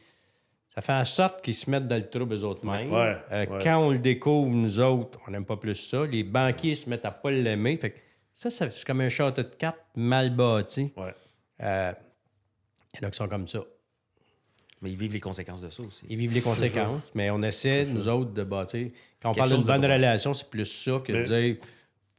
Ça 0.75 0.81
fait 0.83 0.93
en 0.93 1.05
sorte 1.05 1.43
qu'ils 1.43 1.55
se 1.55 1.69
mettent 1.69 1.89
dans 1.89 1.97
le 1.97 2.09
trouble 2.09 2.35
eux 2.35 2.45
autres 2.45 2.65
mêmes. 2.65 2.93
Ouais, 2.93 3.17
Euh, 3.33 3.47
ouais. 3.47 3.59
Quand 3.63 3.79
on 3.79 3.91
le 3.91 3.99
découvre, 3.99 4.49
nous 4.51 4.79
autres, 4.79 5.19
on 5.27 5.31
n'aime 5.33 5.45
pas 5.45 5.57
plus 5.57 5.75
ça. 5.75 6.07
Les 6.07 6.23
banquiers 6.23 6.77
se 6.77 6.89
mettent 6.89 7.05
à 7.05 7.11
pas 7.11 7.31
l'aimer. 7.31 7.77
Fait 7.77 7.91
que 7.91 7.99
ça, 8.37 8.51
ça, 8.51 8.71
c'est 8.71 8.85
comme 8.87 9.01
un 9.01 9.09
château 9.09 9.43
de 9.43 9.49
cartes 9.49 9.81
mal 9.97 10.31
bâti. 10.35 10.93
Ouais. 10.97 11.15
Euh, 11.63 11.93
Il 12.95 13.03
y 13.03 13.05
en 13.05 13.09
a 13.09 13.11
qui 13.11 13.17
sont 13.17 13.29
comme 13.29 13.49
ça. 13.49 13.61
Mais 14.83 14.91
ils 14.93 14.97
vivent 14.97 15.13
les 15.13 15.21
conséquences 15.21 15.61
de 15.61 15.71
ça 15.71 15.83
aussi. 15.83 16.07
Ils 16.09 16.17
vivent 16.17 16.33
les 16.35 16.41
conséquences, 16.41 17.11
mais 17.15 17.31
on 17.31 17.43
essaie, 17.43 17.85
nous 17.93 18.09
autres, 18.09 18.31
de 18.33 18.45
bâtir. 18.45 18.91
Quand 19.21 19.31
on 19.31 19.33
Quelque 19.35 19.39
parle 19.49 19.51
d'une 19.51 19.61
de 19.61 19.67
bonne 19.73 19.81
bon. 19.89 19.93
relation, 19.95 20.33
c'est 20.35 20.49
plus 20.49 20.65
ça 20.65 21.01
que 21.05 21.13
Mais- 21.13 21.25
de 21.25 21.41
dire 21.41 21.57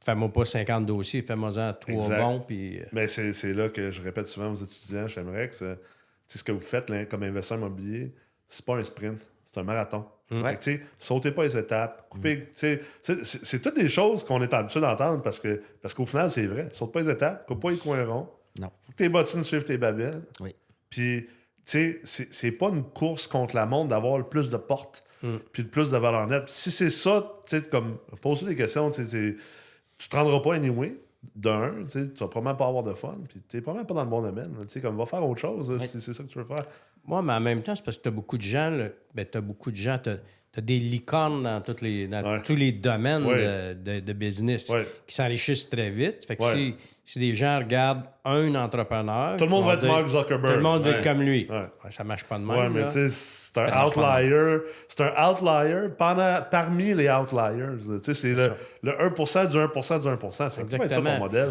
fais-moi 0.04 0.30
pas 0.32 0.46
50 0.46 0.86
dossiers, 0.86 1.22
fais-moi-en 1.24 1.74
trois 1.74 1.96
Exact. 2.04 2.22
bons. 2.22 2.40
Puis, 2.42 2.80
euh, 2.80 2.86
Mais 2.92 3.08
c'est 3.08 3.54
là 3.54 3.70
que 3.70 3.90
je 3.92 4.02
répète 4.02 4.28
souvent 4.28 4.52
aux 4.52 4.56
étudiants 4.56 5.08
chez 5.08 5.22
MREX, 5.22 5.62
euh, 5.64 5.76
tu 5.76 5.82
sais, 6.28 6.40
ce 6.40 6.44
que 6.44 6.52
vous 6.52 6.60
faites 6.60 6.90
là, 6.90 7.06
comme 7.06 7.24
investisseur 7.24 7.58
immobilier, 7.58 8.14
c'est 8.56 8.66
pas 8.66 8.76
un 8.76 8.84
sprint, 8.84 9.28
c'est 9.46 9.60
un 9.60 9.64
marathon. 9.64 10.06
Mm. 10.30 10.44
Fait 10.44 10.54
que, 10.56 10.60
tu 10.60 10.72
sais, 10.78 10.82
sautez 10.98 11.32
pas 11.32 11.44
les 11.44 11.58
étapes, 11.58 12.08
coupez. 12.10 12.48
sais, 12.54 12.82
c'est- 13.02 13.60
toutes 13.62 13.76
des 13.76 13.90
choses 13.90 14.24
qu'on 14.24 14.42
est 14.42 14.54
habitué 14.54 14.80
d'entendre 14.80 15.22
parce 15.22 15.40
que 15.40 15.62
parce 15.82 15.94
qu'au 15.94 16.06
final, 16.06 16.32
c'est 16.32 16.46
vrai. 16.46 16.70
Saute 16.72 16.92
pas 16.94 17.02
les 17.02 17.10
étapes, 17.10 17.46
coupe 17.48 17.62
pas 17.62 17.72
les 17.72 17.78
coins 17.78 18.06
ronds. 18.06 18.30
Non. 18.60 18.72
Faut 18.86 18.92
que 18.92 18.98
tes 18.98 19.10
bottines 19.10 19.44
suivent 19.44 19.64
tes 19.66 19.78
babines. 19.78 20.24
Oui. 20.40 20.56
Puis, 20.90 21.26
tu 21.26 21.32
sais, 21.66 22.00
c'est 22.04 22.34
c'est 22.34 22.52
pas 22.52 22.70
une 22.70 22.84
course 22.84 23.28
contre 23.28 23.56
la 23.56 23.66
montre 23.66 23.90
d'avoir 23.90 24.18
le 24.18 24.24
plus 24.26 24.50
de 24.50 24.58
portes, 24.58 25.04
Mm. 25.24 25.38
puis 25.52 25.64
le 25.64 25.70
plus 25.70 25.92
de 25.92 25.98
valeur 25.98 26.26
nette. 26.28 26.50
Si 26.50 26.72
c'est 26.72 26.90
ça, 26.90 27.40
tu 27.46 27.58
sais, 27.60 27.70
comme, 27.70 27.98
pose 28.22 28.44
des 28.44 28.56
questions, 28.56 28.90
tu 28.90 29.06
tu 29.06 30.10
te 30.10 30.16
rendras 30.16 30.40
pas 30.40 30.56
anyway. 30.56 30.96
D'un, 31.36 31.86
tu 31.88 32.00
vas 32.00 32.28
probablement 32.28 32.56
pas 32.56 32.66
avoir 32.66 32.82
de 32.82 32.96
fun, 32.96 33.16
puis 33.30 33.40
t'es 33.42 33.62
probablement 33.62 33.86
pas 33.86 33.94
dans 33.94 34.04
le 34.04 34.10
bon 34.10 34.22
domaine. 34.24 34.56
Tu 34.62 34.70
sais, 34.70 34.82
comme, 34.82 34.98
va 34.98 35.06
faire 35.06 35.24
autre 35.24 35.40
chose, 35.40 35.78
si 35.86 36.02
c'est 36.02 36.14
ça 36.14 36.24
que 36.24 36.30
tu 36.30 36.40
veux 36.40 36.46
faire. 36.46 36.66
Moi, 37.06 37.22
mais 37.22 37.34
en 37.34 37.40
même 37.40 37.62
temps, 37.64 37.76
c'est 37.76 37.84
parce 37.84 37.98
que 37.98 38.04
tu 38.04 38.08
as 38.10 38.12
beaucoup 38.12 38.38
de 38.38 38.44
gens, 38.44 38.70
là, 38.70 38.86
ben, 39.14 39.26
tu 39.30 39.38
as 39.38 39.42
beaucoup 39.42 39.72
de 39.72 39.76
gens, 39.76 39.98
tu 40.02 40.10
as, 40.10 40.62
des 40.62 40.80
licornes 40.80 41.44
dans, 41.44 41.62
toutes 41.62 41.82
les, 41.82 42.08
dans 42.08 42.22
Ouais. 42.24 42.42
tous 42.44 42.56
les 42.56 42.72
domaines 42.74 43.26
Ouais. 43.26 43.74
de, 43.76 43.94
de- 43.94 44.00
de 44.02 44.14
business 44.14 44.68
Ouais. 44.70 44.86
qui 45.08 45.16
s'enrichissent 45.16 45.70
très 45.70 45.90
vite. 45.90 46.26
Fait 46.28 46.36
que 46.36 46.44
si, 46.54 46.76
si 47.06 47.20
des 47.20 47.34
gens 47.34 47.58
regardent 47.58 48.04
un 48.26 48.54
entrepreneur. 48.56 49.38
Tout 49.38 49.46
le 49.46 49.50
monde 49.50 49.66
va 49.66 49.74
être 49.76 49.80
dire- 49.80 49.90
Mark 49.92 50.08
Zuckerberg. 50.10 50.52
Tout 50.52 50.58
le 50.58 50.64
monde 50.64 50.82
dit 50.84 50.92
comme 51.04 51.22
lui. 51.22 51.48
Ça 51.90 52.04
marche 52.04 52.26
pas 52.26 52.38
de 52.38 52.44
même. 52.44 52.58
Ouais, 52.58 52.70
mais 52.70 52.84
tu 52.86 52.92
sais, 52.92 53.10
c'est 53.10 53.58
un 53.60 53.86
outlier. 53.86 54.58
C'est 54.90 55.02
un 55.02 55.30
outlier 55.32 55.88
pendant, 55.98 56.40
parmi 56.52 56.94
les 56.94 57.10
outliers. 57.10 58.04
C'est 58.14 58.34
le, 58.34 58.52
le 58.84 58.92
1% 58.92 59.48
du 59.48 59.58
1% 59.58 60.00
du 60.02 60.08
1%. 60.08 60.50
C'est 60.50 60.78
pas 60.78 60.86
être 60.86 60.94
ça 60.94 61.02
ton 61.02 61.18
modèle. 61.18 61.50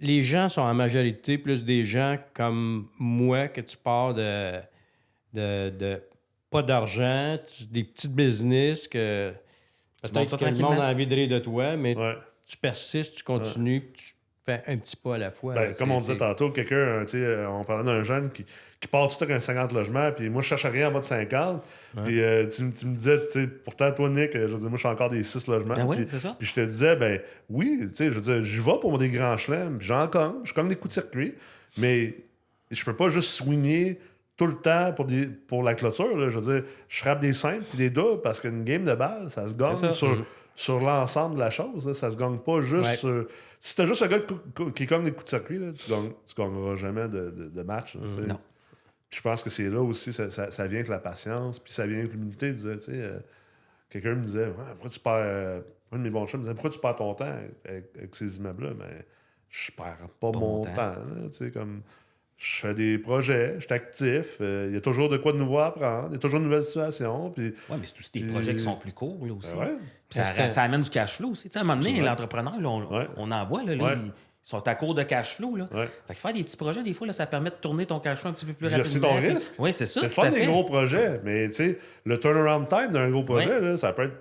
Les 0.00 0.22
gens 0.22 0.48
sont 0.48 0.60
en 0.62 0.74
majorité 0.74 1.38
plus 1.38 1.64
des 1.64 1.84
gens 1.84 2.18
comme 2.34 2.88
moi 2.98 3.48
que 3.48 3.60
tu 3.60 3.76
pars 3.76 4.14
de, 4.14 4.60
de, 5.32 5.70
de 5.70 6.02
pas 6.50 6.62
d'argent, 6.62 7.36
des 7.70 7.84
petites 7.84 8.14
business 8.14 8.86
que 8.86 9.32
peut-être 10.02 10.36
que 10.38 10.44
le 10.44 10.56
monde 10.58 10.78
a 10.78 10.88
envie 10.90 11.06
de 11.06 11.14
rire 11.14 11.28
de 11.28 11.38
toi, 11.40 11.76
mais 11.76 11.96
Ouais. 11.96 12.14
tu 12.46 12.56
persistes, 12.56 13.16
tu 13.16 13.24
continues, 13.24 13.90
tu 13.92 14.14
un 14.48 14.76
petit 14.76 14.96
pas 14.96 15.16
à 15.16 15.18
la 15.18 15.30
fois. 15.30 15.54
Ben, 15.54 15.68
là. 15.68 15.74
comme 15.74 15.90
on 15.90 16.00
disait 16.00 16.16
tantôt, 16.16 16.50
quelqu'un, 16.50 16.76
euh, 16.76 17.04
tu 17.04 17.12
sais, 17.12 17.18
euh, 17.18 17.48
on 17.48 17.64
parlait 17.64 17.84
d'un 17.84 18.02
jeune 18.02 18.30
qui, 18.30 18.44
qui 18.80 18.88
part 18.88 19.08
tout 19.08 19.22
avec 19.24 19.36
un 19.36 19.40
50 19.40 19.72
logements, 19.72 20.12
puis 20.12 20.30
moi, 20.30 20.42
je 20.42 20.48
cherche 20.48 20.66
rien 20.66 20.88
en 20.88 20.92
bas 20.92 21.00
de 21.00 21.04
50. 21.04 21.64
Puis 22.04 22.22
euh, 22.22 22.46
tu, 22.46 22.70
tu 22.70 22.86
me 22.86 22.94
disais, 22.94 23.18
pourtant, 23.64 23.90
toi, 23.92 24.08
Nick, 24.08 24.32
je 24.34 24.46
veux 24.46 24.58
dire, 24.58 24.68
moi, 24.68 24.76
je 24.76 24.78
suis 24.78 24.88
encore 24.88 25.10
des 25.10 25.22
6 25.22 25.48
logements. 25.48 25.74
Ah 25.76 25.84
oui, 25.84 25.96
puis, 25.96 26.06
c'est 26.10 26.20
ça. 26.20 26.36
Puis 26.38 26.46
je 26.46 26.54
te 26.54 26.60
disais, 26.60 26.96
ben 26.96 27.20
oui, 27.50 27.78
tu 27.88 27.96
sais, 27.96 28.10
je 28.10 28.14
veux 28.14 28.20
dire, 28.20 28.42
j'y 28.42 28.60
vais 28.60 28.78
pour 28.80 28.98
des 28.98 29.08
grands 29.08 29.36
chelems, 29.36 29.78
puis 29.78 29.86
j'en 29.86 30.06
cogne, 30.08 30.34
je 30.44 30.52
cogne 30.52 30.68
des 30.68 30.76
coups 30.76 30.94
de 30.94 31.00
circuit, 31.00 31.34
mais 31.78 32.14
je 32.70 32.84
peux 32.84 32.94
pas 32.94 33.08
juste 33.08 33.30
swinger 33.30 33.98
tout 34.36 34.46
le 34.46 34.54
temps 34.54 34.92
pour, 34.92 35.06
des, 35.06 35.26
pour 35.26 35.62
la 35.62 35.74
clôture. 35.74 36.16
là. 36.16 36.28
Je 36.28 36.38
veux 36.38 36.52
dire, 36.60 36.68
je 36.88 36.98
frappe 36.98 37.20
des 37.20 37.32
simples 37.32 37.64
puis 37.68 37.78
des 37.78 37.90
doubles 37.90 38.20
parce 38.20 38.40
qu'une 38.40 38.64
game 38.64 38.84
de 38.84 38.94
balle, 38.94 39.30
ça 39.30 39.48
se 39.48 39.54
gagne 39.54 39.92
sur, 39.92 40.10
Mm. 40.10 40.24
Sur 40.56 40.80
l'ensemble 40.80 41.36
de 41.36 41.40
la 41.40 41.50
chose. 41.50 41.86
là. 41.86 41.94
Ça 41.94 42.10
se 42.10 42.16
gagne 42.16 42.38
pas 42.38 42.60
juste 42.60 42.84
Ouais. 42.88 42.96
sur- 42.96 43.26
Si 43.60 43.76
t'as 43.76 43.86
juste 43.86 44.02
un 44.02 44.08
gars 44.08 44.18
qui, 44.74 44.86
cogne 44.86 45.04
des 45.04 45.12
coups 45.12 45.24
de 45.24 45.28
circuit, 45.28 45.58
là, 45.58 45.72
tu, 45.72 45.88
gagnes, 45.90 46.10
tu 46.26 46.34
gagneras 46.34 46.74
jamais 46.74 47.06
de, 47.08 47.30
de- 47.30 47.48
de 47.48 47.62
match. 47.62 47.94
là. 47.96 48.00
Non. 48.26 48.40
Puis 49.08 49.18
je 49.18 49.22
pense 49.22 49.42
que 49.44 49.50
c'est 49.50 49.68
là 49.70 49.80
aussi, 49.80 50.12
ça, 50.12 50.30
ça- 50.30 50.50
ça 50.50 50.66
vient 50.66 50.78
avec 50.78 50.88
la 50.88 50.98
patience, 50.98 51.58
puis 51.60 51.72
ça 51.72 51.86
vient 51.86 51.98
avec 52.00 52.12
l'humilité. 52.12 52.54
euh, 52.88 53.20
Quelqu'un 53.88 54.14
me 54.16 54.22
disait, 54.24 54.46
Ouais, 54.46 54.52
pourquoi 54.72 54.90
tu 54.90 54.98
perds. 55.00 55.12
euh, 55.14 55.60
un 55.92 55.98
de 55.98 56.02
mes 56.02 56.10
bons 56.10 56.26
chums 56.26 56.40
me 56.40 56.44
disait, 56.44 56.54
pourquoi 56.54 56.70
tu 56.70 56.78
perds 56.80 56.96
ton 56.96 57.14
temps 57.14 57.24
avec, 57.64 57.86
avec 57.96 58.14
ces 58.14 58.36
immeubles-là? 58.38 58.70
Mais 58.78 59.06
je 59.48 59.70
perds 59.72 60.08
pas, 60.20 60.32
mon 60.32 60.62
temps. 60.62 60.72
temps. 60.72 60.82
là, 60.90 61.28
tu 61.30 61.32
sais, 61.36 61.50
comme, 61.52 61.82
je 62.38 62.60
fais 62.60 62.74
des 62.74 62.98
projets, 62.98 63.54
je 63.58 63.64
suis 63.64 63.72
actif, 63.74 64.36
euh, 64.40 64.66
il 64.68 64.74
y 64.74 64.76
a 64.76 64.80
toujours 64.80 65.08
de 65.08 65.16
quoi 65.16 65.32
de 65.32 65.38
nouveau 65.38 65.58
à 65.58 65.66
apprendre, 65.66 66.08
il 66.10 66.12
y 66.12 66.16
a 66.16 66.18
toujours 66.18 66.38
de 66.40 66.44
nouvelles 66.44 66.64
situations. 66.64 67.30
Puis, 67.30 67.54
Oui, 67.70 67.76
mais 67.80 67.86
c'est 67.86 67.94
tous 67.94 68.10
des 68.12 68.20
Puis- 68.20 68.30
projets 68.30 68.52
qui 68.54 68.60
sont 68.60 68.76
plus 68.76 68.92
courts 68.92 69.24
là, 69.26 69.32
aussi. 69.32 69.52
ben 69.54 69.60
ouais. 69.60 69.66
Puis 70.08 70.18
ça, 70.18 70.22
Parce 70.22 70.36
que- 70.38 70.48
ça 70.50 70.62
amène 70.62 70.82
du 70.82 70.90
cash 70.90 71.16
flow 71.16 71.30
aussi. 71.30 71.48
Tu 71.48 71.54
sais, 71.54 71.58
à 71.58 71.62
un 71.62 71.64
moment 71.64 71.80
donné, 71.82 72.00
l'entrepreneur, 72.00 72.60
là, 72.60 72.68
on, 72.68 72.94
Ouais. 72.98 73.08
on 73.16 73.30
en 73.30 73.46
voit, 73.46 73.62
là, 73.64 73.74
là, 73.74 73.84
Ouais. 73.84 73.94
ils 74.04 74.12
sont 74.42 74.68
à 74.68 74.74
court 74.74 74.94
de 74.94 75.02
cash 75.02 75.36
flow. 75.36 75.56
Là. 75.56 75.66
Ouais. 75.74 75.88
Fait 76.06 76.14
que 76.14 76.20
faire 76.20 76.32
des 76.34 76.44
petits 76.44 76.56
projets, 76.58 76.82
des 76.82 76.92
fois, 76.92 77.06
là, 77.06 77.12
ça 77.14 77.24
permet 77.26 77.50
de 77.50 77.54
tourner 77.56 77.86
ton 77.86 77.98
cash 78.00 78.18
flow 78.20 78.30
un 78.30 78.34
petit 78.34 78.44
peu 78.46 78.52
plus 78.52 78.68
Diversifier 78.68 79.00
rapidement. 79.00 79.28
ton 79.28 79.34
risque. 79.34 79.54
Oui, 79.58 79.72
c'est 79.72 79.86
ça. 79.86 80.00
C'est 80.00 80.06
le 80.06 80.12
fun 80.12 80.28
des 80.30 80.40
fait. 80.40 80.46
gros 80.46 80.64
projets, 80.64 81.20
mais 81.24 81.46
tu 81.48 81.54
sais, 81.54 81.78
le 82.04 82.20
turnaround 82.20 82.68
time 82.68 82.92
d'un 82.92 83.10
gros 83.10 83.24
projet, 83.24 83.48
Ouais. 83.48 83.60
là, 83.62 83.76
ça 83.78 83.92
peut 83.94 84.04
être. 84.04 84.14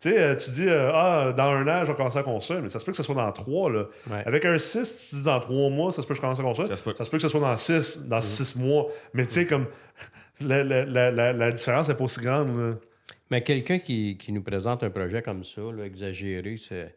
Tu 0.00 0.08
sais, 0.08 0.14
tu 0.14 0.20
euh, 0.22 0.34
tu 0.36 0.50
dis, 0.52 0.66
euh, 0.68 0.90
ah, 0.94 1.32
dans 1.36 1.50
un 1.50 1.68
an, 1.68 1.84
je 1.84 1.90
vais 1.90 1.96
commencer 1.96 2.18
à 2.18 2.22
construire, 2.22 2.62
mais 2.62 2.70
ça 2.70 2.78
se 2.80 2.84
peut 2.86 2.90
que 2.92 2.96
ce 2.96 3.02
soit 3.02 3.14
dans 3.14 3.30
trois. 3.32 3.70
Là. 3.70 3.84
Ouais. 4.10 4.22
Avec 4.24 4.44
un 4.46 4.58
6, 4.58 5.08
tu 5.10 5.16
dis 5.16 5.24
dans 5.24 5.38
trois 5.40 5.68
mois, 5.68 5.92
ça 5.92 6.00
se 6.00 6.06
peut 6.06 6.12
que 6.14 6.16
je 6.16 6.20
commence 6.22 6.40
à 6.40 6.42
construire. 6.42 6.68
Ça 6.68 6.76
se 6.76 6.82
peut. 6.82 6.92
que 6.94 7.18
ce 7.18 7.28
soit 7.28 7.40
dans 7.40 7.56
six, 7.58 8.02
dans 8.06 8.20
six 8.22 8.56
mois. 8.56 8.86
Mais 9.12 9.26
tu 9.26 9.32
sais, 9.34 9.46
comme 9.46 9.66
la, 10.40 10.64
la- 10.64 11.10
la- 11.32 11.52
différence 11.52 11.88
n'est 11.88 11.94
pas 11.94 12.04
aussi 12.04 12.20
grande. 12.20 12.56
là. 12.58 12.74
Mais 13.30 13.42
quelqu'un 13.42 13.78
qui, 13.78 14.16
qui 14.16 14.32
nous 14.32 14.42
présente 14.42 14.82
un 14.82 14.90
projet 14.90 15.20
comme 15.20 15.44
ça, 15.44 15.60
là, 15.60 15.84
exagéré, 15.84 16.56
c'est, 16.56 16.96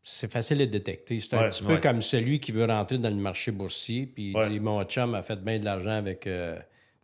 c'est 0.00 0.30
facile 0.30 0.62
à 0.62 0.66
détecter. 0.66 1.18
C'est 1.18 1.34
un 1.34 1.40
Ouais, 1.40 1.50
petit 1.50 1.64
peu 1.64 1.72
ouais. 1.74 1.80
comme 1.80 2.02
celui 2.02 2.38
qui 2.38 2.52
veut 2.52 2.64
rentrer 2.66 2.98
dans 2.98 3.10
le 3.10 3.16
marché 3.16 3.50
boursier, 3.50 4.06
puis 4.06 4.30
il 4.30 4.36
Ouais. 4.36 4.48
dit 4.48 4.60
Mon 4.60 4.82
chum 4.84 5.14
a 5.16 5.22
fait 5.22 5.42
bien 5.42 5.58
de 5.58 5.64
l'argent 5.64 5.90
avec 5.90 6.26
euh, 6.28 6.56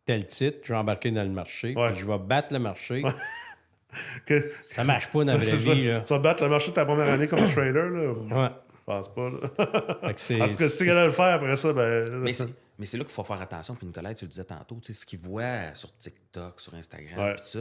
tel 0.07 0.25
titre, 0.27 0.59
je 0.63 0.73
vais 0.73 0.79
embarquer 0.79 1.11
dans 1.11 1.25
le 1.25 1.29
marché, 1.29 1.75
puis 1.75 1.97
je 1.99 2.07
vais 2.07 2.19
battre 2.19 2.53
le 2.55 2.61
marché. 2.61 3.03
Que- 4.27 4.51
Ça 4.75 4.85
marche 4.85 5.09
pas 5.11 5.25
dans 5.25 5.33
la 5.33 5.37
vraie 5.39 5.57
vie. 5.57 5.87
Là. 5.87 6.01
Tu 6.01 6.09
vas 6.13 6.19
battre 6.19 6.43
le 6.45 6.51
marché 6.51 6.71
de 6.71 6.75
ta 6.75 6.85
première 6.85 7.09
année 7.13 7.27
comme 7.27 7.47
trader. 7.47 7.73
Là. 7.73 8.13
Ouais. 8.13 8.49
Je 8.75 8.85
pense 8.85 9.15
pas. 9.15 9.31
là. 9.31 9.39
Que 10.13 10.43
en 10.43 10.49
tout 10.49 10.57
cas, 10.57 10.69
si 10.69 10.77
tu 10.79 10.83
es 10.85 10.87
capable 10.87 11.01
de 11.03 11.07
le 11.07 11.11
faire 11.13 11.35
après 11.35 11.57
ça, 11.57 11.73
ben. 11.73 12.09
Mais 12.21 12.33
c'est, 12.33 12.49
mais 12.79 12.87
c'est 12.87 12.97
là 12.99 13.05
qu'il 13.05 13.13
faut 13.13 13.25
faire 13.25 13.41
attention. 13.43 13.75
Puis 13.75 13.87
Nicolas, 13.87 14.15
tu 14.15 14.25
le 14.25 14.31
disais 14.31 14.45
tantôt, 14.45 14.79
tu 14.83 14.93
sais, 14.93 15.01
ce 15.01 15.07
qu'ils 15.07 15.19
voient 15.21 15.73
sur 15.75 15.91
TikTok, 15.97 16.61
sur 16.61 16.75
Instagram, 16.75 17.19
Ouais. 17.19 17.35
puis 17.35 17.43
tout 17.43 17.49
ça, 17.49 17.61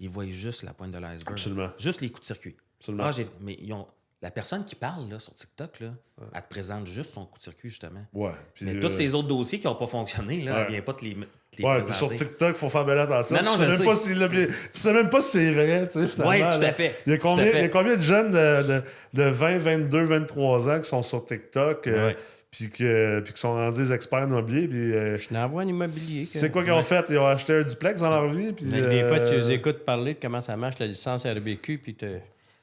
ils 0.00 0.08
voient 0.08 0.26
juste 0.28 0.62
la 0.62 0.72
pointe 0.72 0.90
de 0.92 0.98
l'iceberg. 0.98 1.32
Absolument. 1.32 1.70
Juste 1.78 2.00
les 2.00 2.08
coups 2.10 2.20
de 2.20 2.26
circuit. 2.26 2.56
Absolument. 2.80 3.04
Ah, 3.06 3.10
j'ai- 3.10 3.26
mais 3.40 3.56
ils 3.60 3.72
ont, 3.72 3.86
la 4.20 4.30
personne 4.32 4.64
qui 4.64 4.74
parle 4.74 5.08
là, 5.08 5.18
sur 5.20 5.32
TikTok, 5.32 5.78
là, 5.80 5.88
elle 6.34 6.42
te 6.42 6.48
présente 6.48 6.86
juste 6.86 7.12
son 7.14 7.24
coup 7.24 7.38
de 7.38 7.42
circuit, 7.44 7.68
justement. 7.68 8.04
Ouais. 8.12 8.30
Mais 8.62 8.74
euh, 8.76 8.80
tous 8.80 8.88
ces 8.88 9.14
autres 9.14 9.28
dossiers 9.28 9.60
qui 9.60 9.66
n'ont 9.68 9.76
pas 9.76 9.86
fonctionné, 9.86 10.42
là, 10.42 10.54
Ouais. 10.54 10.64
elle 10.66 10.72
vient 10.72 10.82
pas 10.82 10.94
te 10.94 11.04
les, 11.04 11.14
te 11.14 11.18
les 11.58 11.64
Ouais, 11.64 11.92
sur. 11.92 12.10
TikTok, 12.12 12.48
il 12.48 12.54
faut 12.58 12.68
faire 12.68 12.84
belle 12.84 12.98
attention. 12.98 13.36
Non, 13.36 13.42
non, 13.44 13.52
tu 13.52 13.58
sais 13.58 13.64
je 13.66 13.70
même 13.84 13.94
sais. 13.94 14.14
pas 14.14 14.20
l'a 14.20 14.28
bien- 14.28 14.46
Tu 14.46 14.52
sais 14.72 14.92
même 14.92 15.08
pas 15.08 15.20
si 15.20 15.30
c'est 15.30 15.52
vrai, 15.52 15.88
tu 15.88 16.00
sais, 16.00 16.06
finalement. 16.08 16.30
Ouais, 16.32 16.40
tout 16.58 16.64
à 16.66 16.72
fait. 16.72 17.00
Il 17.06 17.12
y 17.12 17.14
a 17.14 17.18
combien, 17.18 17.44
fait. 17.44 17.58
il 17.58 17.62
y 17.62 17.64
a 17.64 17.68
combien 17.68 17.96
de 17.96 18.02
jeunes 18.02 18.30
de, 18.32 18.62
de, 18.66 18.82
de 19.14 19.22
20, 19.22 19.58
22, 19.58 20.02
23 20.02 20.68
ans 20.68 20.80
qui 20.80 20.88
sont 20.88 21.02
sur 21.02 21.24
TikTok, 21.24 21.86
euh, 21.86 22.12
puis, 22.50 22.70
que, 22.70 23.20
puis 23.20 23.32
qui 23.34 23.38
sont 23.40 23.52
rendus 23.54 23.78
des 23.78 23.92
experts 23.92 24.24
immobiliers, 24.24 24.66
puis... 24.66 24.94
euh, 24.94 25.16
Je 25.16 25.32
n'envoie 25.32 25.62
un 25.62 25.68
immobilier. 25.68 26.24
que- 26.24 26.38
c'est 26.40 26.50
quoi 26.50 26.64
qu'ils 26.64 26.72
ont 26.72 26.82
fait? 26.82 27.04
Ils 27.10 27.18
ont 27.18 27.26
acheté 27.28 27.52
un 27.54 27.62
duplex 27.62 28.00
dans 28.00 28.10
leur 28.10 28.26
vie, 28.26 28.52
puis... 28.52 28.64
Des 28.64 29.04
fois, 29.04 29.20
tu 29.20 29.26
euh, 29.34 29.38
les 29.38 29.52
écoutes 29.52 29.84
parler 29.84 30.14
de 30.14 30.18
comment 30.20 30.40
ça 30.40 30.56
marche, 30.56 30.80
la 30.80 30.86
licence 30.86 31.24
RBQ, 31.24 31.78
puis 31.78 31.94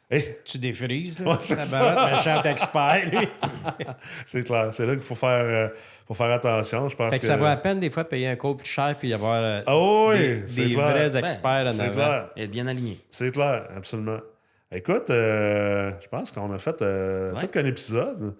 hey, 0.09 0.37
tu 0.45 0.57
défrises. 0.57 1.19
Là, 1.19 1.31
Ouais, 1.31 1.37
c'est 1.39 1.55
Tabarouette, 1.57 2.15
méchant 2.15 2.41
expert. 2.43 3.11
c'est 4.25 4.43
clair, 4.43 4.67
c'est 4.71 4.85
là 4.85 4.93
qu'il 4.93 5.03
faut 5.03 5.15
faire, 5.15 5.29
euh, 5.29 5.67
faut 6.07 6.13
faire 6.13 6.31
attention, 6.31 6.89
je 6.89 6.95
pense 6.95 7.11
Fait 7.11 7.17
que, 7.17 7.21
que... 7.21 7.27
ça 7.27 7.37
vaut 7.37 7.45
la 7.45 7.57
peine 7.57 7.79
des 7.79 7.89
fois 7.89 8.03
de 8.03 8.07
payer 8.09 8.27
un 8.27 8.35
coach 8.35 8.65
cher 8.65 8.95
puis 8.97 9.09
y 9.09 9.13
avoir 9.13 9.41
euh, 9.43 9.61
Ah 9.65 9.77
oui, 9.77 10.41
des, 10.55 10.75
vrais 10.75 11.17
experts 11.17 11.67
en 11.67 11.69
C'est 11.71 11.81
avant. 11.81 11.91
clair. 11.91 12.29
Être 12.37 12.51
bien 12.51 12.67
aligné. 12.67 12.99
C'est 13.09 13.31
clair, 13.31 13.67
absolument. 13.75 14.19
Écoute, 14.71 15.09
euh, 15.09 15.91
je 16.01 16.07
pense 16.07 16.31
qu'on 16.31 16.51
a 16.53 16.59
fait 16.59 16.81
Ouais. 16.81 17.39
tout 17.41 17.47
qu'un 17.47 17.65
épisode. 17.65 18.35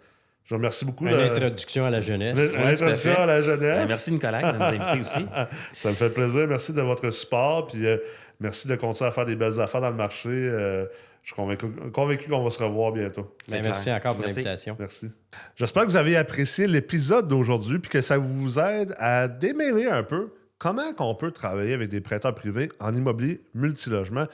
Je 0.46 0.54
vous 0.54 0.58
remercie 0.58 0.86
beaucoup. 0.86 1.06
Une 1.08 1.12
de- 1.18 1.22
introduction 1.22 1.86
à 1.86 1.90
la 1.90 2.02
jeunesse. 2.02 2.38
Une 2.54 2.62
à 2.62 2.68
introduction 2.68 3.16
à 3.18 3.26
la 3.26 3.42
jeunesse. 3.42 3.78
Ben, 3.78 3.88
merci, 3.88 4.12
Nicolas, 4.12 4.52
de 4.52 4.58
nous 4.58 4.64
inviter 4.64 5.00
aussi. 5.00 5.26
Ça 5.74 5.90
me 5.90 5.96
fait 5.96 6.10
plaisir. 6.10 6.48
Merci 6.48 6.72
de 6.74 6.82
votre 6.82 7.10
support. 7.10 7.68
Puis 7.68 7.86
euh, 7.86 7.98
merci 8.40 8.68
de 8.68 8.76
continuer 8.76 9.08
à 9.08 9.12
faire 9.12 9.26
des 9.26 9.36
belles 9.36 9.60
affaires 9.60 9.82
dans 9.82 9.90
le 9.90 9.96
marché. 9.96 10.30
Euh, 10.30 10.86
je 11.24 11.30
suis 11.30 11.36
convaincu, 11.36 11.66
convaincu 11.92 12.30
qu'on 12.30 12.44
va 12.44 12.52
se 12.52 12.64
revoir 12.64 12.92
bientôt. 12.92 13.36
Ben, 13.50 13.64
merci 13.64 13.86
clair. 13.86 13.96
encore 13.96 14.14
pour 14.16 14.26
l'invitation. 14.26 14.76
Merci. 14.78 15.12
J'espère 15.56 15.84
que 15.84 15.88
vous 15.90 15.96
avez 15.98 16.16
apprécié 16.16 16.68
l'épisode 16.68 17.28
d'aujourd'hui 17.28 17.80
puis 17.80 17.90
que 17.90 18.02
ça 18.02 18.20
vous 18.20 18.60
aide 18.60 18.94
à 19.00 19.28
démêler 19.28 19.88
un 19.88 20.04
peu 20.04 20.32
comment 20.60 20.94
qu'on 20.94 21.16
peut 21.16 21.32
travailler 21.32 21.74
avec 21.74 21.90
des 21.90 22.02
prêteurs 22.02 22.36
privés 22.36 22.70
en 22.80 22.94
immobilier 22.94 23.42
multilogement. 23.56 24.26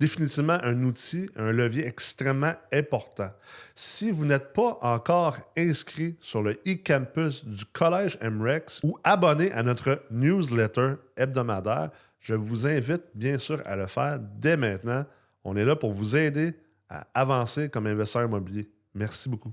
Définitivement 0.00 0.58
un 0.62 0.82
outil, 0.82 1.28
un 1.36 1.52
levier 1.52 1.86
extrêmement 1.86 2.54
important. 2.72 3.30
Si 3.74 4.10
vous 4.10 4.24
n'êtes 4.24 4.52
pas 4.52 4.78
encore 4.82 5.36
inscrit 5.56 6.16
sur 6.20 6.42
le 6.42 6.52
e-campus 6.66 7.44
du 7.44 7.64
Collège 7.66 8.18
MREX 8.20 8.80
ou 8.82 8.98
abonné 9.04 9.52
à 9.52 9.62
notre 9.62 10.02
newsletter 10.10 10.94
hebdomadaire, 11.16 11.90
je 12.18 12.34
vous 12.34 12.66
invite 12.66 13.02
bien 13.14 13.38
sûr 13.38 13.62
à 13.66 13.76
le 13.76 13.86
faire 13.86 14.18
dès 14.18 14.56
maintenant. 14.56 15.04
On 15.44 15.56
est 15.56 15.64
là 15.64 15.76
pour 15.76 15.92
vous 15.92 16.16
aider 16.16 16.54
à 16.88 17.06
avancer 17.14 17.68
comme 17.68 17.86
investisseur 17.86 18.24
immobilier. 18.24 18.70
Merci 18.94 19.28
beaucoup. 19.28 19.52